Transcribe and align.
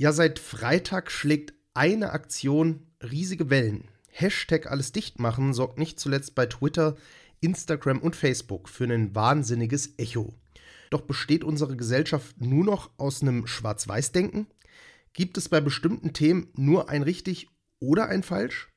Ja, 0.00 0.12
seit 0.12 0.38
Freitag 0.38 1.10
schlägt 1.10 1.54
eine 1.74 2.12
Aktion 2.12 2.86
riesige 3.02 3.50
Wellen. 3.50 3.88
Hashtag 4.10 4.70
alles 4.70 4.92
dicht 4.92 5.18
machen 5.18 5.52
sorgt 5.52 5.76
nicht 5.76 5.98
zuletzt 5.98 6.36
bei 6.36 6.46
Twitter, 6.46 6.96
Instagram 7.40 7.98
und 7.98 8.14
Facebook 8.14 8.68
für 8.68 8.84
ein 8.84 9.16
wahnsinniges 9.16 9.98
Echo. 9.98 10.32
Doch 10.90 11.00
besteht 11.00 11.42
unsere 11.42 11.76
Gesellschaft 11.76 12.40
nur 12.40 12.64
noch 12.64 12.90
aus 12.96 13.22
einem 13.22 13.48
Schwarz-Weiß-Denken? 13.48 14.46
Gibt 15.14 15.36
es 15.36 15.48
bei 15.48 15.60
bestimmten 15.60 16.12
Themen 16.12 16.46
nur 16.54 16.88
ein 16.88 17.02
richtig 17.02 17.48
oder 17.80 18.06
ein 18.06 18.22
falsch? 18.22 18.68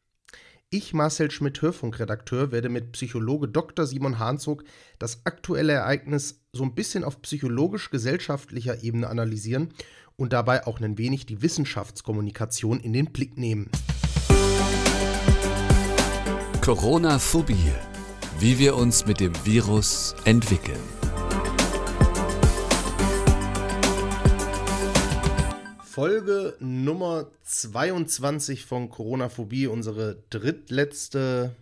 Ich, 0.71 0.93
Marcel 0.93 1.29
Schmidt, 1.29 1.61
Hörfunkredakteur, 1.61 2.51
werde 2.51 2.69
mit 2.69 2.93
Psychologe 2.93 3.47
Dr. 3.47 3.85
Simon 3.85 4.17
Hahnzog 4.17 4.63
das 4.97 5.23
aktuelle 5.25 5.73
Ereignis 5.73 6.41
so 6.51 6.63
ein 6.63 6.73
bisschen 6.73 7.03
auf 7.03 7.21
psychologisch-gesellschaftlicher 7.21 8.81
Ebene 8.81 9.07
analysieren 9.07 9.71
und 10.16 10.34
dabei 10.34 10.66
auch 10.68 10.80
ein 10.80 10.98
wenig 10.98 11.25
die 11.25 11.41
Wissenschaftskommunikation 11.41 12.80
in 12.80 12.94
den 12.94 13.08
Blick 13.08 13.38
nehmen. 13.38 13.70
Corona-Phobie. 16.62 17.72
Wie 18.40 18.59
wir 18.59 18.76
uns 18.76 19.05
mit 19.05 19.20
dem 19.20 19.34
Virus 19.45 20.16
entwickeln. 20.26 20.80
Folge 25.84 26.55
Nummer 26.59 27.27
22 27.43 28.66
von 28.66 28.90
Corona-Phobie, 28.90 29.68
unsere 29.68 30.23
drittletzte 30.30 31.55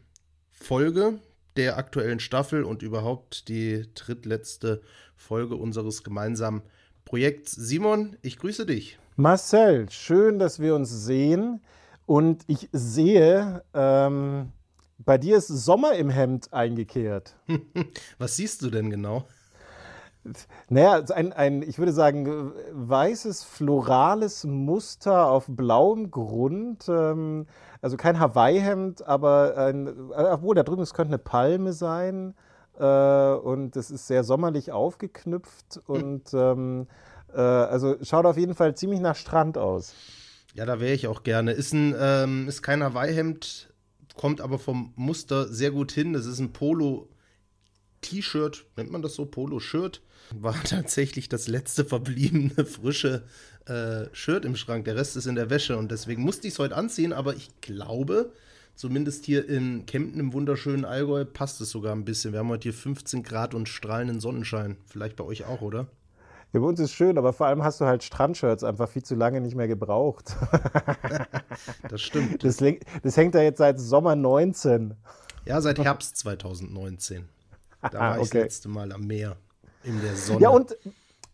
Folge 0.52 1.20
der 1.58 1.78
aktuellen 1.78 2.20
Staffel 2.20 2.64
und 2.64 2.84
überhaupt 2.84 3.48
die 3.50 3.86
drittletzte 3.95 4.81
Folge 5.16 5.56
unseres 5.56 6.04
gemeinsamen 6.04 6.62
Projekts. 7.09 7.54
Simon, 7.54 8.18
ich 8.22 8.38
grüße 8.38 8.68
dich. 8.68 8.99
Marcel, 9.16 9.90
schön, 9.90 10.38
dass 10.38 10.59
wir 10.59 10.76
uns 10.76 10.91
sehen. 10.91 11.59
Und 12.05 12.44
ich 12.45 12.70
sehe, 12.72 13.64
ähm, 13.73 14.52
bei 15.00 15.17
dir 15.17 15.38
ist 15.38 15.47
Sommer 15.47 15.94
im 15.94 16.11
Hemd 16.11 16.53
eingekehrt. 16.53 17.36
Was 18.19 18.36
siehst 18.36 18.61
du 18.61 18.69
denn 18.69 18.92
genau? 18.92 19.25
Naja, 20.69 21.03
ein, 21.16 21.34
ein, 21.34 21.64
ich 21.64 21.80
würde 21.80 21.94
sagen, 21.94 22.52
weißes, 22.73 23.44
florales 23.44 24.44
Muster 24.44 25.31
auf 25.31 25.47
blauem 25.47 26.12
Grund. 26.12 26.86
Ähm, 26.89 27.47
also 27.81 27.97
kein 27.97 28.19
Hawaii-Hemd, 28.19 29.02
aber 29.08 29.58
ein, 29.58 30.12
obwohl 30.12 30.53
da 30.53 30.62
drüben, 30.62 30.84
es 30.84 30.94
könnte 30.94 31.16
eine 31.16 31.17
Palme 31.17 31.73
sein. 31.73 32.36
Äh, 32.80 33.33
und 33.33 33.75
es 33.75 33.91
ist 33.91 34.08
sehr 34.08 34.23
sommerlich 34.23 34.72
aufgeknüpft. 34.72 35.81
Und 35.85 36.33
ähm, 36.33 36.88
äh, 37.33 37.39
also 37.39 37.97
schaut 38.02 38.25
auf 38.25 38.38
jeden 38.38 38.55
Fall 38.55 38.75
ziemlich 38.75 39.02
nach 39.02 39.16
Strand 39.16 39.58
aus. 39.58 39.94
Ja, 40.55 40.66
da 40.66 40.80
wäre 40.80 40.94
ich 40.94 41.07
auch 41.07 41.23
gerne. 41.23 41.52
Ist, 41.52 41.73
ein, 41.73 41.94
ähm, 42.00 42.47
ist 42.47 42.61
kein 42.61 42.81
Hawaii-Hemd, 42.83 43.73
kommt 44.16 44.41
aber 44.41 44.57
vom 44.57 44.94
Muster 44.95 45.47
sehr 45.47 45.72
gut 45.72 45.91
hin. 45.91 46.13
Das 46.13 46.25
ist 46.25 46.39
ein 46.39 46.53
Polo-T-Shirt, 46.53 47.07
nennt 48.77 48.91
man 48.91 49.02
das 49.02 49.16
so? 49.16 49.25
Polo-Shirt 49.25 50.02
war 50.31 50.55
tatsächlich 50.63 51.30
das 51.30 51.47
letzte 51.47 51.85
verbliebene 51.85 52.66
frische 52.66 53.23
äh, 53.66 54.05
Shirt 54.13 54.45
im 54.45 54.55
Schrank. 54.55 54.85
Der 54.85 54.95
Rest 54.95 55.17
ist 55.17 55.27
in 55.27 55.35
der 55.35 55.50
Wäsche 55.50 55.77
und 55.77 55.91
deswegen 55.91 56.23
musste 56.23 56.47
ich 56.47 56.53
es 56.53 56.59
heute 56.59 56.75
anziehen, 56.75 57.13
aber 57.13 57.35
ich 57.35 57.50
glaube, 57.61 58.31
zumindest 58.80 59.25
hier 59.25 59.47
in 59.49 59.85
Kempten 59.85 60.22
im 60.22 60.31
wunderschönen 60.31 60.85
Allgäu 60.85 61.25
passt 61.25 61.59
es 61.59 61.69
sogar 61.69 61.94
ein 61.94 62.05
bisschen. 62.05 62.31
Wir 62.31 62.39
haben 62.39 62.47
heute 62.47 62.63
hier 62.63 62.73
15 62.73 63.23
Grad 63.23 63.53
und 63.53 63.67
strahlenden 63.67 64.22
Sonnenschein. 64.22 64.77
Vielleicht 64.85 65.17
bei 65.17 65.25
euch 65.25 65.44
auch, 65.44 65.59
oder? 65.59 65.88
Ja, 66.53 66.61
bei 66.61 66.66
uns 66.66 66.80
ist 66.80 66.94
schön, 66.94 67.17
aber 67.17 67.33
vor 67.33 67.47
allem 67.47 67.61
hast 67.61 67.81
du 67.81 67.85
halt 67.85 68.03
Strandshirts 68.03 68.63
einfach 68.63 68.88
viel 68.88 69.03
zu 69.03 69.16
lange 69.16 69.41
nicht 69.41 69.53
mehr 69.53 69.67
gebraucht. 69.67 70.33
das 71.89 72.02
stimmt. 72.02 72.41
Das, 72.45 72.63
das 73.03 73.17
hängt 73.17 73.35
da 73.35 73.41
jetzt 73.41 73.57
seit 73.57 73.81
Sommer 73.81 74.16
19. 74.16 74.94
Ja, 75.45 75.59
seit 75.59 75.77
Herbst 75.77 76.16
2019. 76.16 77.28
Da 77.81 77.94
war 78.00 78.16
ich 78.16 78.22
okay. 78.22 78.29
das 78.29 78.44
letzte 78.44 78.69
Mal 78.69 78.94
am 78.94 79.01
Meer. 79.01 79.35
In 79.84 80.00
der 80.01 80.16
Sonne. 80.16 80.39
Ja, 80.39 80.50
und 80.51 80.78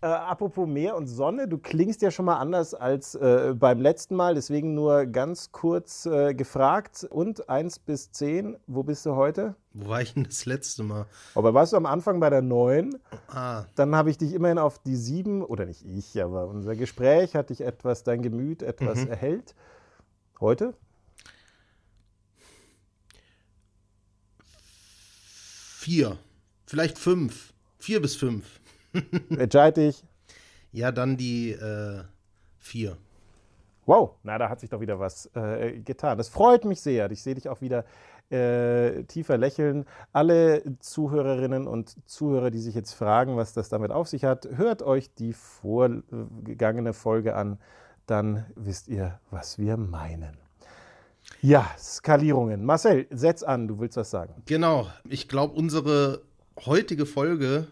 äh, 0.06 0.08
apropos 0.08 0.68
Meer 0.68 0.96
und 0.96 1.08
Sonne, 1.08 1.48
du 1.48 1.58
klingst 1.58 2.04
ja 2.04 2.12
schon 2.12 2.26
mal 2.26 2.38
anders 2.38 2.76
als 2.76 3.16
äh, 3.16 3.56
beim 3.58 3.82
letzten 3.82 4.16
Mal, 4.16 4.36
deswegen 4.36 4.76
nur 4.76 5.08
ganz 5.08 5.52
kurz 5.52 6.06
äh, 6.06 6.36
gefragt. 6.36 7.08
Und 7.10 7.50
1 7.50 7.80
bis 7.80 8.12
10, 8.12 8.56
wo 8.68 8.84
bist 8.84 9.08
du 9.08 9.16
heute? 9.16 9.56
Wo 9.74 9.90
war 9.90 10.04
ich 10.04 10.14
denn 10.14 10.24
das 10.24 10.46
letzte 10.46 10.84
Mal? 10.84 11.08
Aber 11.34 11.56
warst 11.56 11.74
du 11.74 11.78
am 11.78 11.88
Anfang 11.88 12.20
bei 12.20 12.30
der 12.30 12.44
9? 12.44 13.00
Ah. 13.30 13.64
Dann 13.74 13.96
habe 13.96 14.12
ich 14.12 14.20
dich 14.20 14.34
immerhin 14.34 14.60
auf 14.60 14.78
die 14.78 14.96
7, 14.96 15.42
oder 15.42 15.66
nicht 15.66 15.84
ich, 15.84 16.22
aber 16.22 16.50
unser 16.50 16.76
Gespräch 16.76 17.36
hat 17.36 17.50
dich 17.50 17.62
etwas, 17.62 18.04
dein 18.04 18.22
Gemüt 18.22 18.62
etwas 18.62 19.06
mhm. 19.06 19.10
erhellt. 19.10 19.56
Heute? 20.40 20.76
Vier, 25.80 26.20
vielleicht 26.68 27.00
fünf. 27.00 27.54
Vier 27.80 28.04
bis 28.04 28.16
fünf. 28.16 28.60
Entscheide 29.38 29.88
ich. 29.88 30.04
Ja, 30.72 30.92
dann 30.92 31.18
die 31.18 31.52
äh, 31.52 32.04
vier. 32.58 32.98
Wow, 33.86 34.16
na, 34.24 34.38
da 34.38 34.50
hat 34.50 34.60
sich 34.60 34.70
doch 34.70 34.82
wieder 34.82 35.00
was 35.00 35.30
äh, 35.36 35.80
getan. 35.80 36.18
Das 36.18 36.30
freut 36.30 36.66
mich 36.66 36.82
sehr. 36.82 37.10
Ich 37.12 37.22
sehe 37.22 37.36
dich 37.36 37.48
auch 37.50 37.62
wieder 37.62 37.86
äh, 38.32 39.04
tiefer 39.04 39.38
lächeln. 39.38 39.86
Alle 40.12 40.64
Zuhörerinnen 40.80 41.68
und 41.68 41.96
Zuhörer, 42.10 42.50
die 42.50 42.60
sich 42.60 42.74
jetzt 42.74 42.94
fragen, 42.94 43.38
was 43.38 43.54
das 43.54 43.70
damit 43.70 43.92
auf 43.92 44.08
sich 44.08 44.26
hat, 44.26 44.48
hört 44.56 44.82
euch 44.82 45.14
die 45.14 45.34
vorgegangene 45.34 46.94
Folge 46.94 47.36
an. 47.36 47.60
Dann 48.08 48.46
wisst 48.56 48.88
ihr, 48.88 49.20
was 49.30 49.60
wir 49.60 49.78
meinen. 49.78 50.38
Ja, 51.42 51.70
Skalierungen. 51.78 52.66
Marcel, 52.66 53.08
setz 53.12 53.44
an, 53.44 53.68
du 53.68 53.80
willst 53.80 53.98
was 53.98 54.10
sagen. 54.10 54.34
Genau. 54.46 54.88
Ich 55.08 55.28
glaube, 55.28 55.54
unsere 55.54 56.22
heutige 56.66 57.06
Folge 57.06 57.68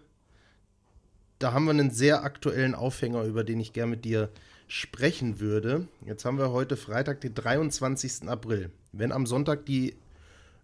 da 1.43 1.51
haben 1.51 1.65
wir 1.65 1.71
einen 1.71 1.91
sehr 1.91 2.23
aktuellen 2.23 2.73
Aufhänger, 2.73 3.23
über 3.23 3.43
den 3.43 3.59
ich 3.59 3.73
gerne 3.73 3.91
mit 3.91 4.05
dir 4.05 4.29
sprechen 4.69 5.41
würde. 5.41 5.89
Jetzt 6.05 6.23
haben 6.23 6.37
wir 6.37 6.51
heute 6.51 6.77
Freitag, 6.77 7.19
den 7.19 7.33
23. 7.33 8.29
April. 8.29 8.71
Wenn 8.93 9.11
am 9.11 9.25
Sonntag 9.25 9.65
die 9.65 9.97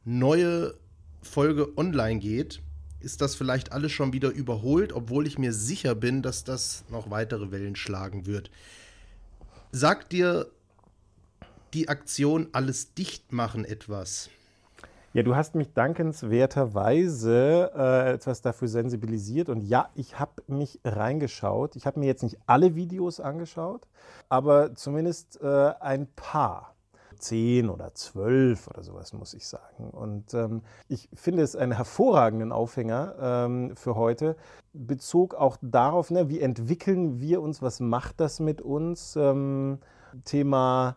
neue 0.06 0.74
Folge 1.22 1.78
online 1.78 2.20
geht, 2.20 2.62
ist 3.02 3.20
das 3.20 3.36
vielleicht 3.36 3.74
alles 3.74 3.92
schon 3.92 4.14
wieder 4.14 4.30
überholt, 4.30 4.94
obwohl 4.94 5.28
ich 5.28 5.38
mir 5.38 5.52
sicher 5.52 5.96
bin, 5.96 6.22
dass 6.22 6.46
das 6.46 6.86
noch 6.90 7.10
weitere 7.12 7.52
Wellen 7.52 7.76
schlagen 7.76 8.26
wird. 8.26 8.50
Sagt 9.74 10.14
dir 10.14 10.50
die 11.74 11.90
Aktion 11.90 12.48
Alles 12.54 12.94
dicht 12.94 13.34
machen 13.34 13.66
etwas? 13.66 14.30
Ja, 15.20 15.24
du 15.24 15.36
hast 15.36 15.54
mich 15.54 15.74
dankenswerterweise 15.74 17.72
äh, 17.76 18.14
etwas 18.14 18.42
dafür 18.42 18.70
sensibilisiert 18.70 19.50
und 19.50 19.60
ja, 19.64 19.90
ich 19.94 20.18
habe 20.18 20.42
mich 20.48 20.80
reingeschaut. 20.86 21.76
Ich 21.76 21.86
habe 21.86 22.00
mir 22.00 22.06
jetzt 22.06 22.24
nicht 22.24 22.38
alle 22.46 22.74
Videos 22.76 23.20
angeschaut, 23.20 23.86
aber 24.30 24.76
zumindest 24.76 25.42
äh, 25.42 25.74
ein 25.82 26.08
paar. 26.16 26.74
Zehn 27.18 27.70
oder 27.70 27.94
zwölf 27.96 28.70
oder 28.70 28.82
sowas, 28.82 29.12
muss 29.12 29.34
ich 29.34 29.46
sagen. 29.46 29.90
Und 29.90 30.34
ähm, 30.34 30.62
ich 30.88 31.10
finde 31.14 31.44
es 31.44 31.54
einen 31.58 31.74
hervorragenden 31.74 32.54
Aufhänger 32.54 33.16
ähm, 33.20 33.76
für 33.76 33.96
heute. 33.96 34.38
Bezog 34.72 35.36
auch 35.36 35.58
darauf, 35.62 36.12
ne, 36.12 36.30
wie 36.30 36.40
entwickeln 36.40 37.20
wir 37.20 37.42
uns, 37.42 37.62
was 37.62 37.82
macht 37.82 38.22
das 38.22 38.40
mit 38.40 38.62
uns? 38.62 39.18
Ähm, 39.18 39.80
Thema 40.24 40.96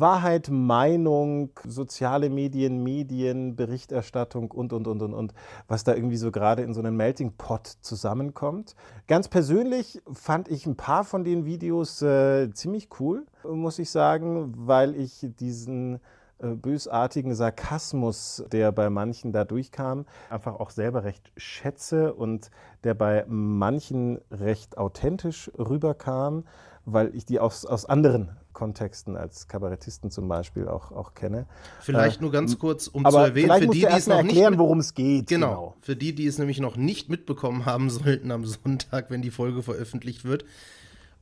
Wahrheit, 0.00 0.48
Meinung, 0.50 1.50
soziale 1.64 2.28
Medien, 2.28 2.82
Medien, 2.82 3.54
Berichterstattung 3.54 4.50
und, 4.50 4.72
und, 4.72 4.88
und, 4.88 5.02
und, 5.02 5.14
und, 5.14 5.34
was 5.68 5.84
da 5.84 5.94
irgendwie 5.94 6.16
so 6.16 6.32
gerade 6.32 6.62
in 6.62 6.74
so 6.74 6.80
einem 6.80 6.96
Melting 6.96 7.34
Pot 7.38 7.68
zusammenkommt. 7.80 8.74
Ganz 9.06 9.28
persönlich 9.28 10.02
fand 10.12 10.48
ich 10.48 10.66
ein 10.66 10.76
paar 10.76 11.04
von 11.04 11.22
den 11.22 11.44
Videos 11.44 12.02
äh, 12.02 12.50
ziemlich 12.52 12.88
cool, 12.98 13.24
muss 13.48 13.78
ich 13.78 13.90
sagen, 13.90 14.52
weil 14.56 14.96
ich 14.96 15.28
diesen 15.38 16.00
äh, 16.40 16.48
bösartigen 16.48 17.36
Sarkasmus, 17.36 18.44
der 18.50 18.72
bei 18.72 18.90
manchen 18.90 19.30
da 19.30 19.44
durchkam, 19.44 20.06
einfach 20.28 20.58
auch 20.58 20.70
selber 20.70 21.04
recht 21.04 21.30
schätze 21.36 22.14
und 22.14 22.50
der 22.82 22.94
bei 22.94 23.24
manchen 23.28 24.18
recht 24.32 24.76
authentisch 24.76 25.52
rüberkam, 25.56 26.44
weil 26.84 27.14
ich 27.14 27.24
die 27.24 27.38
aus, 27.38 27.64
aus 27.64 27.86
anderen 27.86 28.36
Kontexten 28.54 29.16
als 29.16 29.48
Kabarettisten 29.48 30.10
zum 30.10 30.28
Beispiel 30.28 30.68
auch, 30.68 30.92
auch 30.92 31.14
kenne. 31.14 31.46
Vielleicht 31.80 32.20
äh, 32.20 32.22
nur 32.22 32.32
ganz 32.32 32.58
kurz, 32.58 32.86
um 32.86 33.04
zu 33.04 33.16
erwähnen, 33.16 33.58
für 33.58 33.66
die, 33.68 33.80
die 33.80 33.86
es 33.86 34.06
noch 34.06 34.16
erklären, 34.16 34.56
worum 34.56 34.78
es 34.78 34.94
geht. 34.94 35.26
Genau, 35.26 35.48
genau, 35.48 35.76
für 35.82 35.96
die, 35.96 36.14
die 36.14 36.26
es 36.26 36.38
nämlich 36.38 36.60
noch 36.60 36.76
nicht 36.76 37.10
mitbekommen 37.10 37.66
haben 37.66 37.90
sollten 37.90 38.30
am 38.30 38.46
Sonntag, 38.46 39.10
wenn 39.10 39.20
die 39.20 39.30
Folge 39.30 39.62
veröffentlicht 39.62 40.24
wird, 40.24 40.44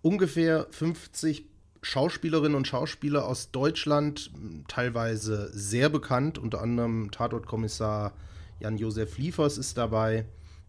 ungefähr 0.02 0.66
50 0.70 1.46
Schauspielerinnen 1.82 2.54
und 2.54 2.68
Schauspieler 2.68 3.26
aus 3.26 3.50
Deutschland, 3.50 4.30
teilweise 4.68 5.50
sehr 5.52 5.88
bekannt, 5.88 6.38
unter 6.38 6.60
anderem 6.60 7.10
Tatortkommissar 7.10 8.12
Jan-Josef 8.60 9.18
Liefers 9.18 9.58
ist 9.58 9.76
dabei, 9.76 10.24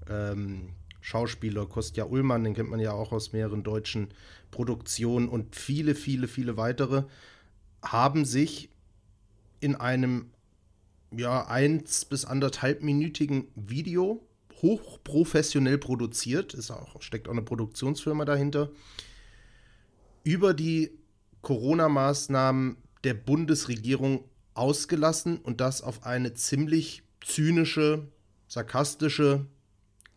ähm, 0.09 0.69
Schauspieler, 1.03 1.65
Kostja 1.65 2.05
Ullmann, 2.05 2.45
den 2.45 2.53
kennt 2.53 2.69
man 2.69 2.79
ja 2.79 2.93
auch 2.93 3.11
aus 3.11 3.33
mehreren 3.33 3.61
deutschen 3.61 4.07
Produktionen 4.51 5.27
und 5.27 5.53
viele, 5.53 5.95
viele, 5.95 6.29
viele 6.29 6.55
weitere, 6.55 7.03
haben 7.81 8.23
sich 8.23 8.69
in 9.59 9.75
einem 9.75 10.31
ja, 11.11 11.45
eins 11.45 12.05
bis 12.05 12.23
anderthalbminütigen 12.23 13.49
Video 13.55 14.25
hochprofessionell 14.61 15.77
produziert, 15.77 16.53
ist 16.53 16.71
auch, 16.71 17.01
steckt 17.01 17.27
auch 17.27 17.33
eine 17.33 17.41
Produktionsfirma 17.41 18.23
dahinter, 18.23 18.69
über 20.23 20.53
die 20.53 20.91
Corona-Maßnahmen 21.41 22.77
der 23.03 23.13
Bundesregierung 23.13 24.23
ausgelassen 24.53 25.37
und 25.39 25.59
das 25.59 25.81
auf 25.81 26.05
eine 26.05 26.33
ziemlich 26.33 27.03
zynische, 27.19 28.07
sarkastische 28.47 29.47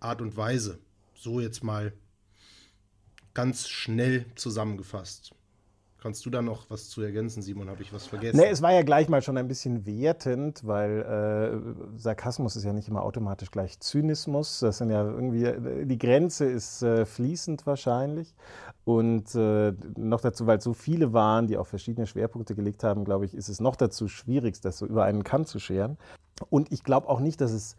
Art 0.01 0.21
und 0.21 0.37
Weise. 0.37 0.79
So 1.15 1.41
jetzt 1.41 1.63
mal 1.65 1.93
ganz 3.35 3.69
schnell 3.69 4.27
zusammengefasst. 4.35 5.33
Kannst 6.07 6.25
du 6.25 6.31
da 6.31 6.41
noch 6.41 6.71
was 6.71 6.89
zu 6.89 7.03
ergänzen, 7.03 7.43
Simon? 7.43 7.69
Habe 7.69 7.83
ich 7.83 7.93
was 7.93 8.07
vergessen? 8.07 8.37
Nee, 8.37 8.49
es 8.49 8.63
war 8.63 8.73
ja 8.73 8.83
gleich 8.83 9.09
mal 9.09 9.23
schon 9.23 9.37
ein 9.37 9.49
bisschen 9.49 9.87
wertend, 9.87 10.65
weil 10.65 11.03
äh, 11.03 11.99
Sarkasmus 11.99 12.55
ist 12.55 12.65
ja 12.65 12.73
nicht 12.73 12.87
immer 12.87 13.03
automatisch 13.03 13.51
gleich 13.51 13.81
Zynismus. 13.81 14.61
Das 14.61 14.79
sind 14.79 14.91
ja 14.91 15.03
irgendwie, 15.05 15.85
die 15.85 15.99
Grenze 15.99 16.45
ist 16.45 16.83
äh, 16.83 17.07
fließend 17.07 17.67
wahrscheinlich. 17.67 18.35
Und 18.85 19.35
äh, 19.35 19.73
noch 19.97 20.21
dazu, 20.21 20.47
weil 20.47 20.59
es 20.59 20.65
so 20.65 20.75
viele 20.75 21.13
waren, 21.13 21.49
die 21.49 21.57
auf 21.57 21.67
verschiedene 21.67 22.07
Schwerpunkte 22.07 22.55
gelegt 22.55 22.85
haben, 22.85 23.05
glaube 23.05 23.25
ich, 23.25 23.35
ist 23.35 23.49
es 23.49 23.59
noch 23.59 23.75
dazu 23.75 24.07
schwierig, 24.07 24.61
das 24.61 24.79
so 24.79 24.87
über 24.87 25.05
einen 25.05 25.25
Kamm 25.25 25.45
zu 25.45 25.59
scheren. 25.59 25.99
Und 26.51 26.71
ich 26.73 26.85
glaube 26.85 27.09
auch 27.09 27.19
nicht, 27.19 27.41
dass 27.41 27.51
es 27.51 27.75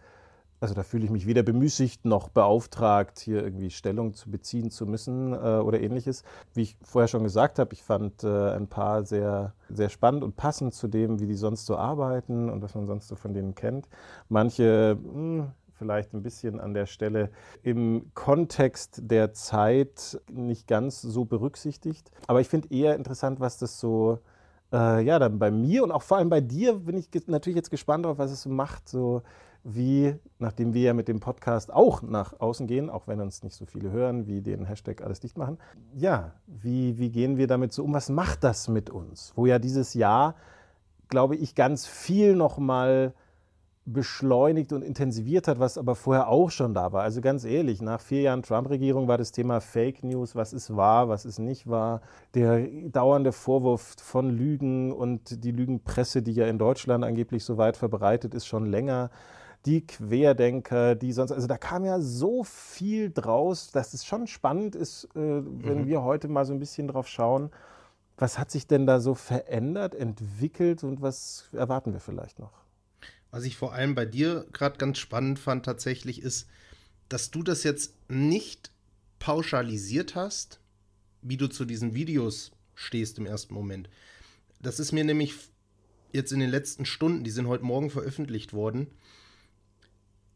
also 0.60 0.74
da 0.74 0.84
fühle 0.84 1.06
ich 1.06 1.12
mich 1.12 1.28
weder 1.28 1.44
bemüßigt 1.44 2.06
noch 2.06 2.30
beauftragt, 2.30 3.20
hier 3.20 3.44
irgendwie 3.44 3.70
Stellung 3.70 4.14
zu 4.14 4.32
beziehen 4.32 4.72
zu 4.72 4.86
müssen 4.86 5.34
äh, 5.34 5.60
oder 5.60 5.80
ähnliches. 5.80 6.24
Wie 6.54 6.64
ich 6.64 6.78
vorher 6.82 7.08
schon 7.08 7.24
gesagt 7.24 7.60
habe, 7.60 7.74
ich 7.74 7.84
fand 7.84 8.24
äh, 8.24 8.52
ein 8.52 8.68
paar 8.68 9.06
sehr, 9.06 9.54
sehr 9.70 9.90
spannend 9.90 10.24
und 10.24 10.36
passend 10.36 10.74
zu 10.74 10.88
dem, 10.88 11.20
wie 11.20 11.28
die 11.28 11.36
sonst 11.36 11.66
so 11.66 11.78
arbeiten 11.78 12.50
und 12.50 12.62
was 12.62 12.76
man 12.76 12.88
sonst 12.88 13.08
so 13.08 13.16
von 13.16 13.34
denen 13.34 13.56
kennt. 13.56 13.88
Manche 14.30 14.98
mh, 15.02 15.14
hm, 15.14 15.52
vielleicht 15.78 16.14
ein 16.14 16.24
bisschen 16.24 16.60
an 16.60 16.74
der 16.74 16.88
Stelle 16.88 17.30
im 17.62 18.12
Kontext 18.16 19.02
der 19.04 19.34
Zeit 19.34 20.20
nicht 20.32 20.68
ganz 20.68 21.02
so 21.02 21.26
berücksichtigt. 21.26 22.12
Aber 22.26 22.42
ich 22.42 22.48
finde 22.48 22.70
eher 22.74 22.96
interessant, 22.96 23.40
was 23.40 23.58
das 23.60 23.80
so 23.80 24.20
äh, 24.74 25.04
ja, 25.04 25.20
dann 25.20 25.40
bei 25.40 25.52
mir 25.52 25.84
und 25.84 25.92
auch 25.92 26.02
vor 26.02 26.18
allem 26.18 26.30
bei 26.30 26.42
dir 26.42 26.74
bin 26.80 26.98
ich 26.98 27.10
natürlich 27.28 27.56
jetzt 27.56 27.72
gespannt 27.72 28.06
darauf, 28.06 28.18
was 28.18 28.32
es 28.32 28.42
so 28.42 28.50
macht, 28.50 28.90
so 28.90 29.22
wie, 29.70 30.16
nachdem 30.40 30.74
wir 30.74 30.82
ja 30.82 30.94
mit 30.94 31.10
dem 31.10 31.20
Podcast 31.20 31.74
auch 31.74 32.02
nach 32.02 32.40
außen 32.40 32.68
gehen, 32.68 32.90
auch 32.90 33.08
wenn 33.08 33.20
uns 33.20 33.44
nicht 33.44 33.54
so 33.54 33.66
viele 33.66 33.92
hören, 33.92 34.26
wie 34.26 34.42
den 34.42 34.64
Hashtag 34.64 35.02
alles 35.02 35.20
dicht 35.20 35.38
machen, 35.38 35.58
ja, 35.94 36.32
wie, 36.48 36.98
wie 36.98 37.10
gehen 37.10 37.36
wir 37.36 37.48
damit 37.48 37.74
so 37.74 37.84
um? 37.84 37.94
Was 37.94 38.08
macht 38.08 38.46
das 38.46 38.70
mit 38.70 38.90
uns? 38.90 39.34
Wo 39.36 39.46
ja 39.46 39.60
dieses 39.60 39.94
Jahr, 39.94 40.36
glaube 41.10 41.36
ich, 41.36 41.54
ganz 41.54 41.86
viel 41.86 42.34
nochmal 42.34 43.14
beschleunigt 43.84 44.72
und 44.72 44.84
intensiviert 44.84 45.50
hat, 45.50 45.60
was 45.60 45.78
aber 45.78 45.96
vorher 45.96 46.30
auch 46.30 46.50
schon 46.50 46.74
da 46.74 46.94
war. 46.94 47.04
Also 47.04 47.20
ganz 47.20 47.44
ehrlich, 47.44 47.82
nach 47.82 48.00
vier 48.00 48.22
Jahren 48.22 48.44
Trump-Regierung 48.44 49.10
war 49.10 49.18
das 49.18 49.34
Thema 49.34 49.60
Fake 49.60 50.02
News, 50.04 50.36
was 50.36 50.54
ist 50.54 50.76
wahr, 50.76 51.10
was 51.10 51.26
ist 51.26 51.40
nicht 51.40 51.70
wahr, 51.70 52.02
der 52.36 52.68
dauernde 52.90 53.34
Vorwurf 53.34 53.96
von 54.02 54.30
Lügen 54.30 54.94
und 54.94 55.44
die 55.44 55.52
Lügenpresse, 55.52 56.22
die 56.22 56.34
ja 56.34 56.48
in 56.48 56.58
Deutschland 56.58 57.04
angeblich 57.04 57.44
so 57.44 57.58
weit 57.58 57.76
verbreitet 57.76 58.34
ist, 58.34 58.46
schon 58.46 58.66
länger 58.66 59.10
die 59.68 59.86
Querdenker, 59.86 60.96
die 60.96 61.12
sonst, 61.12 61.32
also 61.32 61.46
da 61.46 61.58
kam 61.58 61.84
ja 61.84 62.00
so 62.00 62.46
viel 62.46 63.12
draus, 63.12 63.70
dass 63.72 63.94
es 63.94 64.06
schon 64.06 64.26
spannend 64.26 64.76
ist, 64.76 65.06
äh, 65.14 65.20
wenn 65.20 65.82
mhm. 65.82 65.88
wir 65.88 66.04
heute 66.04 66.30
mal 66.30 66.46
so 66.46 66.54
ein 66.54 66.60
bisschen 66.60 66.88
drauf 66.88 67.08
schauen, 67.08 67.52
was 68.18 68.40
hat 68.40 68.50
sich 68.50 68.66
denn 68.66 68.88
da 68.88 69.02
so 69.02 69.14
verändert, 69.14 69.94
entwickelt 69.94 70.84
und 70.84 71.02
was 71.02 71.50
erwarten 71.52 71.92
wir 71.92 72.00
vielleicht 72.00 72.40
noch? 72.40 72.54
Was 73.30 73.44
ich 73.44 73.58
vor 73.58 73.74
allem 73.74 73.94
bei 73.94 74.06
dir 74.06 74.48
gerade 74.54 74.78
ganz 74.78 75.00
spannend 75.00 75.38
fand 75.38 75.66
tatsächlich 75.66 76.22
ist, 76.22 76.48
dass 77.10 77.30
du 77.30 77.44
das 77.44 77.64
jetzt 77.64 77.94
nicht 78.10 78.72
pauschalisiert 79.20 80.16
hast, 80.16 80.62
wie 81.22 81.38
du 81.38 81.48
zu 81.48 81.66
diesen 81.66 81.94
Videos 81.94 82.52
stehst 82.74 83.18
im 83.18 83.26
ersten 83.26 83.54
Moment. 83.54 83.90
Das 84.62 84.80
ist 84.80 84.94
mir 84.94 85.04
nämlich 85.04 85.36
jetzt 86.14 86.32
in 86.32 86.40
den 86.40 86.50
letzten 86.50 86.86
Stunden, 86.86 87.26
die 87.26 87.32
sind 87.32 87.48
heute 87.48 87.66
Morgen 87.66 87.90
veröffentlicht 87.90 88.54
worden, 88.54 88.88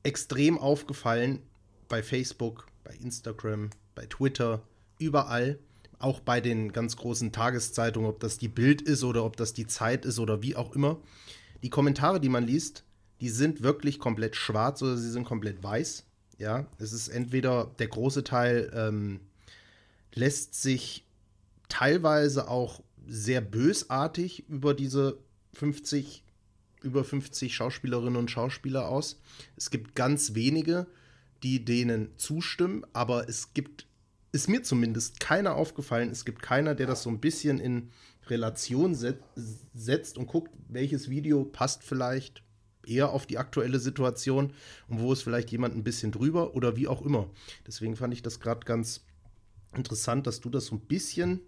extrem 0.03 0.57
aufgefallen 0.57 1.41
bei 1.87 2.03
Facebook, 2.03 2.67
bei 2.83 2.93
Instagram, 2.95 3.69
bei 3.95 4.05
Twitter, 4.05 4.61
überall. 4.99 5.59
Auch 5.99 6.19
bei 6.19 6.41
den 6.41 6.71
ganz 6.71 6.95
großen 6.95 7.31
Tageszeitungen, 7.31 8.09
ob 8.09 8.19
das 8.19 8.39
die 8.39 8.47
Bild 8.47 8.81
ist 8.81 9.03
oder 9.03 9.23
ob 9.23 9.37
das 9.37 9.53
die 9.53 9.67
Zeit 9.67 10.03
ist 10.03 10.17
oder 10.17 10.41
wie 10.41 10.55
auch 10.55 10.73
immer. 10.73 10.99
Die 11.61 11.69
Kommentare, 11.69 12.19
die 12.19 12.29
man 12.29 12.43
liest, 12.43 12.83
die 13.19 13.29
sind 13.29 13.61
wirklich 13.61 13.99
komplett 13.99 14.35
schwarz 14.35 14.81
oder 14.81 14.97
sie 14.97 15.11
sind 15.11 15.25
komplett 15.25 15.61
weiß. 15.61 16.05
Ja, 16.39 16.65
es 16.79 16.91
ist 16.91 17.07
entweder 17.07 17.71
der 17.77 17.87
große 17.87 18.23
Teil 18.23 18.71
ähm, 18.73 19.19
lässt 20.15 20.59
sich 20.59 21.05
teilweise 21.69 22.47
auch 22.47 22.81
sehr 23.07 23.41
bösartig 23.41 24.49
über 24.49 24.73
diese 24.73 25.19
50 25.53 26.23
über 26.83 27.03
50 27.03 27.53
Schauspielerinnen 27.53 28.15
und 28.15 28.31
Schauspieler 28.31 28.87
aus. 28.87 29.21
Es 29.55 29.69
gibt 29.69 29.95
ganz 29.95 30.33
wenige, 30.33 30.87
die 31.43 31.63
denen 31.63 32.09
zustimmen, 32.17 32.85
aber 32.93 33.27
es 33.29 33.53
gibt, 33.53 33.87
ist 34.31 34.49
mir 34.49 34.63
zumindest 34.63 35.19
keiner 35.19 35.55
aufgefallen, 35.55 36.09
es 36.09 36.25
gibt 36.25 36.41
keiner, 36.41 36.75
der 36.75 36.87
das 36.87 37.03
so 37.03 37.09
ein 37.09 37.19
bisschen 37.19 37.59
in 37.59 37.89
Relation 38.27 38.95
set, 38.95 39.19
setzt 39.73 40.17
und 40.17 40.27
guckt, 40.27 40.51
welches 40.69 41.09
Video 41.09 41.43
passt 41.43 41.83
vielleicht 41.83 42.43
eher 42.85 43.11
auf 43.11 43.25
die 43.25 43.37
aktuelle 43.37 43.79
Situation 43.79 44.53
und 44.87 44.99
wo 44.99 45.13
ist 45.13 45.21
vielleicht 45.21 45.51
jemand 45.51 45.75
ein 45.75 45.83
bisschen 45.83 46.11
drüber 46.11 46.55
oder 46.55 46.75
wie 46.75 46.87
auch 46.87 47.01
immer. 47.01 47.29
Deswegen 47.67 47.95
fand 47.95 48.13
ich 48.13 48.21
das 48.21 48.39
gerade 48.39 48.65
ganz 48.65 49.05
interessant, 49.75 50.27
dass 50.27 50.41
du 50.41 50.49
das 50.49 50.65
so 50.65 50.75
ein 50.75 50.81
bisschen 50.81 51.41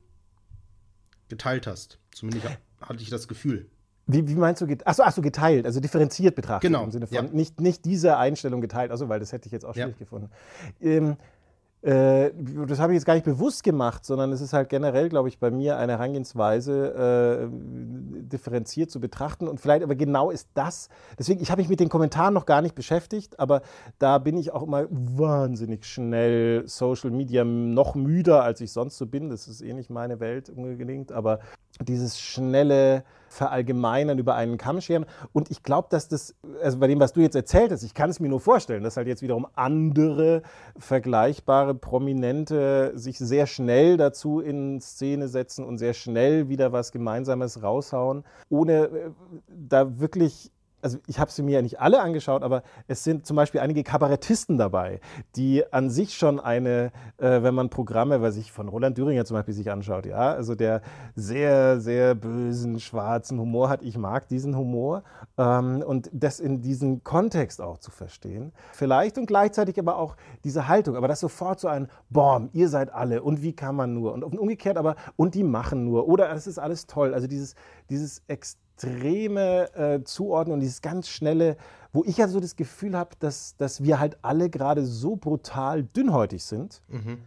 geteilt 1.29 1.67
hast. 1.67 1.99
Zumindest 2.11 2.45
hatte 2.79 3.01
ich 3.01 3.09
das 3.09 3.27
Gefühl. 3.27 3.69
Wie, 4.05 4.27
wie, 4.27 4.35
meinst 4.35 4.61
du? 4.61 4.67
Achso, 4.83 5.03
achso, 5.03 5.21
geteilt, 5.21 5.65
also 5.65 5.79
differenziert 5.79 6.35
betrachtet. 6.35 6.69
Genau. 6.69 6.83
Im 6.83 6.91
Sinne 6.91 7.07
von 7.07 7.15
ja. 7.15 7.21
nicht, 7.23 7.61
nicht 7.61 7.85
diese 7.85 8.17
Einstellung 8.17 8.59
geteilt, 8.59 8.91
also 8.91 9.07
weil 9.07 9.19
das 9.19 9.31
hätte 9.31 9.45
ich 9.45 9.53
jetzt 9.53 9.65
auch 9.65 9.73
schwierig 9.73 9.95
ja. 9.95 9.99
gefunden. 9.99 10.29
Ähm, 10.81 11.15
äh, 11.83 12.31
das 12.65 12.79
habe 12.79 12.93
ich 12.93 12.95
jetzt 12.97 13.05
gar 13.05 13.13
nicht 13.13 13.25
bewusst 13.25 13.61
gemacht, 13.61 14.05
sondern 14.05 14.31
es 14.31 14.39
ist 14.39 14.53
halt 14.53 14.69
generell, 14.69 15.09
glaube 15.09 15.27
ich, 15.27 15.39
bei 15.39 15.51
mir 15.51 15.77
eine 15.77 15.93
Herangehensweise, 15.93 17.43
äh, 17.43 17.47
differenziert 17.51 18.89
zu 18.89 19.01
betrachten. 19.01 19.49
Und 19.49 19.59
vielleicht 19.59 19.83
aber 19.83 19.95
genau 19.95 20.31
ist 20.31 20.47
das, 20.53 20.87
deswegen, 21.19 21.41
ich 21.41 21.51
habe 21.51 21.61
mich 21.61 21.67
mit 21.67 21.81
den 21.81 21.89
Kommentaren 21.89 22.33
noch 22.33 22.45
gar 22.45 22.61
nicht 22.61 22.73
beschäftigt, 22.73 23.37
aber 23.37 23.61
da 23.99 24.17
bin 24.17 24.37
ich 24.37 24.53
auch 24.53 24.63
immer 24.63 24.85
wahnsinnig 24.89 25.85
schnell 25.85 26.63
Social 26.67 27.11
Media 27.11 27.43
noch 27.43 27.95
müder, 27.95 28.43
als 28.43 28.61
ich 28.61 28.71
sonst 28.71 28.97
so 28.97 29.05
bin. 29.05 29.29
Das 29.29 29.49
ist 29.49 29.61
eh 29.61 29.73
nicht 29.73 29.89
meine 29.89 30.21
Welt 30.21 30.49
unbedingt, 30.49 31.11
aber 31.11 31.39
dieses 31.81 32.17
schnelle 32.17 33.03
verallgemeinern, 33.33 34.19
über 34.19 34.35
einen 34.35 34.57
Kamm 34.57 34.79
scheren. 34.79 35.05
Und 35.33 35.51
ich 35.51 35.63
glaube, 35.63 35.87
dass 35.89 36.07
das, 36.07 36.35
also 36.61 36.79
bei 36.79 36.87
dem, 36.87 36.99
was 36.99 37.13
du 37.13 37.21
jetzt 37.21 37.35
erzählt 37.35 37.71
hast, 37.71 37.83
ich 37.83 37.93
kann 37.93 38.09
es 38.09 38.19
mir 38.19 38.29
nur 38.29 38.39
vorstellen, 38.39 38.83
dass 38.83 38.97
halt 38.97 39.07
jetzt 39.07 39.21
wiederum 39.21 39.47
andere 39.55 40.43
vergleichbare 40.77 41.75
Prominente 41.75 42.91
sich 42.95 43.17
sehr 43.17 43.47
schnell 43.47 43.97
dazu 43.97 44.39
in 44.39 44.79
Szene 44.79 45.27
setzen 45.27 45.65
und 45.65 45.77
sehr 45.77 45.93
schnell 45.93 46.49
wieder 46.49 46.71
was 46.71 46.91
Gemeinsames 46.91 47.63
raushauen, 47.63 48.23
ohne 48.49 48.73
äh, 48.73 49.09
da 49.47 49.99
wirklich 49.99 50.51
also 50.83 50.97
ich 51.07 51.19
habe 51.19 51.31
sie 51.31 51.41
mir 51.41 51.53
ja 51.53 51.61
nicht 51.61 51.79
alle 51.79 52.01
angeschaut, 52.01 52.43
aber 52.43 52.61
es 52.87 53.03
sind 53.03 53.25
zum 53.25 53.35
Beispiel 53.35 53.61
einige 53.61 53.83
Kabarettisten 53.83 54.57
dabei, 54.57 54.99
die 55.35 55.63
an 55.71 55.89
sich 55.89 56.15
schon 56.15 56.39
eine, 56.39 56.91
äh, 57.17 57.41
wenn 57.41 57.55
man 57.55 57.69
Programme, 57.69 58.21
was 58.21 58.35
ich 58.35 58.51
von 58.51 58.67
Roland 58.67 58.97
Düringer 58.97 59.25
zum 59.25 59.35
Beispiel 59.35 59.53
sich 59.53 59.71
anschaut, 59.71 60.05
ja, 60.05 60.33
also 60.33 60.55
der 60.55 60.81
sehr, 61.15 61.79
sehr 61.79 62.15
bösen, 62.15 62.79
schwarzen 62.79 63.39
Humor 63.39 63.69
hat. 63.69 63.81
Ich 63.81 63.97
mag 63.97 64.27
diesen 64.27 64.57
Humor 64.57 65.03
ähm, 65.37 65.83
und 65.85 66.09
das 66.11 66.39
in 66.39 66.61
diesem 66.61 67.03
Kontext 67.03 67.61
auch 67.61 67.77
zu 67.77 67.89
verstehen. 67.89 68.51
Vielleicht 68.73 69.17
und 69.17 69.25
gleichzeitig 69.25 69.79
aber 69.79 69.95
auch 69.95 70.17
diese 70.43 70.67
Haltung, 70.67 70.97
aber 70.97 71.07
das 71.07 71.21
sofort 71.21 71.59
so 71.59 71.69
ein, 71.69 71.87
boom, 72.09 72.49
ihr 72.51 72.67
seid 72.67 72.93
alle 72.93 73.23
und 73.23 73.41
wie 73.41 73.53
kann 73.53 73.75
man 73.75 73.93
nur 73.93 74.13
und 74.13 74.23
umgekehrt 74.23 74.77
aber, 74.77 74.95
und 75.15 75.33
die 75.33 75.43
machen 75.43 75.85
nur 75.85 76.07
oder 76.09 76.29
es 76.31 76.47
ist 76.47 76.59
alles 76.59 76.87
toll. 76.87 77.13
Also 77.13 77.27
dieses, 77.27 77.55
dieses 77.89 78.21
extrem 78.27 78.63
extreme 78.83 79.73
äh, 79.75 80.03
Zuordnung, 80.03 80.59
dieses 80.59 80.81
ganz 80.81 81.07
schnelle, 81.07 81.57
wo 81.91 82.03
ich 82.05 82.17
ja 82.17 82.27
so 82.27 82.39
das 82.39 82.55
Gefühl 82.55 82.97
habe, 82.97 83.11
dass, 83.19 83.55
dass 83.57 83.83
wir 83.83 83.99
halt 83.99 84.17
alle 84.21 84.49
gerade 84.49 84.85
so 84.85 85.15
brutal 85.15 85.83
dünnhäutig 85.83 86.43
sind, 86.43 86.81
mhm. 86.87 87.19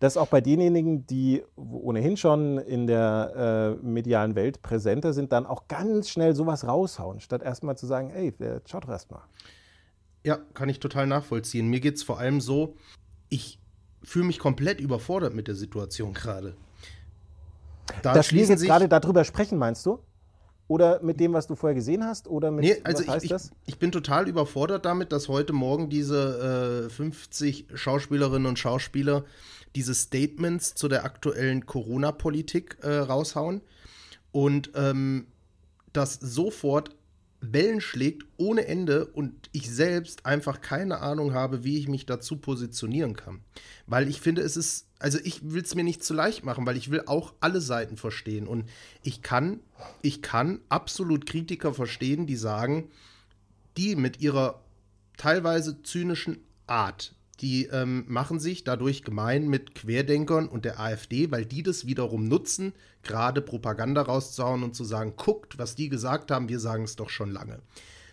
dass 0.00 0.16
auch 0.16 0.28
bei 0.28 0.40
denjenigen, 0.40 1.06
die 1.06 1.42
ohnehin 1.56 2.16
schon 2.16 2.58
in 2.58 2.86
der 2.86 3.76
äh, 3.80 3.86
medialen 3.86 4.34
Welt 4.34 4.62
präsenter 4.62 5.12
sind, 5.12 5.32
dann 5.32 5.46
auch 5.46 5.68
ganz 5.68 6.08
schnell 6.08 6.34
sowas 6.34 6.66
raushauen, 6.66 7.20
statt 7.20 7.42
erstmal 7.42 7.76
zu 7.76 7.86
sagen, 7.86 8.10
ey, 8.10 8.32
schaut 8.66 8.84
doch 8.84 8.90
erstmal. 8.90 9.22
Ja, 10.24 10.38
kann 10.54 10.68
ich 10.68 10.80
total 10.80 11.06
nachvollziehen. 11.06 11.68
Mir 11.68 11.80
geht 11.80 11.96
es 11.96 12.02
vor 12.02 12.18
allem 12.18 12.40
so, 12.40 12.74
ich 13.28 13.60
fühle 14.02 14.26
mich 14.26 14.38
komplett 14.38 14.80
überfordert 14.80 15.34
mit 15.34 15.48
der 15.48 15.54
Situation 15.54 16.12
gerade. 16.12 16.54
Da 18.02 18.12
Dass 18.12 18.32
wir 18.32 18.44
jetzt 18.44 18.62
gerade 18.62 18.88
darüber 18.88 19.24
sprechen, 19.24 19.58
meinst 19.58 19.86
du? 19.86 20.00
Oder 20.68 21.02
mit 21.02 21.18
dem, 21.18 21.32
was 21.32 21.46
du 21.46 21.54
vorher 21.54 21.74
gesehen 21.74 22.04
hast? 22.04 22.28
Oder 22.28 22.50
mit, 22.50 22.62
nee, 22.62 22.76
also 22.84 23.06
was 23.06 23.14
heißt 23.14 23.24
ich, 23.24 23.30
das? 23.30 23.50
Ich, 23.64 23.78
bin 23.78 23.90
total 23.90 24.28
überfordert 24.28 24.84
damit, 24.84 25.12
dass 25.12 25.28
heute 25.28 25.54
Morgen 25.54 25.88
diese 25.88 26.86
äh, 26.86 26.90
50 26.90 27.68
Schauspielerinnen 27.74 28.46
und 28.46 28.58
Schauspieler 28.58 29.24
diese 29.74 29.94
Statements 29.94 30.74
zu 30.74 30.88
der 30.88 31.04
aktuellen 31.04 31.64
Corona-Politik 31.64 32.78
äh, 32.82 32.96
raushauen 32.98 33.62
und 34.30 34.70
ähm, 34.74 35.26
das 35.94 36.14
sofort 36.14 36.90
Wellen 37.40 37.80
schlägt 37.80 38.24
ohne 38.36 38.66
Ende 38.66 39.06
und 39.06 39.48
ich 39.52 39.70
selbst 39.70 40.26
einfach 40.26 40.60
keine 40.60 40.98
Ahnung 40.98 41.34
habe, 41.34 41.62
wie 41.64 41.78
ich 41.78 41.88
mich 41.88 42.04
dazu 42.04 42.36
positionieren 42.36 43.14
kann. 43.14 43.40
Weil 43.86 44.08
ich 44.08 44.20
finde, 44.20 44.42
es 44.42 44.56
ist, 44.56 44.86
also 44.98 45.18
ich 45.22 45.50
will 45.50 45.62
es 45.62 45.74
mir 45.74 45.84
nicht 45.84 46.02
zu 46.02 46.14
leicht 46.14 46.44
machen, 46.44 46.66
weil 46.66 46.76
ich 46.76 46.90
will 46.90 47.02
auch 47.06 47.34
alle 47.40 47.60
Seiten 47.60 47.96
verstehen. 47.96 48.48
Und 48.48 48.68
ich 49.02 49.22
kann, 49.22 49.60
ich 50.02 50.20
kann 50.20 50.60
absolut 50.68 51.26
Kritiker 51.26 51.72
verstehen, 51.72 52.26
die 52.26 52.36
sagen, 52.36 52.90
die 53.76 53.94
mit 53.94 54.20
ihrer 54.20 54.60
teilweise 55.16 55.82
zynischen 55.82 56.38
Art 56.66 57.14
die 57.40 57.66
ähm, 57.66 58.04
machen 58.08 58.40
sich 58.40 58.64
dadurch 58.64 59.04
gemein 59.04 59.48
mit 59.48 59.74
Querdenkern 59.74 60.48
und 60.48 60.64
der 60.64 60.80
AfD, 60.80 61.30
weil 61.30 61.44
die 61.44 61.62
das 61.62 61.86
wiederum 61.86 62.26
nutzen, 62.26 62.72
gerade 63.02 63.40
Propaganda 63.40 64.02
rauszuhauen 64.02 64.62
und 64.62 64.74
zu 64.74 64.84
sagen, 64.84 65.14
guckt, 65.16 65.58
was 65.58 65.74
die 65.74 65.88
gesagt 65.88 66.30
haben, 66.30 66.48
wir 66.48 66.58
sagen 66.58 66.84
es 66.84 66.96
doch 66.96 67.10
schon 67.10 67.30
lange. 67.30 67.60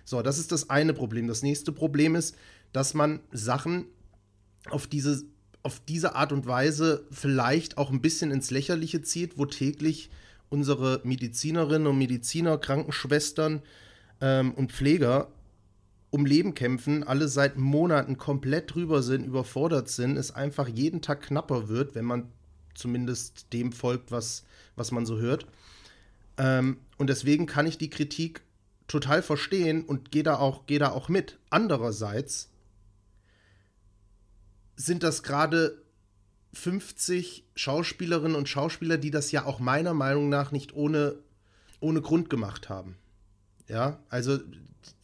So, 0.03 0.21
das 0.21 0.37
ist 0.37 0.51
das 0.51 0.69
eine 0.69 0.93
Problem. 0.93 1.27
Das 1.27 1.41
nächste 1.41 1.71
Problem 1.71 2.15
ist, 2.15 2.35
dass 2.71 2.93
man 2.93 3.19
Sachen 3.31 3.85
auf 4.69 4.85
diese, 4.85 5.23
auf 5.63 5.81
diese 5.87 6.15
Art 6.15 6.31
und 6.31 6.45
Weise 6.45 7.05
vielleicht 7.09 7.77
auch 7.77 7.89
ein 7.91 8.01
bisschen 8.01 8.29
ins 8.29 8.51
Lächerliche 8.51 9.01
zieht, 9.01 9.39
wo 9.39 9.45
täglich 9.45 10.11
unsere 10.49 11.01
Medizinerinnen 11.03 11.87
und 11.87 11.97
Mediziner, 11.97 12.59
Krankenschwestern 12.59 13.63
ähm, 14.21 14.53
und 14.53 14.71
Pfleger 14.71 15.29
um 16.15 16.25
Leben 16.25 16.53
kämpfen, 16.53 17.03
alle 17.03 17.27
seit 17.27 17.57
Monaten 17.57 18.17
komplett 18.17 18.73
drüber 18.73 19.03
sind, 19.03 19.25
überfordert 19.25 19.89
sind, 19.89 20.15
es 20.15 20.31
einfach 20.31 20.69
jeden 20.69 21.01
Tag 21.01 21.23
knapper 21.23 21.67
wird, 21.67 21.93
wenn 21.93 22.05
man 22.05 22.31
zumindest 22.73 23.51
dem 23.51 23.73
folgt, 23.73 24.11
was, 24.11 24.45
was 24.77 24.91
man 24.93 25.05
so 25.05 25.17
hört. 25.17 25.45
Ähm, 26.37 26.77
und 26.97 27.07
deswegen 27.09 27.47
kann 27.47 27.67
ich 27.67 27.77
die 27.77 27.89
Kritik 27.89 28.43
total 28.87 29.21
verstehen 29.23 29.83
und 29.83 30.11
gehe 30.11 30.23
da, 30.23 30.37
auch, 30.37 30.65
geh 30.67 30.79
da 30.79 30.91
auch 30.91 31.09
mit. 31.09 31.37
Andererseits 31.49 32.49
sind 34.77 35.03
das 35.03 35.21
gerade 35.21 35.81
50 36.53 37.43
Schauspielerinnen 37.55 38.37
und 38.37 38.47
Schauspieler, 38.47 38.97
die 38.97 39.11
das 39.11 39.33
ja 39.33 39.43
auch 39.43 39.59
meiner 39.59 39.93
Meinung 39.93 40.29
nach 40.29 40.53
nicht 40.53 40.73
ohne, 40.73 41.17
ohne 41.81 42.01
Grund 42.01 42.29
gemacht 42.29 42.69
haben. 42.69 42.95
Ja, 43.67 43.99
also 44.09 44.37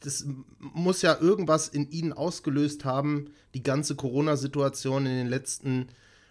das 0.02 0.26
muss 0.60 1.02
ja 1.02 1.20
irgendwas 1.20 1.68
in 1.68 1.90
ihnen 1.90 2.14
ausgelöst 2.14 2.86
haben, 2.86 3.32
die 3.54 3.64
ganze 3.64 3.96
Corona-Situation 3.96 5.06
in 5.06 5.16
den 5.16 5.28
letzten 5.28 5.88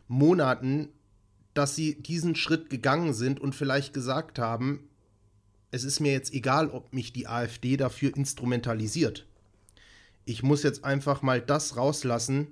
Monaten, 0.09 0.89
dass 1.55 1.75
sie 1.75 2.01
diesen 2.01 2.37
Schritt 2.37 2.71
gegangen 2.71 3.13
sind 3.13 3.41
und 3.41 3.55
vielleicht 3.55 3.93
gesagt 3.93 4.39
haben, 4.39 4.89
es 5.73 5.85
ist 5.85 6.01
mir 6.01 6.13
jetzt 6.13 6.33
egal, 6.33 6.71
ob 6.71 6.93
mich 6.93 7.13
die 7.13 7.29
AfD 7.29 7.77
dafür 7.77 8.17
instrumentalisiert. 8.17 9.27
Ich 10.25 10.43
muss 10.43 10.63
jetzt 10.63 10.85
einfach 10.85 11.23
mal 11.23 11.41
das 11.41 11.77
rauslassen, 11.77 12.49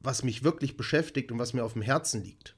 was 0.00 0.22
mich 0.22 0.44
wirklich 0.44 0.76
beschäftigt 0.76 1.32
und 1.32 1.38
was 1.38 1.54
mir 1.54 1.64
auf 1.64 1.72
dem 1.72 1.82
Herzen 1.82 2.22
liegt 2.22 2.57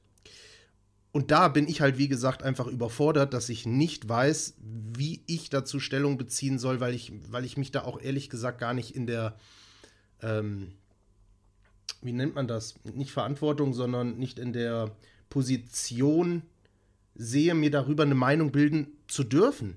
und 1.13 1.31
da 1.31 1.49
bin 1.49 1.67
ich 1.67 1.81
halt, 1.81 1.99
wie 1.99 2.09
gesagt, 2.09 2.43
einfach 2.43 2.67
überfordert, 2.67 3.35
dass 3.35 3.49
ich 3.49 3.67
nicht 3.67 4.09
weiß, 4.09 4.55
wie 4.61 5.23
ich 5.27 5.51
dazu 5.51 5.81
Stellung 5.81 6.19
beziehen 6.19 6.59
soll, 6.59 6.81
weil 6.81 6.95
ich, 6.95 7.13
weil 7.31 7.45
ich 7.45 7.57
mich 7.57 7.73
da 7.73 7.83
auch 7.83 8.01
ehrlich 8.01 8.31
gesagt 8.31 8.61
gar 8.61 8.75
nicht 8.75 8.95
in 8.95 9.07
der, 9.07 9.37
ähm, 10.23 10.73
wie 12.01 12.13
nennt 12.13 12.37
man 12.37 12.47
das? 12.47 12.77
Nicht 12.85 13.11
Verantwortung, 13.11 13.75
sondern 13.75 14.19
nicht 14.19 14.39
in 14.39 14.53
der 14.53 14.93
Position 15.31 16.43
sehe, 17.17 17.55
mir 17.55 17.73
darüber 17.73 18.05
eine 18.05 18.15
Meinung 18.15 18.53
bilden 18.53 18.87
zu 19.09 19.25
dürfen. 19.25 19.77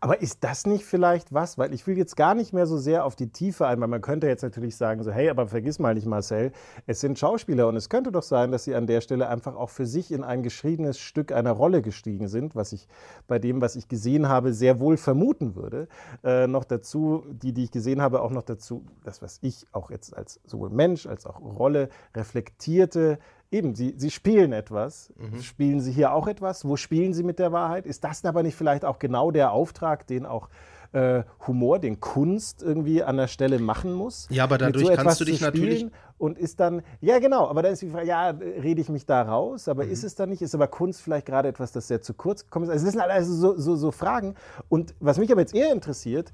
Aber 0.00 0.20
ist 0.20 0.44
das 0.44 0.66
nicht 0.66 0.84
vielleicht 0.84 1.32
was? 1.32 1.58
Weil 1.58 1.72
ich 1.72 1.86
will 1.86 1.96
jetzt 1.96 2.16
gar 2.16 2.34
nicht 2.34 2.52
mehr 2.52 2.66
so 2.66 2.76
sehr 2.76 3.04
auf 3.04 3.16
die 3.16 3.30
Tiefe 3.30 3.66
ein, 3.66 3.80
weil 3.80 3.88
man 3.88 4.00
könnte 4.00 4.26
jetzt 4.26 4.42
natürlich 4.42 4.76
sagen, 4.76 5.02
so, 5.02 5.10
hey, 5.10 5.28
aber 5.30 5.48
vergiss 5.48 5.78
mal 5.78 5.94
nicht, 5.94 6.06
Marcel, 6.06 6.52
es 6.86 7.00
sind 7.00 7.18
Schauspieler 7.18 7.68
und 7.68 7.76
es 7.76 7.88
könnte 7.88 8.12
doch 8.12 8.22
sein, 8.22 8.52
dass 8.52 8.64
sie 8.64 8.74
an 8.74 8.86
der 8.86 9.00
Stelle 9.00 9.28
einfach 9.28 9.56
auch 9.56 9.70
für 9.70 9.86
sich 9.86 10.12
in 10.12 10.24
ein 10.24 10.42
geschriebenes 10.42 10.98
Stück 10.98 11.32
einer 11.32 11.52
Rolle 11.52 11.82
gestiegen 11.82 12.28
sind, 12.28 12.54
was 12.54 12.72
ich 12.72 12.88
bei 13.26 13.38
dem, 13.38 13.60
was 13.60 13.76
ich 13.76 13.88
gesehen 13.88 14.28
habe, 14.28 14.52
sehr 14.52 14.80
wohl 14.80 14.96
vermuten 14.96 15.54
würde. 15.54 15.88
Äh, 16.24 16.46
noch 16.46 16.64
dazu, 16.64 17.24
die, 17.30 17.52
die 17.52 17.64
ich 17.64 17.70
gesehen 17.70 18.02
habe, 18.02 18.22
auch 18.22 18.30
noch 18.30 18.42
dazu, 18.42 18.84
das, 19.04 19.22
was 19.22 19.38
ich 19.42 19.66
auch 19.72 19.90
jetzt 19.90 20.16
als 20.16 20.40
sowohl 20.44 20.70
Mensch 20.70 21.06
als 21.06 21.26
auch 21.26 21.40
Rolle 21.40 21.88
reflektierte, 22.14 23.18
eben, 23.50 23.74
Sie, 23.74 23.94
Sie 23.96 24.10
spielen 24.10 24.52
etwas. 24.52 25.12
Mhm. 25.16 25.42
Spielen 25.42 25.80
Sie 25.80 25.92
hier 25.92 26.12
auch 26.12 26.26
etwas? 26.26 26.64
Wo 26.64 26.76
spielen 26.76 27.12
Sie 27.14 27.22
mit 27.22 27.38
der 27.38 27.52
Wahrheit? 27.52 27.86
Ist 27.86 28.04
das 28.04 28.24
aber 28.24 28.42
nicht 28.42 28.56
vielleicht 28.56 28.84
auch 28.84 28.98
genau 28.98 29.30
der 29.30 29.52
Auftrag, 29.52 30.06
den 30.06 30.26
auch 30.26 30.48
äh, 30.92 31.22
Humor, 31.46 31.78
den 31.78 32.00
Kunst 32.00 32.62
irgendwie 32.62 33.02
an 33.02 33.16
der 33.16 33.28
Stelle 33.28 33.58
machen 33.58 33.92
muss? 33.92 34.26
Ja, 34.30 34.44
aber 34.44 34.58
dadurch 34.58 34.86
so 34.86 34.92
kannst 34.92 35.20
du 35.20 35.24
dich 35.24 35.40
natürlich. 35.40 35.86
Und 36.18 36.36
ist 36.36 36.58
dann, 36.58 36.82
ja 37.00 37.20
genau, 37.20 37.46
aber 37.46 37.62
dann 37.62 37.74
ist 37.74 37.82
die 37.82 37.90
Frage, 37.90 38.08
ja, 38.08 38.30
rede 38.30 38.80
ich 38.80 38.88
mich 38.88 39.06
da 39.06 39.22
raus, 39.22 39.68
aber 39.68 39.84
mhm. 39.84 39.92
ist 39.92 40.02
es 40.02 40.16
dann 40.16 40.30
nicht? 40.30 40.42
Ist 40.42 40.52
aber 40.52 40.66
Kunst 40.66 41.00
vielleicht 41.00 41.26
gerade 41.26 41.46
etwas, 41.46 41.70
das 41.70 41.86
sehr 41.86 42.02
zu 42.02 42.12
kurz 42.12 42.42
gekommen 42.42 42.64
ist? 42.64 42.72
Also 42.72 42.86
das 42.86 42.94
sind 42.94 43.02
also 43.02 43.32
so, 43.32 43.56
so, 43.56 43.76
so 43.76 43.92
Fragen. 43.92 44.34
Und 44.68 44.96
was 44.98 45.18
mich 45.18 45.30
aber 45.30 45.42
jetzt 45.42 45.54
eher 45.54 45.70
interessiert, 45.70 46.32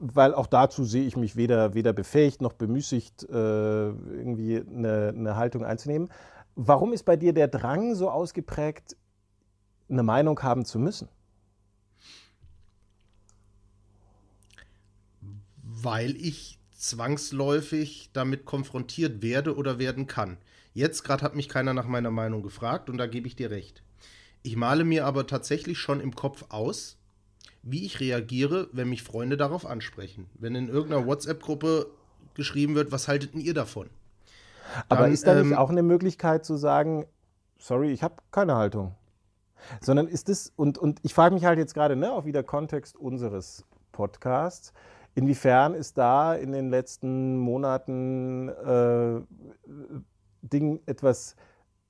weil 0.00 0.34
auch 0.34 0.48
dazu 0.48 0.82
sehe 0.82 1.04
ich 1.04 1.16
mich 1.16 1.36
weder, 1.36 1.74
weder 1.74 1.92
befähigt 1.92 2.42
noch 2.42 2.52
bemüßigt, 2.54 3.28
äh, 3.30 3.32
irgendwie 3.32 4.60
eine, 4.60 5.14
eine 5.16 5.36
Haltung 5.36 5.64
einzunehmen. 5.64 6.08
Warum 6.54 6.92
ist 6.92 7.04
bei 7.04 7.16
dir 7.16 7.32
der 7.32 7.48
Drang 7.48 7.94
so 7.94 8.10
ausgeprägt, 8.10 8.96
eine 9.88 10.02
Meinung 10.02 10.42
haben 10.42 10.64
zu 10.64 10.78
müssen? 10.78 11.08
Weil 15.62 16.14
ich 16.16 16.58
zwangsläufig 16.72 18.10
damit 18.12 18.44
konfrontiert 18.44 19.22
werde 19.22 19.56
oder 19.56 19.78
werden 19.78 20.06
kann. 20.06 20.36
Jetzt 20.74 21.04
gerade 21.04 21.22
hat 21.22 21.36
mich 21.36 21.48
keiner 21.48 21.74
nach 21.74 21.86
meiner 21.86 22.10
Meinung 22.10 22.42
gefragt 22.42 22.90
und 22.90 22.98
da 22.98 23.06
gebe 23.06 23.28
ich 23.28 23.36
dir 23.36 23.50
recht. 23.50 23.82
Ich 24.42 24.56
male 24.56 24.84
mir 24.84 25.06
aber 25.06 25.26
tatsächlich 25.26 25.78
schon 25.78 26.00
im 26.00 26.14
Kopf 26.14 26.46
aus, 26.48 26.98
wie 27.62 27.84
ich 27.84 28.00
reagiere, 28.00 28.68
wenn 28.72 28.88
mich 28.88 29.02
Freunde 29.02 29.36
darauf 29.36 29.64
ansprechen. 29.64 30.28
Wenn 30.34 30.54
in 30.54 30.68
irgendeiner 30.68 31.06
WhatsApp-Gruppe 31.06 31.86
geschrieben 32.34 32.74
wird, 32.74 32.90
was 32.90 33.06
haltet 33.08 33.34
ihr 33.34 33.54
davon? 33.54 33.88
Aber 34.88 35.08
ist 35.08 35.26
da 35.26 35.36
ähm, 35.36 35.48
nicht 35.48 35.58
auch 35.58 35.70
eine 35.70 35.82
Möglichkeit 35.82 36.44
zu 36.44 36.56
sagen, 36.56 37.06
sorry, 37.58 37.92
ich 37.92 38.02
habe 38.02 38.16
keine 38.30 38.56
Haltung? 38.56 38.94
Sondern 39.80 40.08
ist 40.08 40.28
es, 40.28 40.52
und, 40.56 40.78
und 40.78 40.98
ich 41.02 41.14
frage 41.14 41.34
mich 41.34 41.44
halt 41.44 41.58
jetzt 41.58 41.74
gerade, 41.74 41.94
ne, 41.94 42.12
auch 42.12 42.24
wieder 42.24 42.42
Kontext 42.42 42.96
unseres 42.96 43.64
Podcasts, 43.92 44.72
inwiefern 45.14 45.74
ist 45.74 45.98
da 45.98 46.34
in 46.34 46.52
den 46.52 46.70
letzten 46.70 47.38
Monaten 47.38 48.48
äh, 48.48 49.20
Ding 50.42 50.80
etwas 50.86 51.36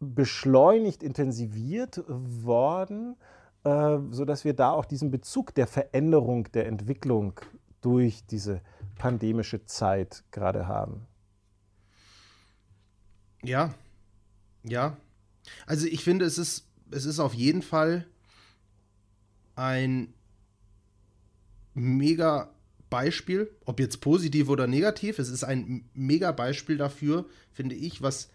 beschleunigt, 0.01 1.03
intensiviert 1.03 2.03
worden, 2.09 3.17
äh, 3.65 3.99
sodass 4.11 4.45
wir 4.45 4.55
da 4.55 4.73
auch 4.73 4.85
diesen 4.85 5.11
Bezug 5.11 5.55
der 5.55 5.67
Veränderung, 5.67 6.51
der 6.53 6.67
Entwicklung 6.67 7.41
durch 7.81 8.27
diese 8.27 8.61
pandemische 8.99 9.65
Zeit 9.65 10.25
gerade 10.31 10.67
haben? 10.67 11.07
Ja, 13.45 13.75
ja. 14.65 14.97
Also 15.67 15.87
ich 15.87 16.05
finde, 16.05 16.25
es 16.25 16.39
ist, 16.39 16.67
es 16.91 17.05
ist 17.05 17.19
auf 17.19 17.35
jeden 17.35 17.63
Fall 17.63 18.07
ein 19.55 20.15
mega 21.75 22.53
Beispiel, 22.91 23.51
ob 23.65 23.81
jetzt 23.81 24.01
positiv 24.01 24.49
oder 24.49 24.67
negativ, 24.67 25.19
es 25.19 25.29
ist 25.31 25.45
ein 25.45 25.89
mega 25.95 26.31
Beispiel 26.33 26.77
dafür, 26.77 27.27
finde 27.53 27.75
ich, 27.75 28.03
was 28.03 28.29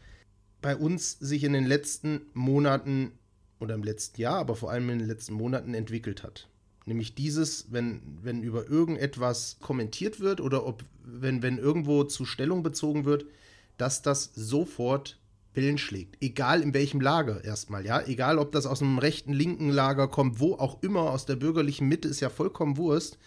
bei 0.62 0.76
uns 0.76 1.12
sich 1.20 1.44
in 1.44 1.54
den 1.54 1.66
letzten 1.66 2.22
Monaten 2.34 3.12
oder 3.60 3.76
im 3.76 3.84
letzten 3.84 4.20
Jahr, 4.20 4.40
aber 4.40 4.56
vor 4.56 4.72
allem 4.72 4.90
in 4.90 5.00
den 5.00 5.08
letzten 5.08 5.34
Monaten 5.36 5.74
entwickelt 5.74 6.24
hat. 6.24 6.48
Nämlich 6.86 7.16
dieses, 7.16 7.72
wenn, 7.72 8.02
wenn 8.24 8.42
über 8.42 8.68
irgendetwas 8.68 9.58
kommentiert 9.60 10.20
wird 10.20 10.42
oder 10.42 10.66
ob, 10.66 10.84
wenn, 11.04 11.42
wenn 11.42 11.58
irgendwo 11.58 12.04
zu 12.04 12.26
Stellung 12.26 12.64
bezogen 12.64 13.06
wird, 13.06 13.26
dass 13.78 14.02
das 14.02 14.32
sofort 14.36 15.20
Pillen 15.54 15.78
schlägt. 15.78 16.22
Egal 16.22 16.62
in 16.62 16.74
welchem 16.74 17.02
Lager 17.02 17.44
erstmal, 17.44 17.86
ja. 17.86 18.06
Egal, 18.06 18.38
ob 18.38 18.52
das 18.52 18.66
aus 18.68 18.82
einem 18.82 19.00
rechten, 19.00 19.34
linken 19.34 19.70
Lager 19.70 20.08
kommt, 20.08 20.40
wo 20.40 20.54
auch 20.54 20.84
immer, 20.84 21.10
aus 21.12 21.26
der 21.26 21.36
bürgerlichen 21.36 21.88
Mitte, 21.88 22.08
ist 22.08 22.20
ja 22.20 22.30
vollkommen 22.30 22.78
Wurst. 22.78 23.18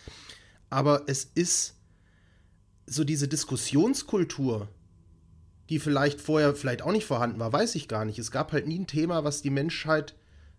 Aber 0.69 1.03
es 1.09 1.25
ist 1.25 1.75
so 2.87 3.03
diese 3.05 3.27
Diskussionskultur, 3.27 4.69
die 5.69 5.79
vielleicht 5.79 6.21
vorher 6.21 6.55
vielleicht 6.55 6.83
auch 6.83 6.93
nicht 6.93 7.07
vorhanden 7.07 7.39
war, 7.39 7.53
weiß 7.53 7.75
ich 7.75 7.89
gar 7.89 8.05
nicht. 8.05 8.19
Es 8.19 8.31
gab 8.31 8.53
halt 8.53 8.67
nie 8.67 8.79
ein 8.79 8.87
Thema, 8.87 9.25
was 9.25 9.43
die 9.43 9.51
Menschheit 9.51 10.15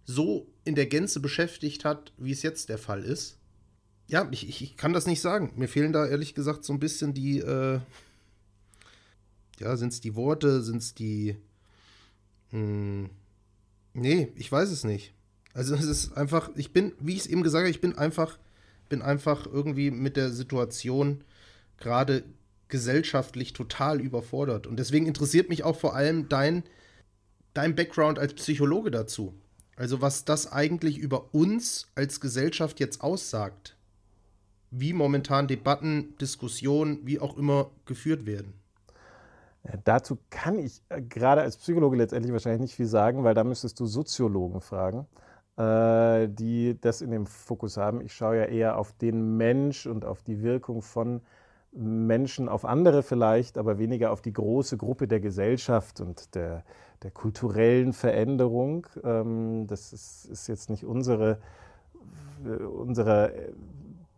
so 0.05 0.48
in 0.63 0.75
der 0.75 0.88
Gänze 0.88 1.19
beschäftigt 1.19 1.86
hat, 1.86 2.13
wie 2.17 2.31
es 2.31 2.43
jetzt 2.43 2.69
der 2.69 2.77
Fall 2.77 3.03
ist. 3.03 3.38
Ja, 4.07 4.27
ich, 4.31 4.48
ich, 4.48 4.62
ich 4.62 4.77
kann 4.77 4.93
das 4.93 5.05
nicht 5.05 5.21
sagen. 5.21 5.53
Mir 5.55 5.67
fehlen 5.67 5.93
da 5.93 6.05
ehrlich 6.05 6.36
gesagt 6.36 6.65
so 6.65 6.74
ein 6.74 6.79
bisschen 6.79 7.13
die, 7.13 7.39
äh, 7.39 7.79
ja, 9.60 9.75
sind 9.77 9.93
es 9.93 10.01
die 10.01 10.15
Worte, 10.15 10.62
sind 10.62 10.77
es 10.77 10.93
die, 10.93 11.38
mh, 12.51 12.60
hm, 12.60 13.10
nee, 13.93 14.31
ich 14.36 14.51
weiß 14.51 14.70
es 14.70 14.84
nicht. 14.84 15.13
Also 15.53 15.75
es 15.75 15.86
ist 15.86 16.17
einfach, 16.17 16.50
ich 16.55 16.72
bin, 16.72 16.93
wie 17.00 17.13
ich 17.13 17.22
es 17.22 17.27
eben 17.27 17.43
gesagt 17.43 17.63
habe, 17.63 17.72
ich 17.72 17.81
bin 17.81 17.98
einfach, 17.98 18.38
bin 18.89 19.01
einfach 19.01 19.46
irgendwie 19.46 19.91
mit 19.91 20.17
der 20.17 20.31
Situation 20.31 21.24
gerade 21.77 22.24
gesellschaftlich 22.70 23.53
total 23.53 24.00
überfordert. 24.01 24.65
Und 24.65 24.77
deswegen 24.77 25.05
interessiert 25.05 25.50
mich 25.50 25.63
auch 25.63 25.77
vor 25.77 25.96
allem 25.96 26.29
dein, 26.29 26.63
dein 27.53 27.75
Background 27.75 28.17
als 28.17 28.34
Psychologe 28.34 28.91
dazu. 28.91 29.34
Also 29.75 30.01
was 30.01 30.25
das 30.25 30.51
eigentlich 30.51 30.98
über 30.98 31.34
uns 31.34 31.88
als 31.96 32.20
Gesellschaft 32.20 32.79
jetzt 32.79 33.01
aussagt. 33.01 33.75
Wie 34.70 34.93
momentan 34.93 35.48
Debatten, 35.48 36.15
Diskussionen, 36.20 37.05
wie 37.05 37.20
auch 37.20 37.38
immer 37.38 37.72
geführt 37.86 38.25
werden. 38.25 38.53
Ja, 39.63 39.73
dazu 39.83 40.17
kann 40.29 40.57
ich 40.57 40.81
äh, 40.89 41.01
gerade 41.01 41.41
als 41.41 41.57
Psychologe 41.57 41.97
letztendlich 41.97 42.33
wahrscheinlich 42.33 42.61
nicht 42.61 42.75
viel 42.75 42.87
sagen, 42.87 43.23
weil 43.23 43.35
da 43.35 43.43
müsstest 43.43 43.79
du 43.79 43.85
Soziologen 43.85 44.61
fragen, 44.61 45.07
äh, 45.57 46.27
die 46.29 46.79
das 46.81 47.01
in 47.01 47.11
dem 47.11 47.27
Fokus 47.27 47.77
haben. 47.77 48.01
Ich 48.01 48.13
schaue 48.13 48.37
ja 48.37 48.45
eher 48.45 48.77
auf 48.77 48.91
den 48.93 49.37
Mensch 49.37 49.85
und 49.85 50.05
auf 50.05 50.23
die 50.23 50.41
Wirkung 50.41 50.81
von 50.81 51.21
Menschen 51.73 52.49
auf 52.49 52.65
andere 52.65 53.01
vielleicht, 53.03 53.57
aber 53.57 53.77
weniger 53.77 54.11
auf 54.11 54.21
die 54.21 54.33
große 54.33 54.77
Gruppe 54.77 55.07
der 55.07 55.21
Gesellschaft 55.21 56.01
und 56.01 56.35
der, 56.35 56.63
der 57.03 57.11
kulturellen 57.11 57.93
Veränderung. 57.93 58.87
Ähm, 59.03 59.67
das 59.67 59.93
ist, 59.93 60.25
ist, 60.25 60.47
jetzt 60.47 60.69
nicht 60.69 60.85
unsere, 60.85 61.37
unsere 62.43 63.53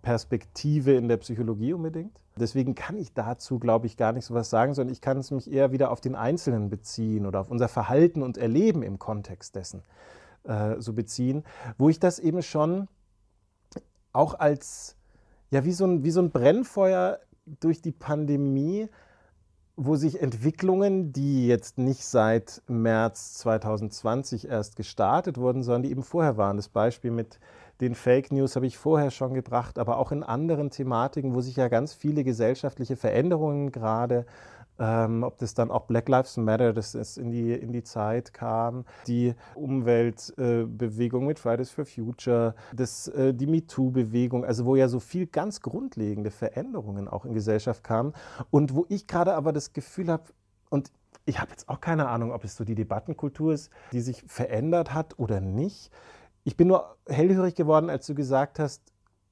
Perspektive 0.04 0.94
in 0.94 1.08
der 1.08 1.18
Psychologie 1.18 1.74
unbedingt. 1.74 2.20
Deswegen 2.36 2.76
kann 2.76 2.98
ich 2.98 3.14
dazu, 3.14 3.58
glaube 3.58 3.88
ich, 3.88 3.98
gar 3.98 4.12
nicht 4.12 4.26
so 4.26 4.36
was 4.36 4.52
sagen, 4.52 4.76
sondern 4.76 4.94
ich 4.94 5.02
kann 5.02 5.18
es 5.18 5.32
mich 5.32 5.52
eher 5.52 5.72
wieder 5.72 5.90
auf 5.92 6.02
den 6.02 6.14
Einzelnen 6.14 6.70
beziehen 6.70 7.26
oder 7.26 7.40
auf 7.40 7.50
unser 7.50 7.68
Verhalten 7.68 8.22
und 8.22 8.38
Erleben 8.38 8.84
im 8.84 9.00
Kontext 9.00 9.56
dessen 9.56 9.82
äh, 10.44 10.76
so 10.80 10.94
beziehen, 10.94 11.44
wo 11.78 11.90
ich 11.90 12.00
das 12.00 12.20
eben 12.20 12.44
schon 12.44 12.88
auch 14.12 14.36
als, 14.36 14.96
ja, 15.50 15.64
wie 15.64 15.72
so 15.72 15.86
ein, 15.86 16.04
wie 16.04 16.12
so 16.12 16.22
ein 16.22 16.30
Brennfeuer 16.30 17.20
durch 17.46 17.82
die 17.82 17.92
Pandemie 17.92 18.90
wo 19.76 19.96
sich 19.96 20.22
Entwicklungen, 20.22 21.14
die 21.14 21.48
jetzt 21.48 21.78
nicht 21.80 22.06
seit 22.06 22.62
März 22.68 23.34
2020 23.36 24.48
erst 24.48 24.76
gestartet 24.76 25.38
wurden, 25.38 25.64
sondern 25.64 25.84
die 25.84 25.92
eben 25.92 26.04
vorher 26.04 26.38
waren. 26.38 26.58
Das 26.58 26.70
Beispiel 26.70 27.10
mit 27.12 27.40
den 27.82 27.96
Fake 27.96 28.32
News 28.32 28.56
habe 28.56 28.68
ich 28.68 28.78
vorher 28.78 29.12
schon 29.12 29.34
gebracht, 29.34 29.80
aber 29.80 29.98
auch 29.98 30.12
in 30.12 30.24
anderen 30.24 30.70
Thematiken, 30.70 31.34
wo 31.34 31.42
sich 31.42 31.56
ja 31.56 31.68
ganz 31.68 31.94
viele 31.94 32.24
gesellschaftliche 32.24 32.96
Veränderungen 32.96 33.72
gerade 33.72 34.26
ähm, 34.80 35.24
ob 35.24 35.38
das 35.38 35.54
dann 35.54 35.72
auch 35.72 35.86
Black 35.86 36.10
Lives 36.10 36.38
Matter, 36.38 36.74
das 36.74 36.96
ist 36.96 37.18
in 37.18 37.32
die, 37.32 37.54
in 37.54 37.72
die 37.72 37.84
Zeit 37.84 38.34
kam, 38.34 38.86
die 39.08 39.36
Umweltbewegung 39.56 41.24
äh, 41.24 41.28
mit 41.28 41.40
Fridays 41.40 41.70
for 41.70 41.86
Future, 41.86 42.56
das, 42.74 43.08
äh, 43.10 43.34
die 43.34 43.46
MeToo-Bewegung, 43.46 44.44
also 44.44 44.66
wo 44.66 44.76
ja 44.76 44.88
so 44.88 45.00
viel 45.00 45.28
ganz 45.28 45.62
grundlegende 45.62 46.32
Veränderungen 46.32 47.08
auch 47.08 47.26
in 47.26 47.34
Gesellschaft 47.34 47.84
kamen 47.84 48.14
und 48.50 48.76
wo 48.76 48.86
ich 48.90 49.08
gerade 49.08 49.36
aber 49.36 49.54
das 49.54 49.74
Gefühl 49.74 50.10
habe, 50.10 50.24
und 50.70 50.92
ich 51.26 51.40
habe 51.40 51.52
jetzt 51.52 51.70
auch 51.70 51.80
keine 51.80 52.08
Ahnung, 52.10 52.32
ob 52.32 52.44
es 52.44 52.56
so 52.56 52.64
die 52.64 52.76
Debattenkultur 52.76 53.54
ist, 53.54 53.70
die 53.92 54.02
sich 54.02 54.24
verändert 54.28 54.94
hat 54.94 55.20
oder 55.20 55.40
nicht. 55.40 55.92
Ich 56.44 56.58
bin 56.58 56.68
nur 56.68 56.98
hellhörig 57.08 57.56
geworden, 57.56 57.90
als 57.90 58.06
du 58.06 58.16
gesagt 58.16 58.60
hast, 58.60 58.82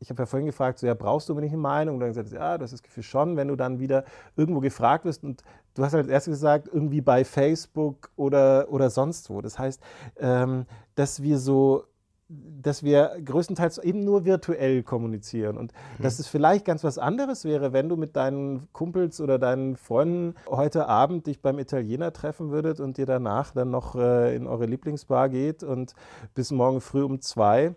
ich 0.02 0.10
habe 0.10 0.24
ja 0.24 0.26
vorhin 0.26 0.48
gefragt, 0.48 0.80
so, 0.80 0.88
ja, 0.88 0.96
brauchst 0.96 1.30
du 1.30 1.34
unbedingt 1.34 1.54
eine 1.54 1.62
Meinung? 1.62 1.96
Und 1.96 2.00
dann 2.02 2.10
gesagt, 2.10 2.32
ja, 2.32 2.58
das 2.58 2.74
ist 2.74 2.80
das 2.80 2.84
Gefühl 2.84 3.04
schon, 3.04 3.38
wenn 3.38 3.50
du 3.50 3.56
dann 3.56 3.80
wieder 3.80 4.04
irgendwo 4.36 4.60
gefragt 4.60 5.06
wirst 5.06 5.24
und 5.24 5.44
du 5.76 5.84
hast 5.84 5.94
halt 5.94 6.10
erstes 6.10 6.34
gesagt, 6.34 6.68
irgendwie 6.74 7.02
bei 7.02 7.24
Facebook 7.24 8.10
oder, 8.16 8.68
oder 8.72 8.90
sonst 8.90 9.30
wo. 9.30 9.42
Das 9.42 9.60
heißt, 9.60 9.80
ähm, 10.18 10.66
dass 10.96 11.22
wir 11.22 11.38
so 11.38 11.86
dass 12.62 12.84
wir 12.84 13.18
größtenteils 13.24 13.80
eben 13.80 14.04
nur 14.04 14.26
virtuell 14.26 14.84
kommunizieren 14.84 15.58
und 15.58 15.74
mhm. 15.74 16.04
dass 16.04 16.20
es 16.20 16.28
vielleicht 16.28 16.66
ganz 16.66 16.84
was 16.84 16.98
anderes 16.98 17.46
wäre, 17.46 17.74
wenn 17.74 17.90
du 17.90 17.98
mit 17.98 18.16
deinen 18.16 18.72
Kumpels 18.72 19.20
oder 19.20 19.40
deinen 19.40 19.76
Freunden 19.76 20.36
heute 20.48 20.88
Abend 20.88 21.28
dich 21.28 21.42
beim 21.42 21.60
Italiener 21.60 22.14
treffen 22.14 22.52
würdet 22.52 22.80
und 22.80 22.98
ihr 22.98 23.06
danach 23.06 23.52
dann 23.52 23.72
noch 23.72 23.96
äh, 23.96 24.36
in 24.36 24.48
eure 24.48 24.66
Lieblingsbar 24.66 25.30
geht 25.30 25.64
und 25.64 25.96
bis 26.36 26.52
morgen 26.52 26.82
früh 26.82 27.04
um 27.04 27.22
zwei 27.22 27.76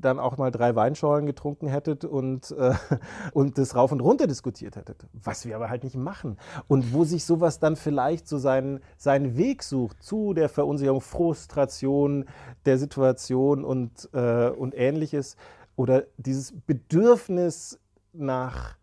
dann 0.00 0.18
auch 0.18 0.36
mal 0.36 0.50
drei 0.50 0.74
Weinschorlen 0.74 1.26
getrunken 1.26 1.66
hättet 1.66 2.04
und, 2.04 2.50
äh, 2.52 2.74
und 3.32 3.58
das 3.58 3.74
rauf 3.74 3.92
und 3.92 4.00
runter 4.00 4.26
diskutiert 4.26 4.76
hättet. 4.76 5.06
Was 5.12 5.44
wir 5.44 5.56
aber 5.56 5.70
halt 5.70 5.84
nicht 5.84 5.96
machen. 5.96 6.38
Und 6.68 6.92
wo 6.92 7.04
sich 7.04 7.24
sowas 7.24 7.58
dann 7.58 7.76
vielleicht 7.76 8.28
so 8.28 8.38
seinen, 8.38 8.80
seinen 8.96 9.36
Weg 9.36 9.62
sucht 9.62 10.02
zu 10.02 10.34
der 10.34 10.48
Verunsicherung, 10.48 11.00
Frustration 11.00 12.26
der 12.64 12.78
Situation 12.78 13.64
und, 13.64 14.08
äh, 14.12 14.48
und 14.48 14.74
ähnliches. 14.74 15.36
Oder 15.76 16.04
dieses 16.16 16.52
Bedürfnis 16.66 17.80
nach 18.12 18.76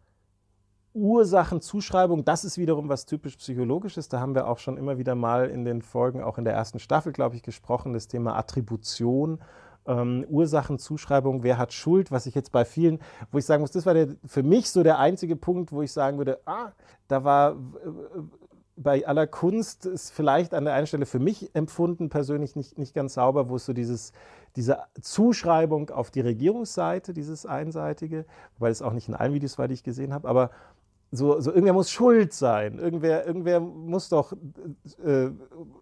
Ursachenzuschreibung, 0.93 2.25
das 2.25 2.43
ist 2.43 2.57
wiederum 2.57 2.89
was 2.89 3.05
typisch 3.05 3.37
Psychologisches. 3.37 4.09
Da 4.09 4.19
haben 4.19 4.35
wir 4.35 4.47
auch 4.47 4.59
schon 4.59 4.77
immer 4.77 4.97
wieder 4.97 5.15
mal 5.15 5.49
in 5.49 5.63
den 5.63 5.81
Folgen, 5.81 6.21
auch 6.21 6.37
in 6.37 6.43
der 6.43 6.53
ersten 6.53 6.79
Staffel, 6.79 7.13
glaube 7.13 7.35
ich, 7.35 7.43
gesprochen, 7.43 7.93
das 7.93 8.07
Thema 8.07 8.35
Attribution 8.35 9.39
ähm, 9.85 10.25
Ursachenzuschreibung, 10.29 11.43
wer 11.43 11.57
hat 11.57 11.73
Schuld, 11.73 12.11
was 12.11 12.25
ich 12.25 12.35
jetzt 12.35 12.51
bei 12.51 12.65
vielen, 12.65 12.99
wo 13.31 13.37
ich 13.37 13.45
sagen 13.45 13.61
muss, 13.61 13.71
das 13.71 13.85
war 13.85 13.93
der, 13.93 14.09
für 14.25 14.43
mich 14.43 14.69
so 14.69 14.83
der 14.83 14.99
einzige 14.99 15.35
Punkt, 15.35 15.71
wo 15.71 15.81
ich 15.81 15.91
sagen 15.91 16.17
würde, 16.17 16.39
ah, 16.45 16.71
da 17.07 17.23
war 17.23 17.51
äh, 17.51 17.55
bei 18.77 19.05
aller 19.05 19.27
Kunst 19.27 19.85
ist 19.85 20.11
vielleicht 20.11 20.53
an 20.53 20.65
der 20.65 20.73
einen 20.73 20.87
Stelle 20.87 21.05
für 21.05 21.19
mich 21.19 21.53
empfunden 21.53 22.09
persönlich 22.09 22.55
nicht, 22.55 22.77
nicht 22.77 22.93
ganz 22.93 23.13
sauber, 23.15 23.49
wo 23.49 23.57
es 23.57 23.65
so 23.65 23.73
dieses, 23.73 24.11
diese 24.55 24.79
Zuschreibung 25.01 25.89
auf 25.89 26.09
die 26.09 26.21
Regierungsseite, 26.21 27.13
dieses 27.13 27.45
einseitige, 27.45 28.25
weil 28.57 28.71
es 28.71 28.81
auch 28.81 28.93
nicht 28.93 29.07
in 29.07 29.13
allen 29.13 29.33
Videos 29.33 29.57
war, 29.57 29.67
die 29.67 29.73
ich 29.73 29.83
gesehen 29.83 30.13
habe, 30.13 30.27
aber 30.27 30.51
so, 31.11 31.41
so 31.41 31.51
irgendwer 31.51 31.73
muss 31.73 31.91
schuld 31.91 32.33
sein. 32.33 32.79
Irgendwer, 32.79 33.27
irgendwer 33.27 33.59
muss 33.59 34.07
doch. 34.07 34.31
Äh, 35.03 35.29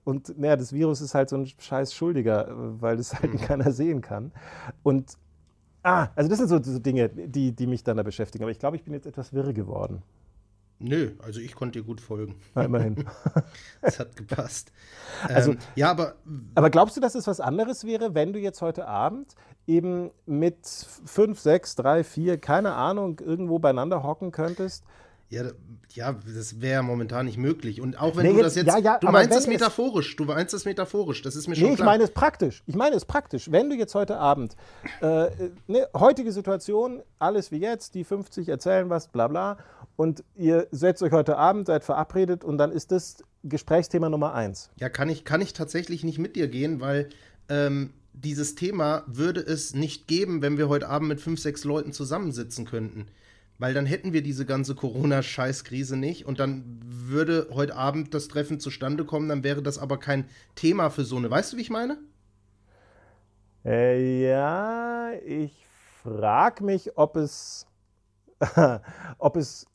und 0.03 0.37
naja, 0.39 0.55
das 0.55 0.73
Virus 0.73 1.01
ist 1.01 1.13
halt 1.13 1.29
so 1.29 1.37
ein 1.37 1.45
scheiß 1.45 1.93
Schuldiger, 1.93 2.47
weil 2.81 2.97
das 2.97 3.13
halt 3.13 3.33
mhm. 3.33 3.37
keiner 3.37 3.71
sehen 3.71 4.01
kann. 4.01 4.31
Und 4.81 5.17
ah, 5.83 6.07
also 6.15 6.29
das 6.29 6.39
sind 6.39 6.47
so, 6.47 6.61
so 6.61 6.79
Dinge, 6.79 7.09
die, 7.09 7.51
die 7.51 7.67
mich 7.67 7.83
dann 7.83 7.97
da 7.97 8.03
beschäftigen. 8.03 8.43
Aber 8.43 8.51
ich 8.51 8.59
glaube, 8.59 8.75
ich 8.75 8.83
bin 8.83 8.93
jetzt 8.93 9.05
etwas 9.05 9.31
wirr 9.31 9.53
geworden. 9.53 10.01
Nö, 10.79 11.11
also 11.21 11.41
ich 11.41 11.55
konnte 11.55 11.79
dir 11.79 11.85
gut 11.85 11.99
folgen. 11.99 12.35
Na, 12.55 12.63
immerhin. 12.63 13.05
Es 13.81 13.99
hat 13.99 14.15
gepasst. 14.15 14.71
Also, 15.27 15.51
ähm, 15.51 15.57
ja, 15.75 15.91
aber. 15.91 16.15
Aber 16.55 16.69
glaubst 16.69 16.95
du, 16.95 17.01
dass 17.01 17.13
es 17.13 17.27
was 17.27 17.41
anderes 17.41 17.83
wäre, 17.83 18.15
wenn 18.15 18.31
du 18.31 18.39
jetzt 18.39 18.61
heute 18.61 18.87
Abend 18.87 19.35
eben 19.67 20.11
mit 20.25 20.65
fünf, 21.05 21.39
sechs, 21.39 21.75
drei, 21.75 22.05
vier, 22.05 22.37
keine 22.37 22.73
Ahnung, 22.73 23.19
irgendwo 23.19 23.59
beieinander 23.59 24.01
hocken 24.01 24.31
könntest? 24.31 24.85
Ja, 25.29 25.43
ja, 25.93 26.15
das 26.35 26.59
wäre 26.59 26.73
ja 26.73 26.81
momentan 26.81 27.27
nicht 27.27 27.37
möglich. 27.37 27.81
Und 27.81 27.99
auch 27.99 28.15
wenn 28.15 28.25
nee, 28.25 28.33
du 28.33 28.41
das 28.41 28.55
jetzt. 28.55 28.67
Ja, 28.67 28.79
ja, 28.79 28.97
du 28.97 29.07
meinst 29.07 29.31
das 29.31 29.45
metaphorisch. 29.45 30.15
Du 30.15 30.25
meinst 30.25 30.53
das 30.55 30.65
metaphorisch. 30.65 31.21
Das 31.21 31.35
ist 31.35 31.47
mir 31.47 31.55
schon 31.55 31.69
nee, 31.69 31.75
klar. 31.75 31.85
ich 31.85 31.91
meine 31.91 32.03
es 32.03 32.11
praktisch. 32.11 32.63
Ich 32.65 32.75
meine 32.75 32.95
es 32.95 33.05
praktisch. 33.05 33.51
Wenn 33.51 33.69
du 33.69 33.75
jetzt 33.75 33.93
heute 33.93 34.17
Abend, 34.17 34.55
äh, 35.01 35.27
ne, 35.67 35.87
heutige 35.95 36.31
Situation, 36.31 37.03
alles 37.19 37.51
wie 37.51 37.57
jetzt, 37.57 37.93
die 37.93 38.03
50 38.03 38.49
erzählen 38.49 38.89
was, 38.89 39.07
bla 39.07 39.27
bla, 39.27 39.57
und 39.95 40.23
ihr 40.35 40.67
setzt 40.71 41.03
euch 41.03 41.11
heute 41.11 41.37
Abend, 41.37 41.67
seid 41.67 41.83
verabredet 41.83 42.43
und 42.43 42.57
dann 42.57 42.71
ist 42.71 42.91
das 42.91 43.23
Gesprächsthema 43.43 44.09
Nummer 44.09 44.33
eins. 44.33 44.71
Ja, 44.77 44.89
kann 44.89 45.09
ich, 45.09 45.25
kann 45.25 45.41
ich 45.41 45.53
tatsächlich 45.53 46.03
nicht 46.03 46.17
mit 46.17 46.35
dir 46.37 46.47
gehen, 46.47 46.81
weil 46.81 47.09
ähm, 47.49 47.93
dieses 48.13 48.55
Thema 48.55 49.03
würde 49.05 49.41
es 49.41 49.75
nicht 49.75 50.07
geben, 50.07 50.41
wenn 50.41 50.57
wir 50.57 50.69
heute 50.69 50.87
Abend 50.89 51.09
mit 51.09 51.21
fünf, 51.21 51.39
sechs 51.39 51.65
Leuten 51.65 51.93
zusammensitzen 51.93 52.65
könnten 52.65 53.07
weil 53.59 53.73
dann 53.73 53.85
hätten 53.85 54.13
wir 54.13 54.23
diese 54.23 54.45
ganze 54.45 54.73
Corona-Scheißkrise 54.73 55.97
nicht 55.97 56.25
und 56.25 56.39
dann 56.39 56.79
würde 56.81 57.49
heute 57.51 57.75
Abend 57.75 58.13
das 58.13 58.29
Treffen 58.29 58.59
zustande 58.59 59.05
kommen, 59.05 59.29
dann 59.29 59.43
wäre 59.43 59.61
das 59.61 59.77
aber 59.77 59.99
kein 59.99 60.25
Thema 60.55 60.89
für 60.89 61.03
so 61.03 61.17
eine. 61.17 61.29
Weißt 61.29 61.53
du, 61.53 61.57
wie 61.57 61.61
ich 61.61 61.69
meine? 61.69 61.99
Äh, 63.65 64.23
ja, 64.23 65.11
ich 65.25 65.65
frage 66.01 66.63
mich, 66.63 66.97
ob 66.97 67.17
es, 67.17 67.67
ob 69.17 69.35
es, 69.35 69.67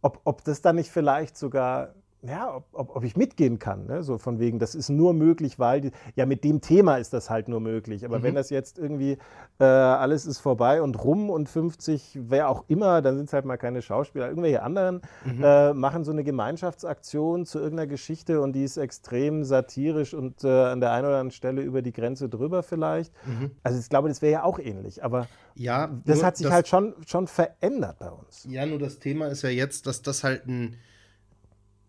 ob, 0.00 0.20
ob 0.24 0.42
das 0.44 0.62
dann 0.62 0.76
nicht 0.76 0.90
vielleicht 0.90 1.36
sogar 1.36 1.94
ja, 2.28 2.54
ob, 2.54 2.66
ob, 2.72 2.96
ob, 2.96 3.04
ich 3.04 3.16
mitgehen 3.16 3.58
kann. 3.58 3.86
Ne? 3.86 4.02
So 4.02 4.18
von 4.18 4.38
wegen, 4.38 4.58
das 4.58 4.74
ist 4.74 4.88
nur 4.88 5.14
möglich, 5.14 5.58
weil, 5.58 5.80
die, 5.80 5.90
ja, 6.14 6.26
mit 6.26 6.44
dem 6.44 6.60
Thema 6.60 6.96
ist 6.96 7.12
das 7.12 7.30
halt 7.30 7.48
nur 7.48 7.60
möglich. 7.60 8.04
Aber 8.04 8.18
mhm. 8.18 8.22
wenn 8.24 8.34
das 8.34 8.50
jetzt 8.50 8.78
irgendwie 8.78 9.18
äh, 9.58 9.64
alles 9.64 10.26
ist 10.26 10.38
vorbei 10.38 10.82
und 10.82 11.02
rum 11.02 11.30
und 11.30 11.48
50, 11.48 12.18
wer 12.22 12.48
auch 12.48 12.64
immer, 12.68 13.02
dann 13.02 13.16
sind 13.16 13.26
es 13.26 13.32
halt 13.32 13.44
mal 13.44 13.56
keine 13.56 13.82
Schauspieler. 13.82 14.28
Irgendwelche 14.28 14.62
anderen 14.62 15.02
mhm. 15.24 15.42
äh, 15.42 15.74
machen 15.74 16.04
so 16.04 16.12
eine 16.12 16.24
Gemeinschaftsaktion 16.24 17.46
zu 17.46 17.58
irgendeiner 17.58 17.86
Geschichte 17.86 18.40
und 18.40 18.52
die 18.52 18.64
ist 18.64 18.76
extrem 18.76 19.44
satirisch 19.44 20.14
und 20.14 20.44
äh, 20.44 20.48
an 20.48 20.80
der 20.80 20.92
einen 20.92 21.06
oder 21.06 21.16
anderen 21.16 21.30
Stelle 21.30 21.62
über 21.62 21.82
die 21.82 21.92
Grenze 21.92 22.28
drüber 22.28 22.62
vielleicht. 22.62 23.12
Mhm. 23.26 23.52
Also 23.62 23.78
ich 23.78 23.88
glaube, 23.88 24.08
das 24.08 24.22
wäre 24.22 24.32
ja 24.32 24.42
auch 24.42 24.58
ähnlich. 24.58 25.04
Aber 25.04 25.28
ja, 25.54 25.90
das 26.04 26.22
hat 26.22 26.36
sich 26.36 26.46
das, 26.46 26.54
halt 26.54 26.68
schon, 26.68 26.94
schon 27.06 27.26
verändert 27.26 27.98
bei 27.98 28.10
uns. 28.10 28.46
Ja, 28.48 28.66
nur 28.66 28.78
das 28.78 28.98
Thema 28.98 29.26
ist 29.28 29.42
ja 29.42 29.48
jetzt, 29.48 29.86
dass 29.86 30.02
das 30.02 30.22
halt 30.22 30.46
ein 30.46 30.76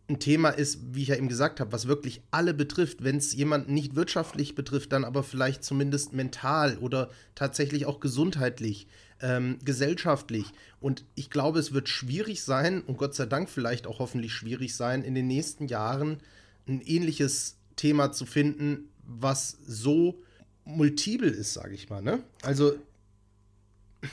ein 0.09 0.19
Thema 0.19 0.49
ist, 0.49 0.79
wie 0.95 1.01
ich 1.01 1.09
ja 1.09 1.15
eben 1.15 1.27
gesagt 1.27 1.59
habe, 1.59 1.73
was 1.73 1.87
wirklich 1.87 2.21
alle 2.31 2.53
betrifft. 2.53 3.03
Wenn 3.03 3.17
es 3.17 3.33
jemanden 3.33 3.73
nicht 3.73 3.95
wirtschaftlich 3.95 4.55
betrifft, 4.55 4.93
dann 4.93 5.03
aber 5.03 5.21
vielleicht 5.21 5.63
zumindest 5.63 6.13
mental 6.13 6.77
oder 6.77 7.09
tatsächlich 7.35 7.85
auch 7.85 7.99
gesundheitlich, 7.99 8.87
ähm, 9.21 9.57
gesellschaftlich. 9.65 10.45
Und 10.79 11.03
ich 11.15 11.29
glaube, 11.29 11.59
es 11.59 11.73
wird 11.73 11.89
schwierig 11.89 12.41
sein 12.43 12.81
und 12.81 12.97
Gott 12.97 13.15
sei 13.15 13.25
Dank 13.25 13.49
vielleicht 13.49 13.85
auch 13.85 13.99
hoffentlich 13.99 14.31
schwierig 14.31 14.75
sein, 14.75 15.03
in 15.03 15.13
den 15.13 15.27
nächsten 15.27 15.67
Jahren 15.67 16.21
ein 16.67 16.81
ähnliches 16.81 17.57
Thema 17.75 18.11
zu 18.13 18.25
finden, 18.25 18.89
was 19.05 19.57
so 19.65 20.21
multiple 20.63 21.29
ist, 21.29 21.53
sage 21.53 21.73
ich 21.73 21.89
mal. 21.89 22.01
Ne? 22.01 22.23
Also 22.43 22.75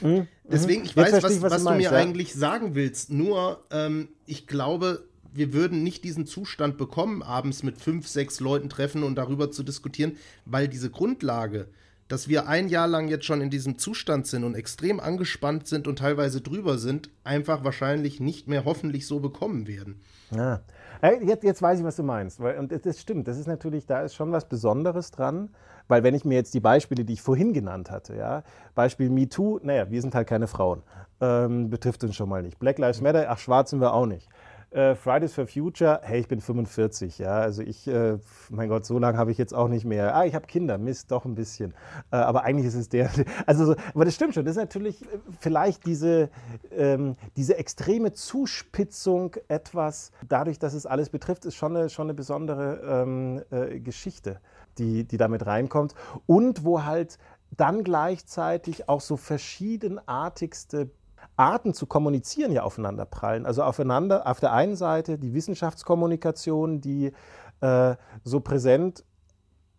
mhm. 0.01 0.27
deswegen, 0.45 0.85
ich 0.85 0.97
weiß, 0.97 1.23
was, 1.23 1.37
ich, 1.37 1.43
was, 1.43 1.53
was 1.53 1.63
du, 1.63 1.69
meinst, 1.69 1.91
mir 1.91 1.97
ja? 1.97 2.03
eigentlich 2.03 2.35
sagen 2.35 2.75
willst. 2.75 3.11
Nur, 3.11 3.65
ähm, 3.71 4.09
ich 4.27 4.47
glaube, 4.47 5.05
wir 5.35 5.53
würden 5.53 5.83
nicht 5.83 6.05
diesen 6.05 6.27
Zustand 6.27 6.79
bekommen, 6.79 7.23
abends 7.23 7.63
mit 7.63 7.79
fünf, 7.79 8.07
sechs 8.09 8.41
Leuten 8.41 8.69
treffen 8.69 9.03
und 9.03 9.17
darüber 9.17 9.51
zu 9.51 9.63
diskutieren, 9.63 10.17
weil 10.45 10.69
diese 10.69 10.91
Grundlage, 10.91 11.69
dass 12.09 12.29
wir 12.29 12.49
ein 12.49 12.69
Jahr 12.69 12.87
lang 12.87 13.09
jetzt 13.09 13.25
schon 13.25 13.41
in 13.41 13.51
diesem 13.51 13.79
Zustand 13.79 14.27
sind 14.27 14.45
und 14.45 14.55
extrem 14.55 15.01
angespannt 15.01 15.67
sind 15.67 15.89
und 15.89 15.99
teilweise 15.99 16.41
drüber 16.41 16.79
sind, 16.79 17.11
einfach 17.25 17.65
wahrscheinlich 17.65 18.21
nicht 18.21 18.47
mehr 18.47 18.65
hoffentlich 18.65 19.07
so 19.07 19.21
bekommen 19.21 19.67
werden. 19.67 20.01
Ja. 20.31 20.63
Jetzt, 21.03 21.45
jetzt 21.45 21.61
weiß 21.61 21.81
ich, 21.81 21.85
was 21.85 21.97
du 21.97 22.03
meinst. 22.03 22.41
und 22.41 22.73
das 22.87 23.01
stimmt, 23.01 23.29
das 23.29 23.39
ist 23.39 23.47
natürlich, 23.47 23.87
da 23.87 24.03
ist 24.03 24.15
schon 24.15 24.33
was 24.33 24.49
Besonderes 24.49 25.11
dran. 25.11 25.51
Weil 25.87 26.03
wenn 26.03 26.15
ich 26.15 26.25
mir 26.25 26.35
jetzt 26.35 26.55
die 26.55 26.61
Beispiele, 26.61 27.05
die 27.05 27.13
ich 27.13 27.23
vorhin 27.23 27.53
genannt 27.53 27.91
hatte, 27.91 28.17
ja, 28.17 28.43
Beispiel 28.75 29.11
MeToo, 29.11 29.61
naja, 29.63 29.91
wir 29.91 30.01
sind 30.01 30.15
halt 30.15 30.27
keine 30.27 30.47
Frauen, 30.47 30.83
ähm, 31.21 31.69
betrifft 31.69 32.05
uns 32.05 32.17
schon 32.17 32.29
mal 32.29 32.43
nicht. 32.43 32.59
Black 32.59 32.79
Lives 32.79 33.03
Matter, 33.03 33.27
ach, 33.29 33.39
schwarz 33.39 33.71
sind 33.71 33.81
wir 33.81 33.93
auch 33.93 34.07
nicht. 34.07 34.29
Äh, 34.75 34.97
Fridays 34.97 35.33
for 35.33 35.47
Future, 35.47 36.01
hey, 36.03 36.19
ich 36.19 36.27
bin 36.27 36.41
45, 36.41 37.21
ja, 37.21 37.39
also 37.39 37.63
ich, 37.63 37.87
äh, 37.87 38.19
mein 38.51 38.69
Gott, 38.69 38.85
so 38.85 38.99
lange 38.99 39.17
habe 39.17 39.31
ich 39.31 39.39
jetzt 39.39 39.55
auch 39.55 39.69
nicht 39.69 39.85
mehr. 39.85 40.17
Ah, 40.17 40.25
ich 40.25 40.35
habe 40.35 40.47
Kinder, 40.49 40.79
Mist, 40.79 41.13
doch 41.13 41.25
ein 41.25 41.37
bisschen. 41.37 41.75
Äh, 42.11 42.17
aber 42.17 42.43
eigentlich 42.43 42.67
ist 42.67 42.75
es 42.75 42.89
der, 42.89 43.09
also, 43.47 43.67
so, 43.67 43.77
aber 43.95 44.05
das 44.05 44.17
stimmt 44.17 44.35
schon, 44.35 44.45
das 44.45 44.57
ist 44.57 44.61
natürlich 44.61 45.03
äh, 45.03 45.19
vielleicht 45.39 45.87
diese, 45.87 46.29
ähm, 46.73 47.15
diese 47.37 47.57
extreme 47.57 48.15
Zuspitzung 48.15 49.37
etwas, 49.47 50.11
dadurch, 50.29 50.59
dass 50.59 50.75
es 50.75 50.87
alles 50.87 51.09
betrifft, 51.09 51.45
ist 51.45 51.55
schon 51.55 51.77
eine, 51.77 51.89
schon 51.89 52.07
eine 52.07 52.15
besondere 52.15 52.81
ähm, 52.85 53.43
äh, 53.53 53.79
Geschichte, 53.79 54.41
die, 54.79 55.05
die 55.05 55.19
damit 55.19 55.47
reinkommt 55.47 55.95
und 56.27 56.65
wo 56.65 56.83
halt 56.83 57.19
dann 57.57 57.85
gleichzeitig 57.85 58.89
auch 58.89 59.01
so 59.01 59.17
verschiedenartigste 59.17 60.91
Arten 61.37 61.75
zu 61.75 61.87
kommunizieren 61.87 62.53
ja 62.53 62.63
aufeinander 62.63 63.05
prallen. 63.05 63.47
Also 63.47 63.63
aufeinander, 63.63 64.27
auf 64.27 64.41
der 64.41 64.53
einen 64.53 64.77
Seite 64.77 65.19
die 65.19 65.35
Wissenschaftskommunikation, 65.35 66.81
die 66.81 67.13
äh, 67.61 67.97
so 68.23 68.41
präsent, 68.41 69.05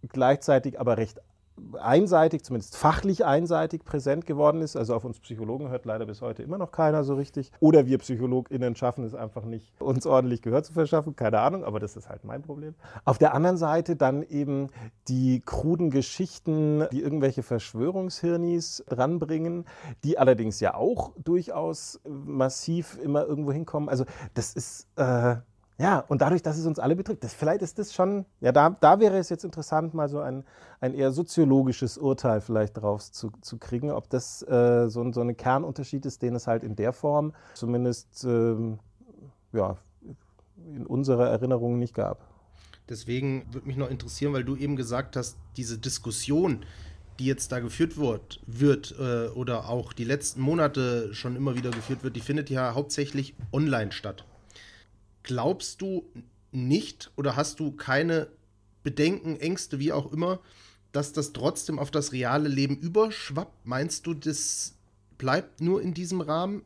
gleichzeitig 0.07 0.79
aber 0.79 0.97
recht 0.97 1.21
einseitig, 1.79 2.43
zumindest 2.43 2.77
fachlich 2.77 3.25
einseitig 3.25 3.85
präsent 3.85 4.25
geworden 4.25 4.61
ist. 4.61 4.75
Also 4.75 4.95
auf 4.95 5.05
uns 5.05 5.19
Psychologen 5.19 5.69
hört 5.69 5.85
leider 5.85 6.05
bis 6.05 6.21
heute 6.21 6.43
immer 6.43 6.57
noch 6.57 6.71
keiner 6.71 7.03
so 7.03 7.15
richtig. 7.15 7.51
Oder 7.59 7.85
wir 7.85 7.97
PsychologInnen 7.97 8.75
schaffen 8.75 9.03
es 9.03 9.15
einfach 9.15 9.45
nicht, 9.45 9.73
uns 9.81 10.05
ordentlich 10.05 10.41
Gehör 10.41 10.63
zu 10.63 10.73
verschaffen. 10.73 11.15
Keine 11.15 11.39
Ahnung, 11.39 11.63
aber 11.63 11.79
das 11.79 11.95
ist 11.95 12.09
halt 12.09 12.23
mein 12.23 12.41
Problem. 12.41 12.75
Auf 13.05 13.17
der 13.17 13.33
anderen 13.33 13.57
Seite 13.57 13.95
dann 13.95 14.23
eben 14.23 14.69
die 15.07 15.41
kruden 15.45 15.89
Geschichten, 15.89 16.85
die 16.91 17.01
irgendwelche 17.01 17.43
Verschwörungshirnis 17.43 18.83
dranbringen, 18.87 19.65
die 20.03 20.17
allerdings 20.17 20.59
ja 20.59 20.75
auch 20.75 21.13
durchaus 21.17 21.99
massiv 22.05 22.97
immer 23.01 23.25
irgendwo 23.25 23.51
hinkommen. 23.51 23.89
Also 23.89 24.05
das 24.33 24.53
ist... 24.53 24.87
Äh, 24.97 25.37
ja, 25.77 25.99
und 25.99 26.21
dadurch, 26.21 26.41
dass 26.41 26.57
es 26.57 26.65
uns 26.65 26.79
alle 26.79 26.95
betrifft, 26.95 27.23
das, 27.23 27.33
vielleicht 27.33 27.61
ist 27.61 27.77
das 27.77 27.93
schon, 27.93 28.25
ja, 28.39 28.53
da, 28.53 28.69
da 28.69 28.99
wäre 29.01 29.17
es 29.17 29.29
jetzt 29.29 29.43
interessant, 29.43 29.93
mal 29.93 30.07
so 30.07 30.19
ein, 30.19 30.45
ein 30.79 30.93
eher 30.93 31.11
soziologisches 31.11 31.97
Urteil 31.97 32.39
vielleicht 32.39 32.77
drauf 32.77 33.11
zu, 33.11 33.31
zu 33.41 33.57
kriegen, 33.57 33.91
ob 33.91 34.09
das 34.09 34.41
äh, 34.43 34.87
so, 34.87 35.11
so 35.11 35.19
ein 35.19 35.35
Kernunterschied 35.35 36.05
ist, 36.05 36.21
den 36.21 36.35
es 36.35 36.47
halt 36.47 36.63
in 36.63 36.77
der 36.77 36.93
Form 36.93 37.33
zumindest 37.55 38.23
ähm, 38.23 38.79
ja, 39.51 39.77
in 40.73 40.85
unserer 40.85 41.27
Erinnerung 41.27 41.77
nicht 41.77 41.93
gab. 41.93 42.25
Deswegen 42.87 43.45
würde 43.51 43.67
mich 43.67 43.77
noch 43.77 43.89
interessieren, 43.89 44.31
weil 44.31 44.45
du 44.45 44.55
eben 44.55 44.77
gesagt 44.77 45.17
hast, 45.17 45.37
diese 45.57 45.77
Diskussion, 45.77 46.65
die 47.19 47.25
jetzt 47.25 47.51
da 47.51 47.59
geführt 47.59 47.97
wird, 47.97 48.39
wird 48.45 48.95
äh, 48.97 49.27
oder 49.29 49.67
auch 49.67 49.91
die 49.91 50.03
letzten 50.05 50.39
Monate 50.39 51.13
schon 51.13 51.35
immer 51.35 51.55
wieder 51.55 51.71
geführt 51.71 52.03
wird, 52.03 52.15
die 52.15 52.21
findet 52.21 52.49
ja 52.49 52.75
hauptsächlich 52.75 53.35
online 53.51 53.91
statt. 53.91 54.23
Glaubst 55.25 55.81
du 55.81 56.05
nicht 56.51 57.11
oder 57.15 57.35
hast 57.35 57.59
du 57.59 57.71
keine 57.71 58.27
Bedenken, 58.83 59.37
Ängste, 59.37 59.79
wie 59.79 59.91
auch 59.91 60.13
immer, 60.13 60.39
dass 60.91 61.13
das 61.13 61.33
trotzdem 61.33 61.79
auf 61.79 61.89
das 61.89 62.11
reale 62.11 62.47
Leben 62.47 62.77
überschwappt? 62.77 63.65
Meinst 63.65 64.05
du, 64.05 64.13
das 64.13 64.75
bleibt 65.17 65.61
nur 65.61 65.81
in 65.81 65.95
diesem 65.95 66.21
Rahmen? 66.21 66.61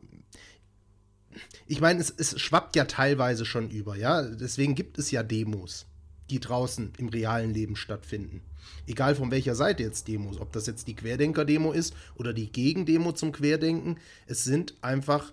Ich 1.66 1.80
meine, 1.80 2.00
es, 2.00 2.12
es 2.14 2.38
schwappt 2.38 2.76
ja 2.76 2.84
teilweise 2.84 3.46
schon 3.46 3.70
über, 3.70 3.96
ja. 3.96 4.20
Deswegen 4.22 4.74
gibt 4.74 4.98
es 4.98 5.10
ja 5.10 5.22
Demos, 5.22 5.86
die 6.28 6.38
draußen 6.38 6.92
im 6.98 7.08
realen 7.08 7.54
Leben 7.54 7.76
stattfinden. 7.76 8.42
Egal 8.86 9.14
von 9.14 9.30
welcher 9.30 9.54
Seite 9.54 9.84
jetzt 9.84 10.06
Demos, 10.06 10.38
ob 10.38 10.52
das 10.52 10.66
jetzt 10.66 10.86
die 10.86 10.96
Querdenker-Demo 10.96 11.72
ist 11.72 11.94
oder 12.16 12.34
die 12.34 12.52
Gegendemo 12.52 13.12
zum 13.12 13.32
Querdenken, 13.32 13.98
es 14.26 14.44
sind 14.44 14.74
einfach 14.82 15.32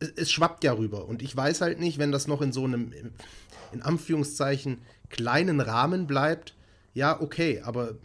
es, 0.00 0.30
schwappt 0.30 0.64
ja 0.64 0.72
rüber. 0.72 1.06
Und 1.06 1.22
ich 1.22 1.36
weiß 1.36 1.60
halt 1.60 1.80
nicht, 1.80 1.98
wenn 1.98 2.12
das 2.12 2.26
noch 2.26 2.42
in 2.42 2.52
so 2.52 2.64
einem, 2.64 2.92
in 3.72 3.82
Anführungszeichen, 3.82 4.78
kleinen 5.10 5.60
Rahmen 5.60 6.06
bleibt, 6.06 6.54
ja, 6.94 7.20
okay, 7.20 7.60
aber 7.62 7.96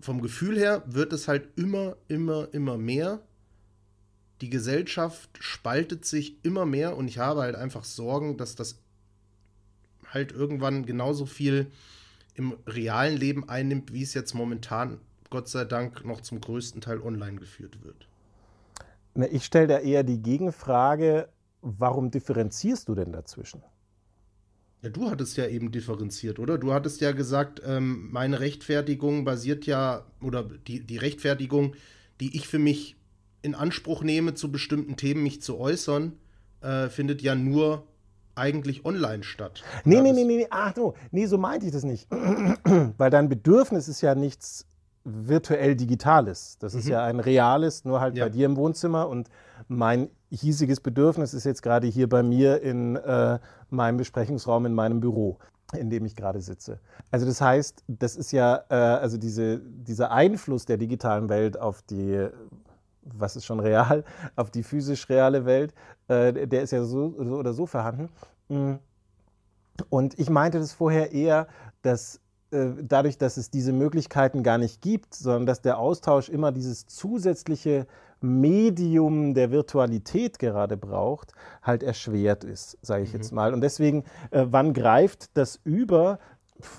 vom 0.00 0.20
Gefühl 0.20 0.58
her 0.58 0.82
wird 0.86 1.12
es 1.12 1.28
halt 1.28 1.48
immer, 1.56 1.96
immer, 2.08 2.48
immer 2.52 2.78
mehr. 2.78 3.20
Die 4.40 4.50
Gesellschaft 4.50 5.30
spaltet 5.40 6.04
sich 6.04 6.44
immer 6.44 6.66
mehr 6.66 6.96
und 6.96 7.08
ich 7.08 7.18
habe 7.18 7.42
halt 7.42 7.54
einfach 7.54 7.84
Sorgen, 7.84 8.36
dass 8.36 8.56
das 8.56 8.78
halt 10.08 10.32
irgendwann 10.32 10.84
genauso 10.84 11.26
viel 11.26 11.70
im 12.34 12.56
realen 12.66 13.16
Leben 13.16 13.48
einnimmt, 13.48 13.92
wie 13.92 14.02
es 14.02 14.14
jetzt 14.14 14.34
momentan, 14.34 14.98
Gott 15.30 15.48
sei 15.48 15.64
Dank, 15.64 16.04
noch 16.04 16.20
zum 16.20 16.40
größten 16.40 16.80
Teil 16.80 17.00
online 17.00 17.38
geführt 17.38 17.82
wird. 17.84 18.08
Ich 19.30 19.44
stelle 19.44 19.66
da 19.66 19.78
eher 19.78 20.02
die 20.04 20.22
Gegenfrage, 20.22 21.28
warum 21.60 22.10
differenzierst 22.10 22.88
du 22.88 22.94
denn 22.94 23.12
dazwischen? 23.12 23.62
Ja, 24.82 24.90
du 24.90 25.10
hattest 25.10 25.36
ja 25.36 25.46
eben 25.46 25.70
differenziert, 25.70 26.38
oder? 26.38 26.58
Du 26.58 26.72
hattest 26.72 27.00
ja 27.00 27.12
gesagt, 27.12 27.62
ähm, 27.64 28.08
meine 28.10 28.40
Rechtfertigung 28.40 29.24
basiert 29.24 29.64
ja, 29.66 30.04
oder 30.20 30.42
die, 30.42 30.84
die 30.84 30.96
Rechtfertigung, 30.96 31.74
die 32.20 32.36
ich 32.36 32.48
für 32.48 32.58
mich 32.58 32.96
in 33.42 33.54
Anspruch 33.54 34.02
nehme, 34.02 34.34
zu 34.34 34.50
bestimmten 34.50 34.96
Themen 34.96 35.22
mich 35.22 35.40
zu 35.40 35.58
äußern, 35.58 36.14
äh, 36.62 36.88
findet 36.88 37.22
ja 37.22 37.34
nur 37.34 37.86
eigentlich 38.34 38.84
online 38.84 39.22
statt. 39.22 39.62
Nee, 39.84 40.00
nee, 40.00 40.12
nee, 40.12 40.24
nee, 40.24 40.46
ach 40.50 40.74
so, 40.74 40.94
nee, 41.10 41.26
so 41.26 41.38
meinte 41.38 41.66
ich 41.66 41.72
das 41.72 41.84
nicht. 41.84 42.08
Weil 42.96 43.10
dein 43.10 43.28
Bedürfnis 43.28 43.88
ist 43.88 44.00
ja 44.00 44.14
nichts 44.14 44.66
virtuell 45.04 45.76
digitales. 45.76 46.58
Das 46.58 46.74
mhm. 46.74 46.78
ist 46.80 46.88
ja 46.88 47.04
ein 47.04 47.20
reales, 47.20 47.84
nur 47.84 48.00
halt 48.00 48.16
ja. 48.16 48.24
bei 48.24 48.30
dir 48.30 48.46
im 48.46 48.56
Wohnzimmer. 48.56 49.08
Und 49.08 49.28
mein 49.68 50.08
hiesiges 50.30 50.80
Bedürfnis 50.80 51.34
ist 51.34 51.44
jetzt 51.44 51.62
gerade 51.62 51.86
hier 51.86 52.08
bei 52.08 52.22
mir 52.22 52.62
in 52.62 52.96
äh, 52.96 53.38
meinem 53.70 53.96
Besprechungsraum, 53.96 54.66
in 54.66 54.74
meinem 54.74 55.00
Büro 55.00 55.38
in 55.76 55.90
dem 55.90 56.04
ich 56.04 56.16
gerade 56.16 56.40
sitze. 56.40 56.78
Also 57.10 57.26
das 57.26 57.40
heißt, 57.40 57.84
das 57.88 58.16
ist 58.16 58.32
ja, 58.32 58.64
äh, 58.68 58.74
also 58.74 59.16
diese, 59.16 59.58
dieser 59.58 60.10
Einfluss 60.10 60.66
der 60.66 60.76
digitalen 60.76 61.28
Welt 61.28 61.58
auf 61.58 61.82
die, 61.82 62.28
was 63.02 63.36
ist 63.36 63.46
schon 63.46 63.60
real, 63.60 64.04
auf 64.36 64.50
die 64.50 64.62
physisch 64.62 65.08
reale 65.08 65.44
Welt, 65.44 65.74
äh, 66.08 66.46
der 66.46 66.62
ist 66.62 66.72
ja 66.72 66.84
so, 66.84 67.14
so, 67.16 67.36
oder 67.36 67.52
so 67.52 67.66
vorhanden. 67.66 68.10
Mm. 68.48 68.74
Und 69.88 70.18
ich 70.18 70.28
meinte 70.28 70.58
das 70.58 70.72
vorher 70.72 71.12
eher, 71.12 71.48
dass 71.80 72.20
dadurch, 72.52 73.18
dass 73.18 73.36
es 73.36 73.50
diese 73.50 73.72
Möglichkeiten 73.72 74.42
gar 74.42 74.58
nicht 74.58 74.82
gibt, 74.82 75.14
sondern 75.14 75.46
dass 75.46 75.62
der 75.62 75.78
Austausch 75.78 76.28
immer 76.28 76.52
dieses 76.52 76.86
zusätzliche 76.86 77.86
Medium 78.20 79.34
der 79.34 79.50
Virtualität 79.50 80.38
gerade 80.38 80.76
braucht, 80.76 81.32
halt 81.62 81.82
erschwert 81.82 82.44
ist, 82.44 82.78
sage 82.82 83.02
ich 83.02 83.12
mhm. 83.12 83.18
jetzt 83.18 83.32
mal. 83.32 83.52
Und 83.52 83.62
deswegen, 83.62 84.04
äh, 84.30 84.46
wann 84.48 84.74
greift 84.74 85.36
das 85.36 85.60
über? 85.64 86.18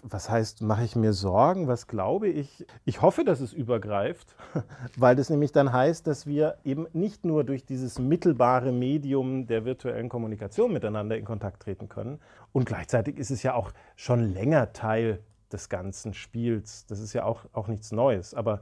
was 0.04 0.30
heißt, 0.30 0.62
mache 0.62 0.84
ich 0.84 0.96
mir 0.96 1.14
Sorgen? 1.14 1.68
Was 1.68 1.88
glaube 1.88 2.28
ich? 2.28 2.66
Ich 2.86 3.02
hoffe, 3.02 3.24
dass 3.24 3.40
es 3.40 3.54
übergreift, 3.54 4.36
weil 4.98 5.16
das 5.16 5.30
nämlich 5.30 5.52
dann 5.52 5.72
heißt, 5.74 6.08
dass 6.08 6.26
wir 6.26 6.58
eben 6.64 6.88
nicht 6.94 7.26
nur 7.26 7.44
durch 7.44 7.66
dieses 7.66 8.00
mittelbare 8.00 8.72
Medium 8.72 9.48
der 9.48 9.66
virtuellen 9.66 10.10
Kommunikation 10.10 10.72
miteinander 10.72 11.18
in 11.18 11.26
Kontakt 11.26 11.64
treten 11.64 11.90
können. 11.90 12.20
Und 12.52 12.66
gleichzeitig 12.66 13.18
ist 13.18 13.32
es 13.32 13.44
ja 13.44 13.56
auch 13.56 13.72
schon 13.96 14.22
länger 14.34 14.74
Teil 14.74 15.20
des 15.54 15.70
ganzen 15.70 16.14
Spiels. 16.14 16.86
Das 16.88 17.00
ist 17.00 17.14
ja 17.14 17.24
auch, 17.24 17.46
auch 17.54 17.68
nichts 17.68 17.92
Neues. 17.92 18.34
Aber 18.34 18.62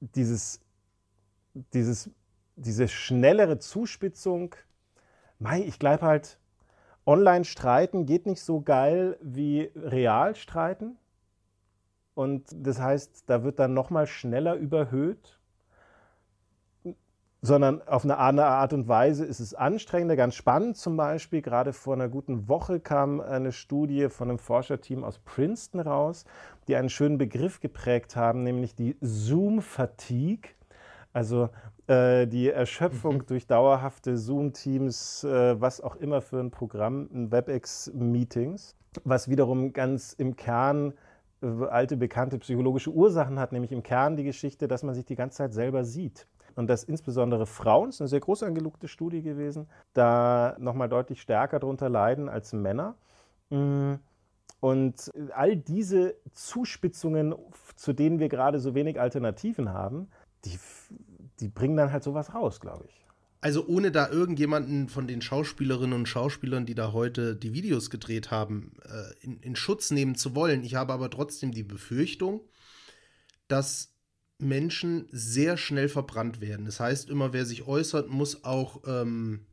dieses, 0.00 0.60
dieses, 1.72 2.10
diese 2.56 2.88
schnellere 2.88 3.58
Zuspitzung, 3.58 4.54
mei, 5.38 5.62
ich 5.62 5.78
glaube 5.78 6.02
halt, 6.02 6.38
Online 7.06 7.44
streiten 7.44 8.06
geht 8.06 8.26
nicht 8.26 8.40
so 8.40 8.62
geil 8.62 9.18
wie 9.20 9.70
real 9.76 10.34
streiten. 10.34 10.96
Und 12.14 12.46
das 12.54 12.80
heißt, 12.80 13.24
da 13.26 13.42
wird 13.42 13.58
dann 13.58 13.74
nochmal 13.74 14.06
schneller 14.06 14.54
überhöht, 14.54 15.38
sondern 17.46 17.86
auf 17.86 18.04
eine 18.04 18.16
andere 18.16 18.46
Art 18.46 18.72
und 18.72 18.88
Weise 18.88 19.26
ist 19.26 19.38
es 19.38 19.52
anstrengender. 19.52 20.16
Ganz 20.16 20.34
spannend 20.34 20.78
zum 20.78 20.96
Beispiel, 20.96 21.42
gerade 21.42 21.74
vor 21.74 21.92
einer 21.92 22.08
guten 22.08 22.48
Woche 22.48 22.80
kam 22.80 23.20
eine 23.20 23.52
Studie 23.52 24.08
von 24.08 24.30
einem 24.30 24.38
Forscherteam 24.38 25.04
aus 25.04 25.18
Princeton 25.18 25.80
raus, 25.80 26.24
die 26.68 26.76
einen 26.76 26.88
schönen 26.88 27.18
Begriff 27.18 27.60
geprägt 27.60 28.16
haben, 28.16 28.44
nämlich 28.44 28.74
die 28.74 28.96
Zoom-Fatigue. 29.02 30.52
Also 31.12 31.50
äh, 31.86 32.26
die 32.26 32.48
Erschöpfung 32.48 33.16
mhm. 33.16 33.26
durch 33.26 33.46
dauerhafte 33.46 34.16
Zoom-Teams, 34.16 35.24
äh, 35.24 35.60
was 35.60 35.82
auch 35.82 35.96
immer 35.96 36.22
für 36.22 36.40
ein 36.40 36.50
Programm, 36.50 37.10
WebEx-Meetings, 37.30 38.74
was 39.04 39.28
wiederum 39.28 39.74
ganz 39.74 40.14
im 40.14 40.36
Kern 40.36 40.94
äh, 41.42 41.46
alte 41.66 41.98
bekannte 41.98 42.38
psychologische 42.38 42.90
Ursachen 42.90 43.38
hat, 43.38 43.52
nämlich 43.52 43.72
im 43.72 43.82
Kern 43.82 44.16
die 44.16 44.24
Geschichte, 44.24 44.66
dass 44.66 44.82
man 44.82 44.94
sich 44.94 45.04
die 45.04 45.14
ganze 45.14 45.36
Zeit 45.36 45.52
selber 45.52 45.84
sieht. 45.84 46.26
Und 46.56 46.68
dass 46.68 46.84
insbesondere 46.84 47.46
Frauen, 47.46 47.88
das 47.88 47.96
ist 47.96 48.00
eine 48.02 48.08
sehr 48.08 48.20
groß 48.20 48.42
angelugte 48.44 48.88
Studie 48.88 49.22
gewesen, 49.22 49.66
da 49.92 50.56
nochmal 50.58 50.88
deutlich 50.88 51.20
stärker 51.20 51.58
darunter 51.58 51.88
leiden 51.88 52.28
als 52.28 52.52
Männer. 52.52 52.96
Mm. 53.50 53.94
Und 54.60 55.10
all 55.34 55.56
diese 55.56 56.16
Zuspitzungen, 56.32 57.34
zu 57.76 57.92
denen 57.92 58.18
wir 58.18 58.30
gerade 58.30 58.60
so 58.60 58.74
wenig 58.74 58.98
Alternativen 58.98 59.74
haben, 59.74 60.08
die, 60.46 60.58
die 61.40 61.48
bringen 61.48 61.76
dann 61.76 61.92
halt 61.92 62.02
sowas 62.02 62.34
raus, 62.34 62.60
glaube 62.60 62.86
ich. 62.88 63.04
Also 63.44 63.66
ohne 63.66 63.92
da 63.92 64.08
irgendjemanden 64.08 64.88
von 64.88 65.06
den 65.06 65.20
Schauspielerinnen 65.20 65.92
und 65.92 66.08
Schauspielern, 66.08 66.64
die 66.64 66.74
da 66.74 66.94
heute 66.94 67.36
die 67.36 67.52
Videos 67.52 67.90
gedreht 67.90 68.30
haben, 68.30 68.72
äh, 68.86 69.22
in, 69.22 69.38
in 69.40 69.54
Schutz 69.54 69.90
nehmen 69.90 70.14
zu 70.14 70.34
wollen. 70.34 70.64
Ich 70.64 70.76
habe 70.76 70.94
aber 70.94 71.10
trotzdem 71.10 71.52
die 71.52 71.62
Befürchtung, 71.62 72.40
dass 73.46 73.93
Menschen 74.38 75.06
sehr 75.10 75.56
schnell 75.56 75.88
verbrannt 75.88 76.40
werden. 76.40 76.66
Das 76.66 76.80
heißt, 76.80 77.08
immer 77.08 77.32
wer 77.32 77.46
sich 77.46 77.66
äußert, 77.66 78.10
muss 78.10 78.44
auch, 78.44 78.82
ähm, 78.86 79.46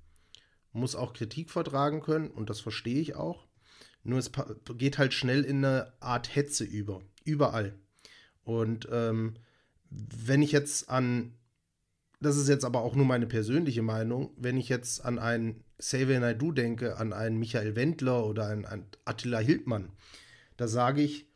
muss 0.73 0.95
auch 0.95 1.13
Kritik 1.13 1.49
vertragen 1.49 2.01
können 2.01 2.29
und 2.29 2.49
das 2.49 2.59
verstehe 2.59 2.99
ich 2.99 3.15
auch. 3.15 3.47
Nur 4.03 4.19
es 4.19 4.31
geht 4.77 4.97
halt 4.97 5.13
schnell 5.13 5.43
in 5.43 5.63
eine 5.63 5.93
Art 5.99 6.35
Hetze 6.35 6.63
über, 6.63 7.01
überall. 7.23 7.75
Und 8.43 8.87
ähm, 8.91 9.35
wenn 9.89 10.41
ich 10.41 10.51
jetzt 10.51 10.89
an, 10.89 11.33
das 12.19 12.37
ist 12.37 12.49
jetzt 12.49 12.65
aber 12.65 12.81
auch 12.81 12.95
nur 12.95 13.05
meine 13.05 13.27
persönliche 13.27 13.83
Meinung, 13.83 14.31
wenn 14.37 14.57
ich 14.57 14.69
jetzt 14.69 15.05
an 15.05 15.19
einen 15.19 15.63
Xavier 15.77 16.19
Naidoo 16.19 16.51
denke, 16.51 16.97
an 16.97 17.13
einen 17.13 17.37
Michael 17.37 17.75
Wendler 17.75 18.25
oder 18.25 18.47
einen, 18.47 18.65
einen 18.65 18.85
Attila 19.05 19.39
Hildmann, 19.39 19.91
da 20.57 20.67
sage 20.67 21.01
ich, 21.01 21.30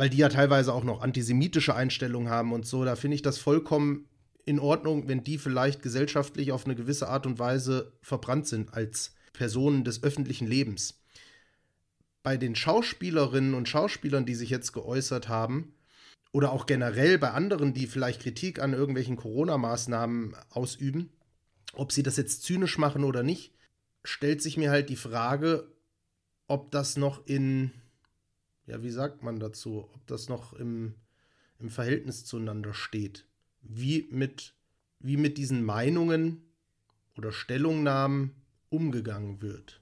weil 0.00 0.08
die 0.08 0.16
ja 0.16 0.30
teilweise 0.30 0.72
auch 0.72 0.82
noch 0.82 1.02
antisemitische 1.02 1.74
Einstellungen 1.74 2.30
haben 2.30 2.54
und 2.54 2.64
so, 2.64 2.86
da 2.86 2.96
finde 2.96 3.16
ich 3.16 3.20
das 3.20 3.36
vollkommen 3.36 4.08
in 4.46 4.58
Ordnung, 4.58 5.08
wenn 5.08 5.24
die 5.24 5.36
vielleicht 5.36 5.82
gesellschaftlich 5.82 6.52
auf 6.52 6.64
eine 6.64 6.74
gewisse 6.74 7.06
Art 7.10 7.26
und 7.26 7.38
Weise 7.38 7.92
verbrannt 8.00 8.46
sind 8.46 8.72
als 8.72 9.14
Personen 9.34 9.84
des 9.84 10.02
öffentlichen 10.02 10.46
Lebens. 10.46 11.02
Bei 12.22 12.38
den 12.38 12.56
Schauspielerinnen 12.56 13.52
und 13.52 13.68
Schauspielern, 13.68 14.24
die 14.24 14.36
sich 14.36 14.48
jetzt 14.48 14.72
geäußert 14.72 15.28
haben, 15.28 15.74
oder 16.32 16.52
auch 16.52 16.64
generell 16.64 17.18
bei 17.18 17.32
anderen, 17.32 17.74
die 17.74 17.86
vielleicht 17.86 18.22
Kritik 18.22 18.58
an 18.58 18.72
irgendwelchen 18.72 19.16
Corona-Maßnahmen 19.16 20.34
ausüben, 20.48 21.10
ob 21.74 21.92
sie 21.92 22.02
das 22.02 22.16
jetzt 22.16 22.42
zynisch 22.42 22.78
machen 22.78 23.04
oder 23.04 23.22
nicht, 23.22 23.52
stellt 24.02 24.40
sich 24.40 24.56
mir 24.56 24.70
halt 24.70 24.88
die 24.88 24.96
Frage, 24.96 25.70
ob 26.46 26.70
das 26.70 26.96
noch 26.96 27.26
in, 27.26 27.72
ja, 28.70 28.82
wie 28.82 28.90
sagt 28.90 29.22
man 29.22 29.40
dazu, 29.40 29.88
ob 29.92 30.06
das 30.06 30.28
noch 30.28 30.52
im, 30.52 30.94
im 31.58 31.70
Verhältnis 31.70 32.24
zueinander 32.24 32.72
steht. 32.72 33.26
Wie 33.62 34.08
mit, 34.12 34.54
wie 35.00 35.16
mit 35.16 35.38
diesen 35.38 35.64
Meinungen 35.64 36.42
oder 37.18 37.32
Stellungnahmen 37.32 38.34
umgegangen 38.68 39.42
wird. 39.42 39.80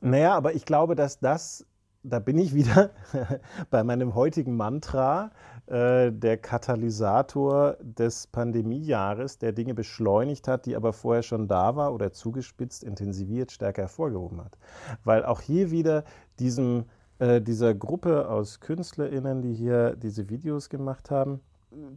Naja, 0.00 0.34
aber 0.34 0.54
ich 0.54 0.66
glaube, 0.66 0.94
dass 0.94 1.18
das 1.18 1.66
da 2.04 2.18
bin 2.18 2.38
ich 2.38 2.54
wieder 2.54 2.90
bei 3.70 3.82
meinem 3.82 4.14
heutigen 4.14 4.56
Mantra, 4.56 5.30
äh, 5.66 6.12
der 6.12 6.36
Katalysator 6.36 7.76
des 7.80 8.26
Pandemiejahres, 8.26 9.38
der 9.38 9.52
Dinge 9.52 9.74
beschleunigt 9.74 10.46
hat, 10.46 10.66
die 10.66 10.76
aber 10.76 10.92
vorher 10.92 11.22
schon 11.22 11.48
da 11.48 11.74
war 11.76 11.94
oder 11.94 12.12
zugespitzt, 12.12 12.84
intensiviert, 12.84 13.50
stärker 13.50 13.82
hervorgehoben 13.82 14.44
hat. 14.44 14.58
Weil 15.02 15.24
auch 15.24 15.40
hier 15.40 15.70
wieder 15.70 16.04
diesem, 16.38 16.84
äh, 17.18 17.40
dieser 17.40 17.74
Gruppe 17.74 18.28
aus 18.28 18.60
KünstlerInnen, 18.60 19.42
die 19.42 19.54
hier 19.54 19.96
diese 19.96 20.28
Videos 20.28 20.68
gemacht 20.68 21.10
haben, 21.10 21.40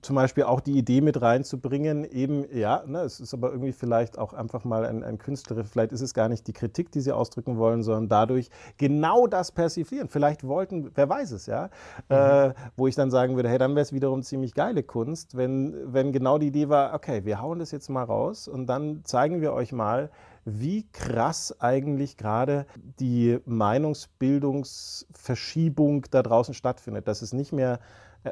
zum 0.01 0.15
Beispiel 0.15 0.43
auch 0.43 0.59
die 0.59 0.77
Idee 0.77 1.01
mit 1.01 1.21
reinzubringen, 1.21 2.03
eben, 2.05 2.45
ja, 2.55 2.83
ne, 2.85 3.01
es 3.01 3.19
ist 3.19 3.33
aber 3.33 3.51
irgendwie 3.51 3.71
vielleicht 3.71 4.17
auch 4.17 4.33
einfach 4.33 4.63
mal 4.63 4.85
ein, 4.85 5.03
ein 5.03 5.17
Künstler, 5.17 5.63
vielleicht 5.63 5.91
ist 5.91 6.01
es 6.01 6.13
gar 6.13 6.29
nicht 6.29 6.47
die 6.47 6.53
Kritik, 6.53 6.91
die 6.91 7.01
sie 7.01 7.11
ausdrücken 7.11 7.57
wollen, 7.57 7.83
sondern 7.83 8.09
dadurch 8.09 8.49
genau 8.77 9.27
das 9.27 9.51
persiflieren. 9.51 10.07
Vielleicht 10.07 10.45
wollten, 10.45 10.91
wer 10.95 11.09
weiß 11.09 11.31
es, 11.31 11.45
ja, 11.45 11.69
mhm. 12.09 12.15
äh, 12.15 12.53
wo 12.75 12.87
ich 12.87 12.95
dann 12.95 13.11
sagen 13.11 13.35
würde, 13.35 13.49
hey, 13.49 13.57
dann 13.57 13.71
wäre 13.71 13.81
es 13.81 13.93
wiederum 13.93 14.23
ziemlich 14.23 14.53
geile 14.53 14.83
Kunst, 14.83 15.37
wenn, 15.37 15.75
wenn 15.93 16.11
genau 16.11 16.37
die 16.37 16.47
Idee 16.47 16.69
war, 16.69 16.93
okay, 16.93 17.25
wir 17.25 17.41
hauen 17.41 17.59
das 17.59 17.71
jetzt 17.71 17.89
mal 17.89 18.03
raus 18.03 18.47
und 18.47 18.67
dann 18.67 19.01
zeigen 19.03 19.41
wir 19.41 19.53
euch 19.53 19.71
mal, 19.71 20.09
wie 20.49 20.87
krass 20.93 21.53
eigentlich 21.59 22.15
gerade 22.15 22.67
die 22.99 23.37
Meinungsbildungsverschiebung 23.45 26.05
da 26.09 26.23
draußen 26.23 26.53
stattfindet, 26.53 27.09
dass 27.09 27.21
es 27.21 27.33
nicht 27.33 27.51
mehr 27.51 27.81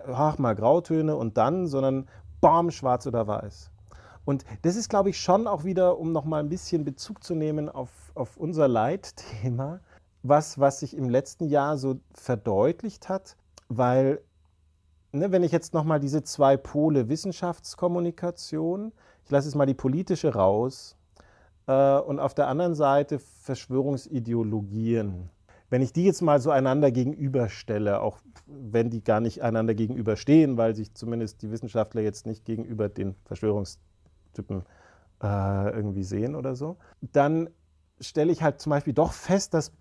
ach, 0.08 0.38
mal 0.38 0.56
Grautöne 0.56 1.18
und 1.18 1.38
dann, 1.38 1.68
sondern 1.68 2.08
bam, 2.40 2.72
schwarz 2.72 3.06
oder 3.06 3.28
weiß. 3.28 3.70
Und 4.24 4.46
das 4.62 4.78
ist, 4.78 4.88
glaube 4.90 5.10
ich, 5.10 5.20
schon 5.20 5.46
auch 5.46 5.66
wieder, 5.66 6.00
um 6.00 6.14
nochmal 6.14 6.40
ein 6.40 6.48
bisschen 6.48 6.86
Bezug 6.86 7.22
zu 7.22 7.36
nehmen 7.36 7.68
auf, 7.68 7.92
auf 8.16 8.38
unser 8.38 8.70
Leitthema, 8.70 9.82
was, 10.24 10.58
was 10.58 10.80
sich 10.80 10.96
im 10.96 11.10
letzten 11.10 11.50
Jahr 11.50 11.78
so 11.78 12.00
verdeutlicht 12.14 13.10
hat, 13.10 13.36
weil, 13.68 14.22
ne, 15.12 15.34
wenn 15.34 15.44
ich 15.44 15.52
jetzt 15.52 15.74
nochmal 15.74 16.00
diese 16.00 16.24
zwei 16.24 16.56
Pole 16.56 17.10
Wissenschaftskommunikation, 17.10 18.94
ich 19.26 19.32
lasse 19.32 19.50
jetzt 19.50 19.56
mal 19.56 19.66
die 19.66 19.74
politische 19.74 20.34
raus, 20.34 20.96
äh, 21.68 22.00
und 22.00 22.20
auf 22.20 22.34
der 22.34 22.48
anderen 22.48 22.76
Seite 22.76 23.20
Verschwörungsideologien 23.20 25.30
wenn 25.70 25.82
ich 25.82 25.94
die 25.94 26.06
jetzt 26.06 26.22
mal 26.22 26.40
so 26.40 26.52
einander 26.52 26.92
gegenüberstelle, 26.92 28.02
auch 28.02 28.20
wenn 28.46 28.90
die 28.90 29.04
gar 29.04 29.20
nicht 29.20 29.42
einander 29.42 29.74
gegenüberstehen, 29.74 30.58
weil 30.58 30.76
sich 30.76 30.94
zumindest 30.94 31.42
die 31.42 31.52
Wissenschaftler 31.52 32.02
jetzt 32.02 32.26
nicht 32.26 32.46
gegenüber 32.46 32.88
den 32.88 33.16
Verschwörungstypen 33.26 34.64
äh, 35.24 35.70
irgendwie 35.72 36.04
sehen 36.04 36.36
oder 36.36 36.56
so, 36.56 36.78
dann 37.02 37.50
stelle 38.00 38.32
ich 38.32 38.44
halt 38.44 38.62
zum 38.62 38.70
Beispiel 38.70 38.94
doch 38.94 39.14
fest, 39.14 39.54
dass 39.54 39.72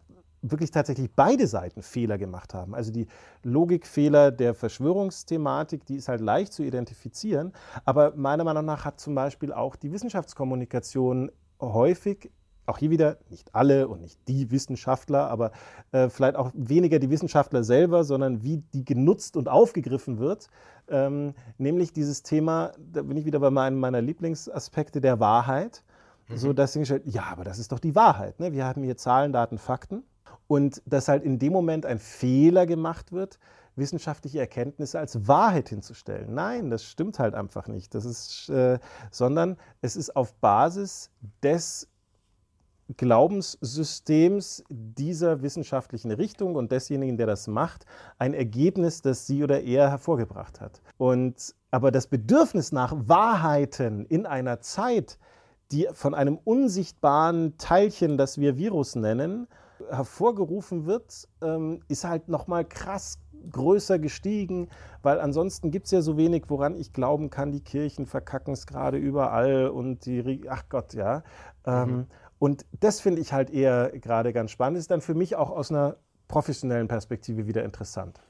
wirklich 0.41 0.71
tatsächlich 0.71 1.11
beide 1.15 1.47
Seiten 1.47 1.83
Fehler 1.83 2.19
gemacht 2.19 2.55
haben. 2.55 2.75
Also 2.75 2.93
die 2.93 3.07
Logikfehler 3.43 4.31
der 4.31 4.55
Verschwörungsthematik, 4.55 5.87
die 5.87 5.97
ist 5.97 6.09
halt 6.09 6.21
leicht 6.21 6.53
zu 6.53 6.63
identifizieren, 6.63 7.53
aber 7.85 8.15
meiner 8.15 8.45
Meinung 8.45 8.65
nach 8.65 8.85
hat 8.85 9.01
zum 9.01 9.15
Beispiel 9.15 9.53
auch 9.53 9.77
die 9.77 9.93
Wissenschaftskommunikation 9.93 11.31
häufig 11.73 12.31
auch 12.67 12.79
hier 12.79 12.91
wieder 12.91 13.19
nicht 13.29 13.55
alle 13.55 13.89
und 13.89 14.01
nicht 14.01 14.19
die 14.29 14.51
Wissenschaftler, 14.51 15.29
aber 15.29 15.53
äh, 15.93 16.09
vielleicht 16.09 16.37
auch 16.37 16.51
weniger 16.55 16.99
die 16.99 17.11
Wissenschaftler 17.11 17.63
selber, 17.63 18.05
sondern 18.05 18.43
wie 18.43 18.59
die 18.73 18.85
genutzt 18.85 19.37
und 19.37 19.49
aufgegriffen 19.49 20.19
wird. 20.19 20.49
Ähm, 20.89 21.35
nämlich 21.59 21.93
dieses 21.93 22.23
Thema, 22.23 22.73
da 22.79 23.03
bin 23.03 23.17
ich 23.17 23.27
wieder 23.27 23.41
bei 23.41 23.51
meinem 23.51 23.79
meiner 23.79 24.01
Lieblingsaspekte 24.01 25.01
der 25.01 25.21
Wahrheit, 25.21 25.83
mhm. 26.29 26.37
so 26.37 26.53
dass 26.53 26.73
sie 26.73 26.81
gestellt, 26.81 27.03
ja, 27.07 27.25
aber 27.25 27.45
das 27.45 27.59
ist 27.59 27.73
doch 27.73 27.81
die 27.81 27.95
Wahrheit. 27.95 28.41
Ne? 28.41 28.53
Wir 28.53 28.65
haben 28.65 28.83
hier 28.83 28.97
Zahlen, 28.97 29.33
Daten, 29.33 29.59
Fakten 29.59 30.03
und 30.47 30.83
dass 30.87 31.09
halt 31.09 31.23
in 31.23 31.39
dem 31.39 31.53
Moment 31.53 31.87
ein 31.87 31.99
Fehler 31.99 32.67
gemacht 32.67 33.13
wird, 33.13 33.39
wissenschaftliche 33.77 34.39
Erkenntnisse 34.39 34.99
als 34.99 35.27
Wahrheit 35.27 35.69
hinzustellen. 35.69 36.35
Nein, 36.35 36.71
das 36.71 36.85
stimmt 36.85 37.19
halt 37.19 37.35
einfach 37.35 37.67
nicht. 37.69 37.95
Das 37.95 38.05
ist, 38.05 38.49
äh, 38.49 38.79
sondern 39.11 39.57
es 39.81 39.97
ist 39.97 40.15
auf 40.15 40.35
Basis 40.35 41.11
des 41.43 41.89
Glaubenssystems 42.97 44.63
dieser 44.69 45.43
wissenschaftlichen 45.43 46.11
Richtung 46.11 46.55
und 46.55 46.71
desjenigen, 46.71 47.17
der 47.17 47.27
das 47.27 47.47
macht, 47.47 47.87
ein 48.19 48.35
Ergebnis, 48.35 49.01
das 49.01 49.27
sie 49.27 49.43
oder 49.43 49.63
er 49.63 49.91
hervorgebracht 49.91 50.61
hat. 50.61 50.83
Und 50.99 51.55
aber 51.71 51.91
das 51.91 52.07
Bedürfnis 52.07 52.73
nach 52.73 52.95
Wahrheiten 52.95 54.05
in 54.07 54.27
einer 54.27 54.61
Zeit, 54.61 55.19
die 55.73 55.89
von 55.93 56.15
einem 56.15 56.39
unsichtbaren 56.45 57.57
Teilchen, 57.57 58.19
das 58.19 58.39
wir 58.39 58.59
Virus 58.59 58.95
nennen, 58.95 59.49
hervorgerufen 59.91 60.87
wird, 60.87 61.27
ähm, 61.43 61.81
ist 61.89 62.05
halt 62.05 62.29
nochmal 62.29 62.65
krass 62.65 63.19
größer 63.51 63.99
gestiegen, 63.99 64.69
weil 65.03 65.21
ansonsten 65.21 65.71
gibt 65.71 65.87
es 65.87 65.93
ja 65.93 66.01
so 66.01 66.17
wenig, 66.17 66.45
woran 66.49 66.75
ich 66.75 66.93
glauben 66.93 67.31
kann, 67.31 67.53
die 67.53 67.63
Kirchen 67.63 68.07
verkacken 68.07 68.55
es 68.55 68.67
gerade 68.67 68.97
überall 68.97 69.69
und 69.69 70.07
die, 70.07 70.43
ach 70.49 70.69
Gott, 70.69 70.95
ja. 70.95 71.23
Ähm, 71.67 71.89
mhm. 71.89 72.07
Und 72.39 72.67
das 72.81 73.01
finde 73.01 73.21
ich 73.21 73.33
halt 73.33 73.51
eher 73.51 73.91
gerade 73.99 74.33
ganz 74.33 74.51
spannend. 74.51 74.79
Ist 74.79 74.91
dann 74.91 75.01
für 75.01 75.15
mich 75.15 75.37
auch 75.37 75.51
aus 75.51 75.71
einer 75.71 75.97
professionellen 76.29 76.89
Perspektive 76.89 77.47
wieder 77.47 77.65
interessant. 77.65 78.21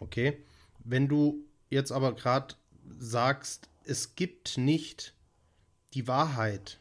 Okay. 0.00 0.44
Wenn 0.84 1.08
du 1.08 1.44
jetzt 1.70 1.92
aber 1.92 2.14
gerade 2.14 2.56
sagst, 2.98 3.70
es 3.84 4.16
gibt 4.16 4.58
nicht 4.58 5.14
die 5.94 6.06
Wahrheit, 6.08 6.80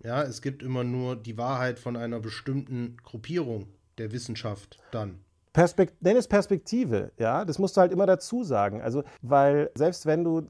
ja, 0.00 0.22
es 0.22 0.42
gibt 0.42 0.62
immer 0.62 0.84
nur 0.84 1.16
die 1.16 1.38
Wahrheit 1.38 1.78
von 1.78 1.96
einer 1.96 2.20
bestimmten 2.20 2.96
Gruppierung 3.02 3.68
der 3.96 4.12
Wissenschaft 4.12 4.78
dann. 4.90 5.20
Perspekt 5.58 6.00
nenn 6.04 6.16
es 6.16 6.28
Perspektive, 6.28 7.10
ja, 7.18 7.44
das 7.44 7.58
musst 7.58 7.76
du 7.76 7.80
halt 7.80 7.90
immer 7.90 8.06
dazu 8.06 8.44
sagen. 8.44 8.80
Also, 8.80 9.02
weil 9.22 9.72
selbst 9.74 10.06
wenn 10.06 10.22
du, 10.22 10.42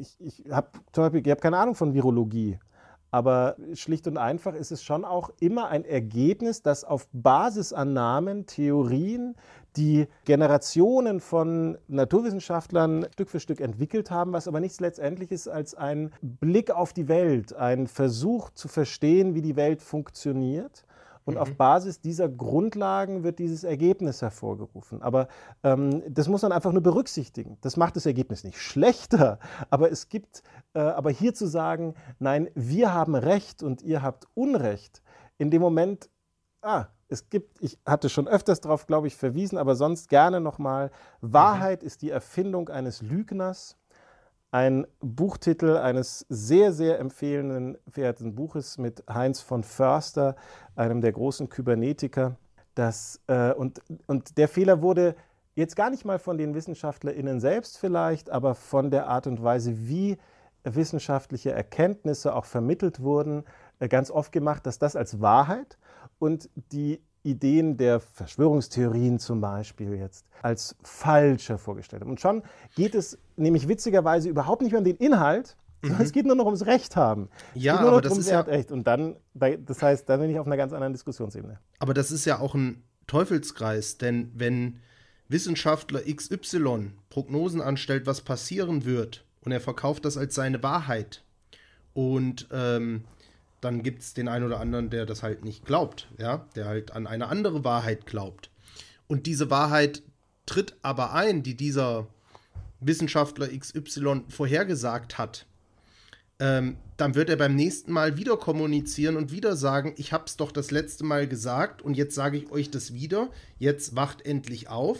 ich, 0.00 0.16
ich 0.18 0.50
habe 0.50 0.68
habe 0.96 1.36
keine 1.36 1.56
Ahnung 1.56 1.76
von 1.76 1.94
Virologie, 1.94 2.58
aber 3.12 3.54
schlicht 3.74 4.08
und 4.08 4.16
einfach 4.16 4.52
ist 4.52 4.72
es 4.72 4.82
schon 4.82 5.04
auch 5.04 5.30
immer 5.38 5.68
ein 5.68 5.84
Ergebnis, 5.84 6.62
das 6.62 6.82
auf 6.82 7.06
Basisannahmen, 7.12 8.46
Theorien, 8.46 9.36
die 9.76 10.08
Generationen 10.24 11.20
von 11.20 11.78
Naturwissenschaftlern 11.86 13.06
Stück 13.12 13.30
für 13.30 13.38
Stück 13.38 13.60
entwickelt 13.60 14.10
haben, 14.10 14.32
was 14.32 14.48
aber 14.48 14.58
nichts 14.58 14.80
letztendlich 14.80 15.30
ist 15.30 15.46
als 15.46 15.76
ein 15.76 16.12
Blick 16.20 16.72
auf 16.72 16.92
die 16.92 17.06
Welt, 17.06 17.54
ein 17.54 17.86
Versuch 17.86 18.50
zu 18.50 18.66
verstehen, 18.66 19.36
wie 19.36 19.42
die 19.42 19.54
Welt 19.54 19.82
funktioniert. 19.82 20.84
Und 21.26 21.34
mhm. 21.34 21.40
auf 21.40 21.54
Basis 21.56 22.00
dieser 22.00 22.28
Grundlagen 22.28 23.24
wird 23.24 23.40
dieses 23.40 23.64
Ergebnis 23.64 24.22
hervorgerufen. 24.22 25.02
Aber 25.02 25.26
ähm, 25.64 26.02
das 26.08 26.28
muss 26.28 26.42
man 26.42 26.52
einfach 26.52 26.72
nur 26.72 26.82
berücksichtigen. 26.82 27.58
Das 27.60 27.76
macht 27.76 27.96
das 27.96 28.06
Ergebnis 28.06 28.44
nicht 28.44 28.58
schlechter, 28.58 29.38
aber 29.70 29.90
es 29.90 30.08
gibt, 30.08 30.42
äh, 30.72 30.78
aber 30.78 31.10
hier 31.10 31.34
zu 31.34 31.46
sagen, 31.46 31.94
nein, 32.20 32.48
wir 32.54 32.94
haben 32.94 33.16
Recht 33.16 33.62
und 33.62 33.82
ihr 33.82 34.02
habt 34.02 34.28
Unrecht, 34.34 35.02
in 35.36 35.50
dem 35.50 35.60
Moment, 35.60 36.08
ah, 36.62 36.86
es 37.08 37.28
gibt, 37.28 37.60
ich 37.60 37.78
hatte 37.84 38.08
schon 38.08 38.28
öfters 38.28 38.60
darauf, 38.60 38.86
glaube 38.86 39.08
ich, 39.08 39.16
verwiesen, 39.16 39.58
aber 39.58 39.74
sonst 39.74 40.08
gerne 40.08 40.40
nochmal, 40.40 40.90
Wahrheit 41.20 41.82
mhm. 41.82 41.86
ist 41.88 42.02
die 42.02 42.10
Erfindung 42.10 42.68
eines 42.68 43.02
Lügners. 43.02 43.76
Ein 44.56 44.86
Buchtitel 45.00 45.76
eines 45.76 46.24
sehr, 46.30 46.72
sehr 46.72 46.98
empfehlenswerten 46.98 48.34
Buches 48.34 48.78
mit 48.78 49.04
Heinz 49.06 49.42
von 49.42 49.62
Förster, 49.62 50.34
einem 50.76 51.02
der 51.02 51.12
großen 51.12 51.50
Kybernetiker. 51.50 52.36
Das, 52.74 53.20
äh, 53.26 53.52
und, 53.52 53.82
und 54.06 54.38
der 54.38 54.48
Fehler 54.48 54.80
wurde 54.80 55.14
jetzt 55.56 55.76
gar 55.76 55.90
nicht 55.90 56.06
mal 56.06 56.18
von 56.18 56.38
den 56.38 56.54
WissenschaftlerInnen 56.54 57.38
selbst 57.38 57.76
vielleicht, 57.76 58.30
aber 58.30 58.54
von 58.54 58.90
der 58.90 59.08
Art 59.08 59.26
und 59.26 59.42
Weise, 59.42 59.76
wie 59.88 60.16
wissenschaftliche 60.64 61.52
Erkenntnisse 61.52 62.34
auch 62.34 62.46
vermittelt 62.46 63.00
wurden, 63.00 63.44
äh, 63.78 63.88
ganz 63.88 64.10
oft 64.10 64.32
gemacht, 64.32 64.64
dass 64.64 64.78
das 64.78 64.96
als 64.96 65.20
Wahrheit 65.20 65.76
und 66.18 66.48
die 66.72 67.02
Ideen 67.26 67.76
der 67.76 68.00
Verschwörungstheorien 68.00 69.18
zum 69.18 69.40
Beispiel 69.40 69.94
jetzt 69.94 70.24
als 70.42 70.76
falscher 70.82 71.58
vorgestellt 71.58 72.02
haben. 72.02 72.10
Und 72.10 72.20
schon 72.20 72.42
geht 72.74 72.94
es 72.94 73.18
nämlich 73.36 73.68
witzigerweise 73.68 74.28
überhaupt 74.28 74.62
nicht 74.62 74.72
mehr 74.72 74.78
um 74.78 74.84
den 74.84 74.96
Inhalt, 74.96 75.56
sondern 75.82 75.98
mhm. 75.98 76.04
es 76.04 76.12
geht 76.12 76.26
nur 76.26 76.36
noch 76.36 76.46
ums 76.46 76.66
Recht 76.66 76.96
haben. 76.96 77.28
Es 77.54 77.62
ja, 77.62 77.74
geht 77.74 77.80
nur 77.82 77.90
aber 77.90 77.96
noch 77.98 78.02
das 78.02 78.10
darum, 78.10 78.20
ist 78.20 78.30
ja, 78.30 78.38
hat 78.38 78.48
Recht. 78.48 78.72
Und 78.72 78.86
dann, 78.86 79.16
das 79.34 79.82
heißt, 79.82 80.08
da 80.08 80.16
bin 80.16 80.30
ich 80.30 80.38
auf 80.38 80.46
einer 80.46 80.56
ganz 80.56 80.72
anderen 80.72 80.92
Diskussionsebene. 80.92 81.58
Aber 81.78 81.94
das 81.94 82.10
ist 82.10 82.24
ja 82.24 82.38
auch 82.38 82.54
ein 82.54 82.82
Teufelskreis, 83.06 83.98
denn 83.98 84.32
wenn 84.34 84.80
Wissenschaftler 85.28 86.02
XY 86.02 86.92
Prognosen 87.08 87.60
anstellt, 87.60 88.06
was 88.06 88.20
passieren 88.20 88.84
wird, 88.84 89.24
und 89.44 89.52
er 89.52 89.60
verkauft 89.60 90.04
das 90.04 90.16
als 90.16 90.34
seine 90.34 90.62
Wahrheit, 90.62 91.22
und 91.94 92.46
ähm, 92.52 93.04
dann 93.66 93.82
gibt 93.82 94.02
es 94.02 94.14
den 94.14 94.28
einen 94.28 94.44
oder 94.44 94.60
anderen, 94.60 94.90
der 94.90 95.06
das 95.06 95.22
halt 95.22 95.44
nicht 95.44 95.66
glaubt, 95.66 96.08
ja, 96.18 96.46
der 96.54 96.66
halt 96.66 96.92
an 96.92 97.06
eine 97.06 97.26
andere 97.26 97.64
Wahrheit 97.64 98.06
glaubt. 98.06 98.50
Und 99.08 99.26
diese 99.26 99.50
Wahrheit 99.50 100.02
tritt 100.46 100.76
aber 100.82 101.12
ein, 101.12 101.42
die 101.42 101.56
dieser 101.56 102.06
Wissenschaftler 102.80 103.48
XY 103.48 104.22
vorhergesagt 104.28 105.18
hat. 105.18 105.46
Ähm, 106.38 106.76
dann 106.96 107.14
wird 107.14 107.28
er 107.28 107.36
beim 107.36 107.56
nächsten 107.56 107.90
Mal 107.90 108.16
wieder 108.16 108.36
kommunizieren 108.36 109.16
und 109.16 109.32
wieder 109.32 109.56
sagen, 109.56 109.94
ich 109.96 110.12
habe 110.12 110.24
es 110.26 110.36
doch 110.36 110.52
das 110.52 110.70
letzte 110.70 111.04
Mal 111.04 111.26
gesagt 111.26 111.82
und 111.82 111.96
jetzt 111.96 112.14
sage 112.14 112.38
ich 112.38 112.50
euch 112.52 112.70
das 112.70 112.94
wieder. 112.94 113.30
Jetzt 113.58 113.96
wacht 113.96 114.24
endlich 114.24 114.68
auf, 114.68 114.98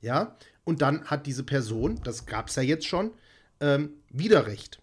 ja. 0.00 0.36
Und 0.64 0.80
dann 0.80 1.04
hat 1.04 1.26
diese 1.26 1.44
Person, 1.44 2.00
das 2.02 2.24
gab 2.24 2.48
es 2.48 2.56
ja 2.56 2.62
jetzt 2.62 2.86
schon, 2.86 3.10
ähm, 3.60 3.90
wieder 4.10 4.46
recht. 4.46 4.80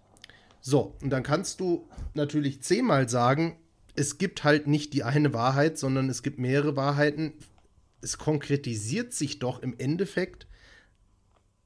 So, 0.65 0.95
und 1.02 1.10
dann 1.10 1.23
kannst 1.23 1.60
du 1.60 1.89
natürlich 2.13 2.63
zehnmal 2.63 3.10
sagen, 3.10 3.58
es 3.95 4.17
gibt 4.17 4.45
halt 4.45 4.65
nicht 4.65 4.93
die 4.93 5.04
eine 5.04 5.34
Wahrheit, 5.34 5.78
sondern 5.78 6.10
es 6.10 6.23
gibt 6.23 6.39
mehrere 6.39 6.78
Wahrheiten. 6.78 7.34
Es 8.02 8.17
konkretisiert 8.17 9.13
sich 9.13 9.39
doch 9.39 9.62
im 9.62 9.78
Endeffekt 9.78 10.47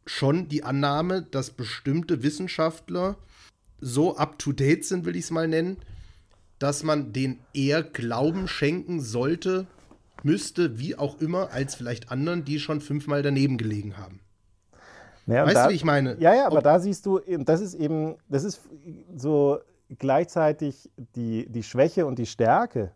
schon 0.07 0.47
die 0.47 0.63
Annahme, 0.63 1.21
dass 1.21 1.51
bestimmte 1.51 2.23
Wissenschaftler 2.23 3.17
so 3.79 4.17
up-to-date 4.17 4.83
sind, 4.83 5.05
will 5.05 5.15
ich 5.15 5.25
es 5.25 5.31
mal 5.31 5.47
nennen, 5.47 5.77
dass 6.57 6.81
man 6.81 7.13
den 7.13 7.37
eher 7.53 7.83
Glauben 7.83 8.47
schenken 8.47 8.99
sollte, 8.99 9.67
müsste, 10.23 10.79
wie 10.79 10.95
auch 10.95 11.21
immer, 11.21 11.51
als 11.51 11.75
vielleicht 11.75 12.09
anderen, 12.09 12.45
die 12.45 12.59
schon 12.59 12.81
fünfmal 12.81 13.21
daneben 13.21 13.59
gelegen 13.59 13.97
haben. 13.97 14.21
Ja, 15.27 15.45
weißt 15.45 15.55
da, 15.55 15.63
du, 15.65 15.71
wie 15.71 15.75
ich 15.75 15.83
meine? 15.83 16.17
Ja, 16.19 16.33
ja, 16.33 16.47
aber 16.47 16.57
Ob 16.57 16.63
da 16.63 16.79
siehst 16.79 17.05
du, 17.05 17.19
das 17.19 17.61
ist 17.61 17.75
eben, 17.75 18.15
das 18.29 18.43
ist 18.43 18.61
so 19.15 19.59
gleichzeitig 19.99 20.89
die, 21.15 21.47
die 21.49 21.63
Schwäche 21.63 22.05
und 22.05 22.17
die 22.17 22.25
Stärke 22.25 22.91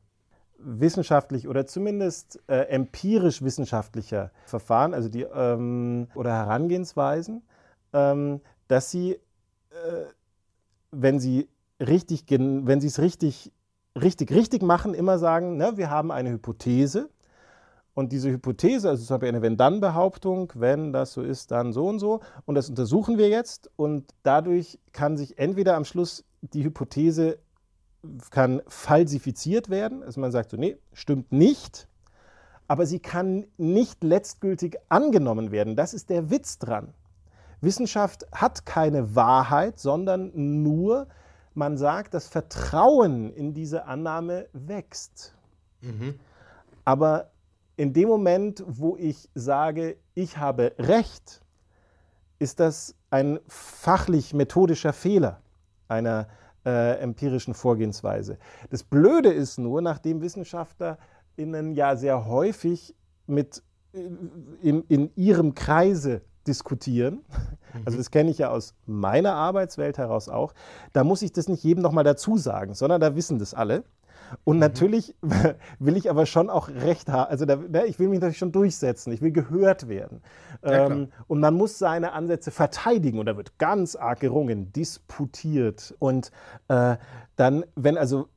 wissenschaftlich 0.57 1.47
oder 1.47 1.65
zumindest 1.65 2.39
äh, 2.47 2.67
empirisch 2.69 3.41
wissenschaftlicher 3.41 4.31
Verfahren, 4.45 4.93
also 4.93 5.09
die 5.09 5.23
ähm, 5.23 6.07
oder 6.15 6.31
Herangehensweisen, 6.33 7.43
ähm, 7.93 8.41
dass 8.67 8.91
sie, 8.91 9.13
äh, 9.13 10.05
wenn 10.91 11.19
sie 11.19 11.49
richtig, 11.79 12.25
wenn 12.29 12.79
sie 12.79 12.87
es 12.87 12.99
richtig, 12.99 13.51
richtig, 13.99 14.31
richtig 14.31 14.61
machen, 14.61 14.93
immer 14.93 15.17
sagen, 15.19 15.57
ne, 15.57 15.77
wir 15.77 15.89
haben 15.89 16.11
eine 16.11 16.31
Hypothese 16.31 17.09
und 17.93 18.11
diese 18.11 18.29
Hypothese, 18.31 18.89
also 18.89 19.03
zum 19.03 19.15
Beispiel 19.15 19.29
eine 19.29 19.41
Wenn-Dann-Behauptung, 19.41 20.53
wenn 20.55 20.93
das 20.93 21.13
so 21.13 21.21
ist, 21.21 21.51
dann 21.51 21.73
so 21.73 21.87
und 21.87 21.99
so. 21.99 22.21
Und 22.45 22.55
das 22.55 22.69
untersuchen 22.69 23.17
wir 23.17 23.27
jetzt. 23.27 23.69
Und 23.75 24.13
dadurch 24.23 24.79
kann 24.93 25.17
sich 25.17 25.37
entweder 25.37 25.75
am 25.75 25.85
Schluss 25.85 26.23
die 26.41 26.63
Hypothese 26.63 27.37
kann 28.31 28.61
falsifiziert 28.67 29.69
werden. 29.69 30.03
Also 30.03 30.21
man 30.21 30.31
sagt 30.31 30.51
so, 30.51 30.57
nee, 30.57 30.77
stimmt 30.93 31.31
nicht. 31.31 31.87
Aber 32.67 32.85
sie 32.85 32.99
kann 32.99 33.45
nicht 33.57 34.03
letztgültig 34.03 34.77
angenommen 34.89 35.51
werden. 35.51 35.75
Das 35.75 35.93
ist 35.93 36.09
der 36.09 36.29
Witz 36.31 36.57
dran. 36.57 36.93
Wissenschaft 37.59 38.25
hat 38.31 38.65
keine 38.65 39.15
Wahrheit, 39.15 39.79
sondern 39.79 40.31
nur, 40.33 41.07
man 41.53 41.77
sagt, 41.77 42.13
das 42.13 42.27
Vertrauen 42.27 43.31
in 43.33 43.53
diese 43.53 43.85
Annahme 43.85 44.47
wächst. 44.53 45.35
Mhm. 45.81 46.15
Aber 46.85 47.30
in 47.81 47.93
dem 47.93 48.09
Moment, 48.09 48.63
wo 48.67 48.95
ich 48.95 49.27
sage, 49.33 49.97
ich 50.13 50.37
habe 50.37 50.75
Recht, 50.77 51.41
ist 52.37 52.59
das 52.59 52.93
ein 53.09 53.39
fachlich-methodischer 53.47 54.93
Fehler 54.93 55.41
einer 55.87 56.27
äh, 56.63 56.99
empirischen 56.99 57.55
Vorgehensweise. 57.55 58.37
Das 58.69 58.83
Blöde 58.83 59.33
ist 59.33 59.57
nur, 59.57 59.81
nachdem 59.81 60.21
WissenschaftlerInnen 60.21 61.73
ja 61.73 61.95
sehr 61.95 62.27
häufig 62.27 62.95
mit 63.25 63.63
äh, 63.93 64.09
in, 64.61 64.83
in 64.83 65.09
ihrem 65.15 65.55
Kreise 65.55 66.21
diskutieren, 66.45 67.23
mhm. 67.73 67.81
also 67.85 67.97
das 67.97 68.11
kenne 68.11 68.29
ich 68.29 68.37
ja 68.37 68.51
aus 68.51 68.75
meiner 68.85 69.33
Arbeitswelt 69.33 69.97
heraus 69.97 70.29
auch, 70.29 70.53
da 70.93 71.03
muss 71.03 71.23
ich 71.23 71.31
das 71.31 71.47
nicht 71.47 71.63
jedem 71.63 71.81
nochmal 71.81 72.03
dazu 72.03 72.37
sagen, 72.37 72.75
sondern 72.75 73.01
da 73.01 73.15
wissen 73.15 73.39
das 73.39 73.55
alle. 73.55 73.83
Und 74.43 74.57
mhm. 74.57 74.61
natürlich 74.61 75.15
will 75.79 75.97
ich 75.97 76.09
aber 76.09 76.25
schon 76.25 76.49
auch 76.49 76.69
Recht 76.69 77.09
haben. 77.09 77.29
Also 77.29 77.45
da, 77.45 77.55
ne, 77.55 77.85
ich 77.85 77.99
will 77.99 78.07
mich 78.07 78.19
natürlich 78.19 78.37
schon 78.37 78.51
durchsetzen. 78.51 79.11
Ich 79.13 79.21
will 79.21 79.31
gehört 79.31 79.87
werden. 79.87 80.21
Ja, 80.63 80.87
ähm, 80.87 81.09
und 81.27 81.39
man 81.39 81.53
muss 81.55 81.77
seine 81.77 82.13
Ansätze 82.13 82.51
verteidigen. 82.51 83.19
Und 83.19 83.25
da 83.25 83.37
wird 83.37 83.57
ganz 83.57 83.95
arg 83.95 84.19
gerungen, 84.19 84.71
disputiert. 84.73 85.95
Und 85.99 86.31
äh, 86.67 86.97
dann, 87.35 87.65
wenn 87.75 87.97
also 87.97 88.27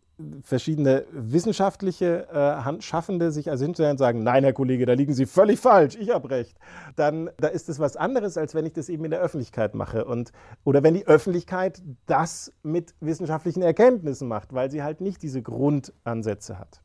verschiedene 0.43 1.05
wissenschaftliche 1.11 2.29
äh, 2.29 2.83
Schaffende 2.83 3.33
sich 3.33 3.51
also 3.51 3.65
hinstellen 3.65 3.93
und 3.93 3.99
sagen, 3.99 4.23
nein, 4.23 4.45
Herr 4.45 4.53
Kollege, 4.53 4.87
da 4.87 4.93
liegen 4.93 5.13
Sie 5.13 5.27
völlig 5.27 5.59
falsch, 5.59 5.97
ich 5.97 6.11
habe 6.11 6.31
recht, 6.31 6.57
dann 6.97 7.31
da 7.39 7.49
ist 7.49 7.69
es 7.69 7.79
was 7.79 7.97
anderes, 7.97 8.39
als 8.39 8.55
wenn 8.55 8.67
ich 8.67 8.73
das 8.73 8.89
eben 8.89 9.05
in 9.05 9.11
der 9.11 9.21
Öffentlichkeit 9.21 9.75
mache. 9.75 10.05
Und, 10.05 10.33
oder 10.63 10.83
wenn 10.83 10.95
die 10.95 11.07
Öffentlichkeit 11.07 11.83
das 12.07 12.53
mit 12.63 12.95
wissenschaftlichen 13.01 13.63
Erkenntnissen 13.63 14.29
macht, 14.29 14.53
weil 14.53 14.71
sie 14.71 14.83
halt 14.83 15.01
nicht 15.01 15.23
diese 15.23 15.43
Grundansätze 15.43 16.59
hat. 16.59 16.81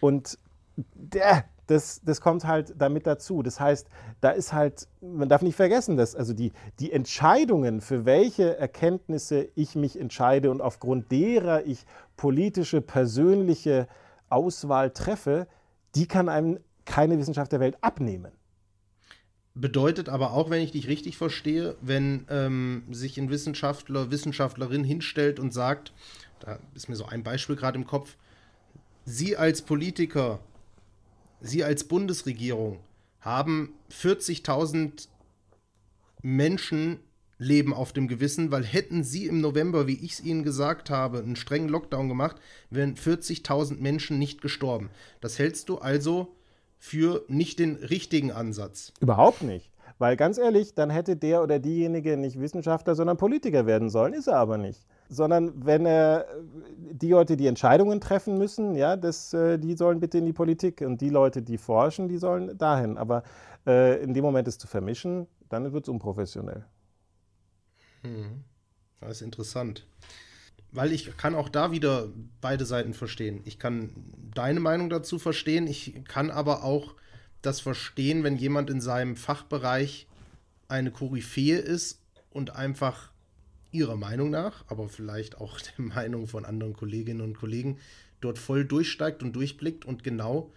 Und 0.00 0.38
der, 0.94 1.44
das, 1.66 2.00
das 2.04 2.20
kommt 2.20 2.44
halt 2.44 2.74
damit 2.76 3.06
dazu. 3.06 3.42
Das 3.42 3.60
heißt, 3.60 3.88
da 4.20 4.30
ist 4.30 4.52
halt, 4.52 4.88
man 5.00 5.28
darf 5.28 5.42
nicht 5.42 5.56
vergessen, 5.56 5.96
dass 5.96 6.14
also 6.14 6.32
die, 6.32 6.52
die 6.80 6.92
Entscheidungen, 6.92 7.80
für 7.80 8.04
welche 8.04 8.56
Erkenntnisse 8.56 9.48
ich 9.54 9.74
mich 9.74 9.98
entscheide 9.98 10.50
und 10.50 10.60
aufgrund 10.60 11.10
derer 11.12 11.66
ich 11.66 11.84
politische, 12.16 12.80
persönliche 12.80 13.88
Auswahl 14.28 14.90
treffe, 14.90 15.46
die 15.94 16.06
kann 16.06 16.28
einem 16.28 16.58
keine 16.84 17.18
Wissenschaft 17.18 17.52
der 17.52 17.60
Welt 17.60 17.78
abnehmen. 17.80 18.32
Bedeutet 19.54 20.08
aber 20.08 20.32
auch, 20.32 20.48
wenn 20.48 20.62
ich 20.62 20.72
dich 20.72 20.88
richtig 20.88 21.18
verstehe, 21.18 21.76
wenn 21.82 22.24
ähm, 22.30 22.84
sich 22.90 23.18
ein 23.18 23.28
Wissenschaftler, 23.28 24.10
Wissenschaftlerin 24.10 24.82
hinstellt 24.82 25.38
und 25.38 25.52
sagt, 25.52 25.92
da 26.40 26.58
ist 26.74 26.88
mir 26.88 26.96
so 26.96 27.04
ein 27.04 27.22
Beispiel 27.22 27.56
gerade 27.56 27.78
im 27.78 27.86
Kopf, 27.86 28.16
Sie 29.04 29.36
als 29.36 29.62
Politiker 29.62 30.38
Sie 31.42 31.64
als 31.64 31.84
Bundesregierung 31.84 32.78
haben 33.20 33.74
40.000 33.90 35.08
Menschenleben 36.22 37.74
auf 37.74 37.92
dem 37.92 38.06
Gewissen, 38.06 38.52
weil 38.52 38.64
hätten 38.64 39.02
Sie 39.02 39.26
im 39.26 39.40
November, 39.40 39.88
wie 39.88 40.04
ich 40.04 40.12
es 40.12 40.20
Ihnen 40.20 40.44
gesagt 40.44 40.88
habe, 40.88 41.18
einen 41.18 41.34
strengen 41.34 41.68
Lockdown 41.68 42.08
gemacht, 42.08 42.36
wären 42.70 42.94
40.000 42.94 43.80
Menschen 43.80 44.20
nicht 44.20 44.40
gestorben. 44.40 44.88
Das 45.20 45.40
hältst 45.40 45.68
du 45.68 45.78
also 45.78 46.36
für 46.78 47.24
nicht 47.26 47.58
den 47.58 47.74
richtigen 47.74 48.30
Ansatz. 48.30 48.92
Überhaupt 49.00 49.42
nicht. 49.42 49.72
Weil 49.98 50.16
ganz 50.16 50.38
ehrlich, 50.38 50.74
dann 50.74 50.90
hätte 50.90 51.16
der 51.16 51.42
oder 51.42 51.58
diejenige 51.58 52.16
nicht 52.16 52.40
Wissenschaftler, 52.40 52.94
sondern 52.94 53.16
Politiker 53.16 53.66
werden 53.66 53.90
sollen, 53.90 54.14
ist 54.14 54.28
er 54.28 54.36
aber 54.36 54.58
nicht 54.58 54.80
sondern 55.12 55.66
wenn 55.66 55.84
er 55.84 56.26
die 56.90 57.10
Leute, 57.10 57.36
die 57.36 57.46
Entscheidungen 57.46 58.00
treffen 58.00 58.38
müssen, 58.38 58.74
ja, 58.74 58.96
das, 58.96 59.34
äh, 59.34 59.58
die 59.58 59.76
sollen 59.76 60.00
bitte 60.00 60.18
in 60.18 60.24
die 60.24 60.32
Politik 60.32 60.80
und 60.80 61.00
die 61.02 61.10
Leute, 61.10 61.42
die 61.42 61.58
forschen, 61.58 62.08
die 62.08 62.16
sollen 62.16 62.56
dahin. 62.56 62.96
Aber 62.96 63.22
äh, 63.66 64.02
in 64.02 64.14
dem 64.14 64.24
Moment 64.24 64.48
es 64.48 64.56
zu 64.56 64.66
vermischen, 64.66 65.26
dann 65.50 65.70
wird 65.72 65.84
es 65.84 65.88
unprofessionell. 65.90 66.64
Hm. 68.02 68.42
Das 69.00 69.12
ist 69.12 69.22
interessant. 69.22 69.86
Weil 70.70 70.92
ich 70.92 71.14
kann 71.18 71.34
auch 71.34 71.50
da 71.50 71.72
wieder 71.72 72.08
beide 72.40 72.64
Seiten 72.64 72.94
verstehen. 72.94 73.42
Ich 73.44 73.58
kann 73.58 73.90
deine 74.34 74.60
Meinung 74.60 74.88
dazu 74.88 75.18
verstehen, 75.18 75.66
ich 75.66 76.04
kann 76.06 76.30
aber 76.30 76.64
auch 76.64 76.94
das 77.42 77.60
verstehen, 77.60 78.24
wenn 78.24 78.36
jemand 78.36 78.70
in 78.70 78.80
seinem 78.80 79.16
Fachbereich 79.16 80.06
eine 80.68 80.90
Koryphäe 80.90 81.58
ist 81.58 82.00
und 82.30 82.56
einfach 82.56 83.11
ihrer 83.72 83.96
Meinung 83.96 84.30
nach, 84.30 84.64
aber 84.68 84.88
vielleicht 84.88 85.40
auch 85.40 85.58
der 85.78 85.84
Meinung 85.84 86.28
von 86.28 86.44
anderen 86.44 86.74
Kolleginnen 86.74 87.20
und 87.20 87.36
Kollegen, 87.36 87.78
dort 88.20 88.38
voll 88.38 88.64
durchsteigt 88.64 89.22
und 89.22 89.34
durchblickt 89.34 89.84
und 89.84 90.04
genau 90.04 90.52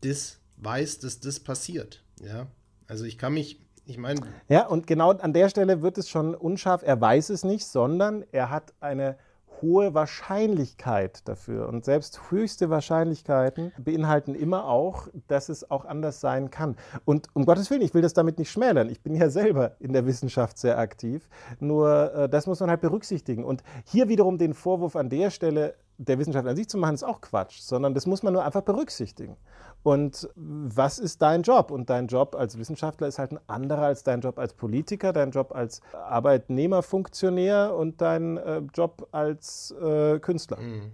das 0.00 0.38
weiß, 0.56 1.00
dass 1.00 1.20
das 1.20 1.40
passiert. 1.40 2.02
Ja, 2.24 2.46
also 2.86 3.04
ich 3.04 3.18
kann 3.18 3.34
mich, 3.34 3.60
ich 3.84 3.98
meine. 3.98 4.20
Ja, 4.48 4.66
und 4.66 4.86
genau 4.86 5.10
an 5.12 5.32
der 5.32 5.48
Stelle 5.48 5.82
wird 5.82 5.98
es 5.98 6.08
schon 6.08 6.34
unscharf. 6.34 6.82
Er 6.82 7.00
weiß 7.00 7.30
es 7.30 7.44
nicht, 7.44 7.66
sondern 7.66 8.24
er 8.32 8.50
hat 8.50 8.72
eine 8.80 9.16
hohe 9.62 9.94
Wahrscheinlichkeit 9.94 11.26
dafür. 11.26 11.68
Und 11.68 11.84
selbst 11.84 12.30
höchste 12.30 12.68
Wahrscheinlichkeiten 12.68 13.72
beinhalten 13.78 14.34
immer 14.34 14.66
auch, 14.66 15.08
dass 15.28 15.48
es 15.48 15.70
auch 15.70 15.84
anders 15.84 16.20
sein 16.20 16.50
kann. 16.50 16.76
Und 17.04 17.28
um 17.32 17.46
Gottes 17.46 17.70
Willen, 17.70 17.82
ich 17.82 17.94
will 17.94 18.02
das 18.02 18.12
damit 18.12 18.38
nicht 18.38 18.50
schmälern. 18.50 18.90
Ich 18.90 19.02
bin 19.02 19.14
ja 19.14 19.30
selber 19.30 19.76
in 19.78 19.92
der 19.92 20.06
Wissenschaft 20.06 20.58
sehr 20.58 20.78
aktiv. 20.78 21.28
Nur 21.60 22.12
äh, 22.14 22.28
das 22.28 22.46
muss 22.46 22.60
man 22.60 22.68
halt 22.68 22.80
berücksichtigen. 22.80 23.44
Und 23.44 23.62
hier 23.84 24.08
wiederum 24.08 24.38
den 24.38 24.54
Vorwurf 24.54 24.96
an 24.96 25.08
der 25.08 25.30
Stelle 25.30 25.74
der 25.98 26.18
Wissenschaft 26.18 26.46
an 26.46 26.56
sich 26.56 26.68
zu 26.68 26.78
machen, 26.78 26.94
ist 26.94 27.04
auch 27.04 27.20
Quatsch, 27.20 27.60
sondern 27.60 27.94
das 27.94 28.06
muss 28.06 28.22
man 28.22 28.32
nur 28.32 28.44
einfach 28.44 28.62
berücksichtigen. 28.62 29.36
Und 29.82 30.28
was 30.36 30.98
ist 30.98 31.22
dein 31.22 31.42
Job? 31.42 31.70
Und 31.70 31.90
dein 31.90 32.06
Job 32.06 32.36
als 32.36 32.56
Wissenschaftler 32.56 33.08
ist 33.08 33.18
halt 33.18 33.32
ein 33.32 33.40
anderer 33.48 33.82
als 33.82 34.04
dein 34.04 34.20
Job 34.20 34.38
als 34.38 34.54
Politiker, 34.54 35.12
dein 35.12 35.32
Job 35.32 35.52
als 35.54 35.80
Arbeitnehmerfunktionär 35.92 37.74
und 37.74 38.00
dein 38.00 38.36
äh, 38.36 38.62
Job 38.72 39.08
als 39.10 39.74
äh, 39.82 40.20
Künstler. 40.20 40.60
Mhm. 40.60 40.92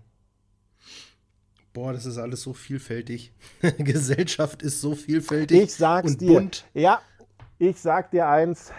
Boah, 1.75 1.93
das 1.93 2.07
ist 2.07 2.19
alles 2.19 2.43
so 2.43 2.55
vielfältig. 2.55 3.33
Gesellschaft 3.79 4.63
ist 4.63 4.81
so 4.81 4.95
vielfältig. 4.95 5.63
Ich 5.63 5.75
sag's 5.75 6.13
und 6.13 6.21
dir. 6.21 6.33
Bunt. 6.33 6.65
Ja, 6.73 7.03
ich 7.59 7.79
sag 7.79 8.11
dir 8.11 8.27
eins, 8.27 8.73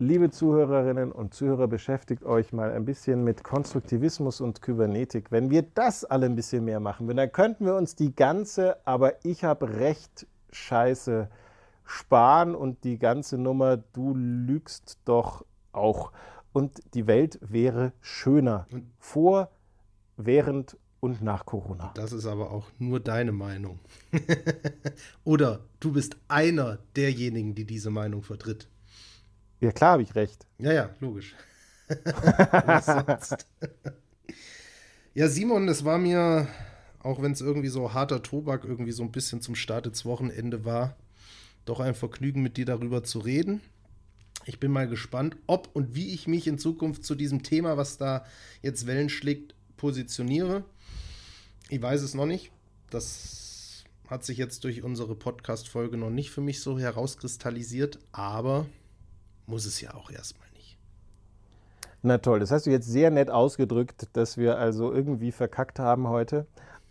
Liebe 0.00 0.30
Zuhörerinnen 0.30 1.10
und 1.10 1.34
Zuhörer, 1.34 1.66
beschäftigt 1.66 2.22
euch 2.22 2.52
mal 2.52 2.70
ein 2.70 2.84
bisschen 2.84 3.24
mit 3.24 3.42
Konstruktivismus 3.42 4.40
und 4.40 4.62
Kybernetik. 4.62 5.32
Wenn 5.32 5.50
wir 5.50 5.62
das 5.62 6.04
alle 6.04 6.26
ein 6.26 6.36
bisschen 6.36 6.64
mehr 6.64 6.78
machen 6.78 7.08
würden, 7.08 7.16
dann 7.16 7.32
könnten 7.32 7.66
wir 7.66 7.74
uns 7.74 7.96
die 7.96 8.14
ganze, 8.14 8.76
aber 8.86 9.24
ich 9.24 9.42
habe 9.42 9.80
recht, 9.80 10.28
Scheiße 10.52 11.28
sparen 11.82 12.54
und 12.54 12.84
die 12.84 12.96
ganze 12.96 13.38
Nummer, 13.38 13.76
du 13.76 14.14
lügst 14.14 15.00
doch 15.04 15.44
auch. 15.72 16.12
Und 16.52 16.80
die 16.94 17.08
Welt 17.08 17.40
wäre 17.42 17.92
schöner. 18.00 18.68
Vor, 19.00 19.50
während 20.16 20.76
und 21.00 21.22
nach 21.22 21.44
Corona. 21.44 21.90
Das 21.94 22.12
ist 22.12 22.26
aber 22.26 22.52
auch 22.52 22.66
nur 22.78 23.00
deine 23.00 23.32
Meinung. 23.32 23.80
Oder 25.24 25.58
du 25.80 25.92
bist 25.92 26.16
einer 26.28 26.78
derjenigen, 26.94 27.56
die 27.56 27.64
diese 27.64 27.90
Meinung 27.90 28.22
vertritt. 28.22 28.68
Ja, 29.60 29.72
klar 29.72 29.92
habe 29.92 30.02
ich 30.02 30.14
recht. 30.14 30.46
Ja, 30.58 30.72
ja, 30.72 30.90
logisch. 31.00 31.34
ja, 35.14 35.28
Simon, 35.28 35.68
es 35.68 35.84
war 35.84 35.98
mir, 35.98 36.46
auch 37.00 37.20
wenn 37.22 37.32
es 37.32 37.40
irgendwie 37.40 37.68
so 37.68 37.92
harter 37.92 38.22
Tobak 38.22 38.64
irgendwie 38.64 38.92
so 38.92 39.02
ein 39.02 39.10
bisschen 39.10 39.40
zum 39.40 39.54
Start 39.54 39.86
des 39.86 40.04
Wochenende 40.04 40.64
war, 40.64 40.96
doch 41.64 41.80
ein 41.80 41.94
Vergnügen, 41.94 42.42
mit 42.42 42.56
dir 42.56 42.66
darüber 42.66 43.02
zu 43.02 43.18
reden. 43.18 43.60
Ich 44.44 44.60
bin 44.60 44.70
mal 44.70 44.88
gespannt, 44.88 45.36
ob 45.46 45.68
und 45.74 45.94
wie 45.94 46.14
ich 46.14 46.28
mich 46.28 46.46
in 46.46 46.58
Zukunft 46.58 47.04
zu 47.04 47.14
diesem 47.14 47.42
Thema, 47.42 47.76
was 47.76 47.98
da 47.98 48.24
jetzt 48.62 48.86
Wellen 48.86 49.08
schlägt, 49.08 49.54
positioniere. 49.76 50.64
Ich 51.68 51.82
weiß 51.82 52.02
es 52.02 52.14
noch 52.14 52.26
nicht. 52.26 52.52
Das 52.90 53.84
hat 54.08 54.24
sich 54.24 54.38
jetzt 54.38 54.64
durch 54.64 54.82
unsere 54.82 55.14
Podcast-Folge 55.14 55.98
noch 55.98 56.10
nicht 56.10 56.30
für 56.30 56.40
mich 56.40 56.60
so 56.60 56.78
herauskristallisiert, 56.78 57.98
aber 58.12 58.66
muss 59.48 59.66
es 59.66 59.80
ja 59.80 59.94
auch 59.94 60.10
erstmal 60.10 60.48
nicht. 60.54 60.78
Na 62.02 62.18
toll, 62.18 62.40
das 62.40 62.50
hast 62.50 62.66
du 62.66 62.70
jetzt 62.70 62.86
sehr 62.86 63.10
nett 63.10 63.30
ausgedrückt, 63.30 64.08
dass 64.12 64.36
wir 64.36 64.58
also 64.58 64.92
irgendwie 64.92 65.32
verkackt 65.32 65.78
haben 65.78 66.08
heute. 66.08 66.46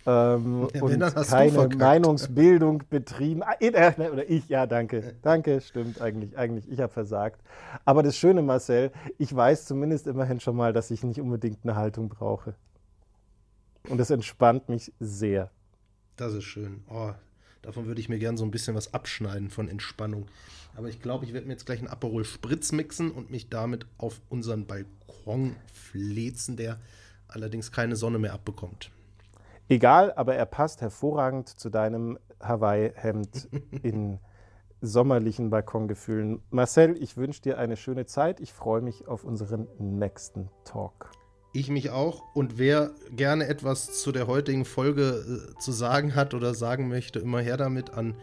Ähm, 0.06 0.70
ja, 0.74 0.82
und 0.82 1.28
keine 1.28 1.68
Meinungsbildung 1.76 2.84
betrieben. 2.90 3.44
Ah, 3.44 3.56
äh, 3.60 4.10
oder 4.10 4.30
ich, 4.30 4.48
ja, 4.48 4.66
danke. 4.66 5.16
Danke, 5.22 5.60
stimmt 5.60 6.00
eigentlich. 6.02 6.38
Eigentlich, 6.38 6.70
ich 6.72 6.80
habe 6.80 6.94
versagt. 6.94 7.42
Aber 7.84 8.04
das 8.04 8.16
Schöne, 8.16 8.42
Marcel, 8.42 8.92
ich 9.18 9.36
weiß 9.36 9.66
zumindest 9.66 10.08
immerhin 10.08 10.40
schon 10.40 10.56
mal, 10.56 10.72
dass 10.72 10.92
ich 10.92 11.04
nicht 11.04 11.20
unbedingt 11.20 11.60
eine 11.64 11.76
Haltung 11.76 12.08
brauche. 12.08 12.56
Und 13.90 13.98
das 13.98 14.10
entspannt 14.10 14.70
mich 14.70 14.94
sehr. 15.00 15.52
Das 16.16 16.34
ist 16.34 16.46
schön. 16.46 16.84
Oh, 16.90 17.12
davon 17.68 17.86
würde 17.86 18.00
ich 18.00 18.08
mir 18.08 18.18
gern 18.18 18.38
so 18.38 18.46
ein 18.46 18.52
bisschen 18.52 18.76
was 18.76 18.94
abschneiden 18.94 19.50
von 19.50 19.68
Entspannung. 19.68 20.28
Aber 20.78 20.88
ich 20.88 21.02
glaube, 21.02 21.26
ich 21.26 21.34
werde 21.34 21.48
mir 21.48 21.54
jetzt 21.54 21.66
gleich 21.66 21.80
einen 21.80 21.90
Aperol 21.90 22.24
Spritz 22.24 22.72
mixen 22.72 23.12
und 23.12 23.30
mich 23.30 23.50
damit 23.50 23.86
auf 23.98 24.22
unseren 24.30 24.66
Balkon 24.66 25.58
flezen, 25.74 26.56
der 26.56 26.80
allerdings 27.28 27.74
keine 27.74 27.98
Sonne 27.98 28.20
mehr 28.20 28.34
abbekommt. 28.34 28.90
Egal, 29.68 30.14
aber 30.14 30.36
er 30.36 30.46
passt 30.46 30.80
hervorragend 30.80 31.50
zu 31.50 31.70
deinem 31.70 32.18
Hawaii-Hemd 32.40 33.50
in 33.84 34.20
sommerlichen 34.80 35.50
Balkongefühlen. 35.50 36.42
Marcel, 36.50 36.96
ich 37.04 37.18
wünsche 37.18 37.42
dir 37.42 37.58
eine 37.58 37.76
schöne 37.76 38.06
Zeit. 38.06 38.40
Ich 38.40 38.54
freue 38.54 38.82
mich 38.82 39.10
auf 39.10 39.26
unseren 39.26 39.68
nächsten 39.78 40.50
Talk. 40.64 41.12
Ich 41.58 41.70
mich 41.72 41.90
auch. 41.90 42.22
Und 42.36 42.60
wer 42.60 42.92
gerne 43.10 43.48
etwas 43.48 44.00
zu 44.00 44.12
der 44.12 44.28
heutigen 44.28 44.64
Folge 44.64 45.56
äh, 45.56 45.58
zu 45.58 45.72
sagen 45.72 46.14
hat 46.14 46.36
oder 46.36 46.54
sagen 46.54 46.88
möchte, 46.88 47.18
immer 47.18 47.40
her 47.40 47.58
damit 47.58 47.96
an 47.96 48.14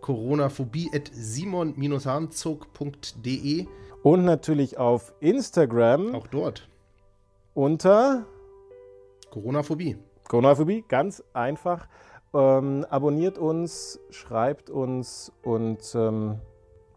coronaphobie 0.00 0.92
at 0.94 1.10
simon-hanzog.de. 1.12 3.66
Und 4.04 4.24
natürlich 4.24 4.78
auf 4.78 5.12
Instagram. 5.18 6.14
Auch 6.14 6.28
dort. 6.28 6.68
Unter 7.52 8.26
Coronaphobie. 9.32 9.96
Coronaphobie, 10.28 10.84
ganz 10.86 11.20
einfach. 11.32 11.88
Ähm, 12.32 12.86
abonniert 12.88 13.38
uns, 13.38 13.98
schreibt 14.10 14.70
uns 14.70 15.32
und 15.42 15.80
ähm, 15.96 16.38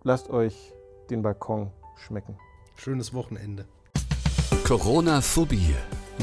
lasst 0.03 0.29
euch 0.29 0.75
den 1.09 1.23
Balkon 1.23 1.71
schmecken. 1.95 2.37
Schönes 2.75 3.15
Wochenende. 3.15 3.65
Corona-Phobie, 4.67 5.75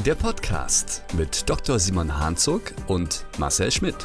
der 0.05 0.14
Podcast 0.16 1.03
mit 1.14 1.49
Dr. 1.49 1.78
Simon 1.78 2.18
Hanzog 2.20 2.74
und 2.88 3.24
Marcel 3.38 3.72
Schmidt. 3.72 3.97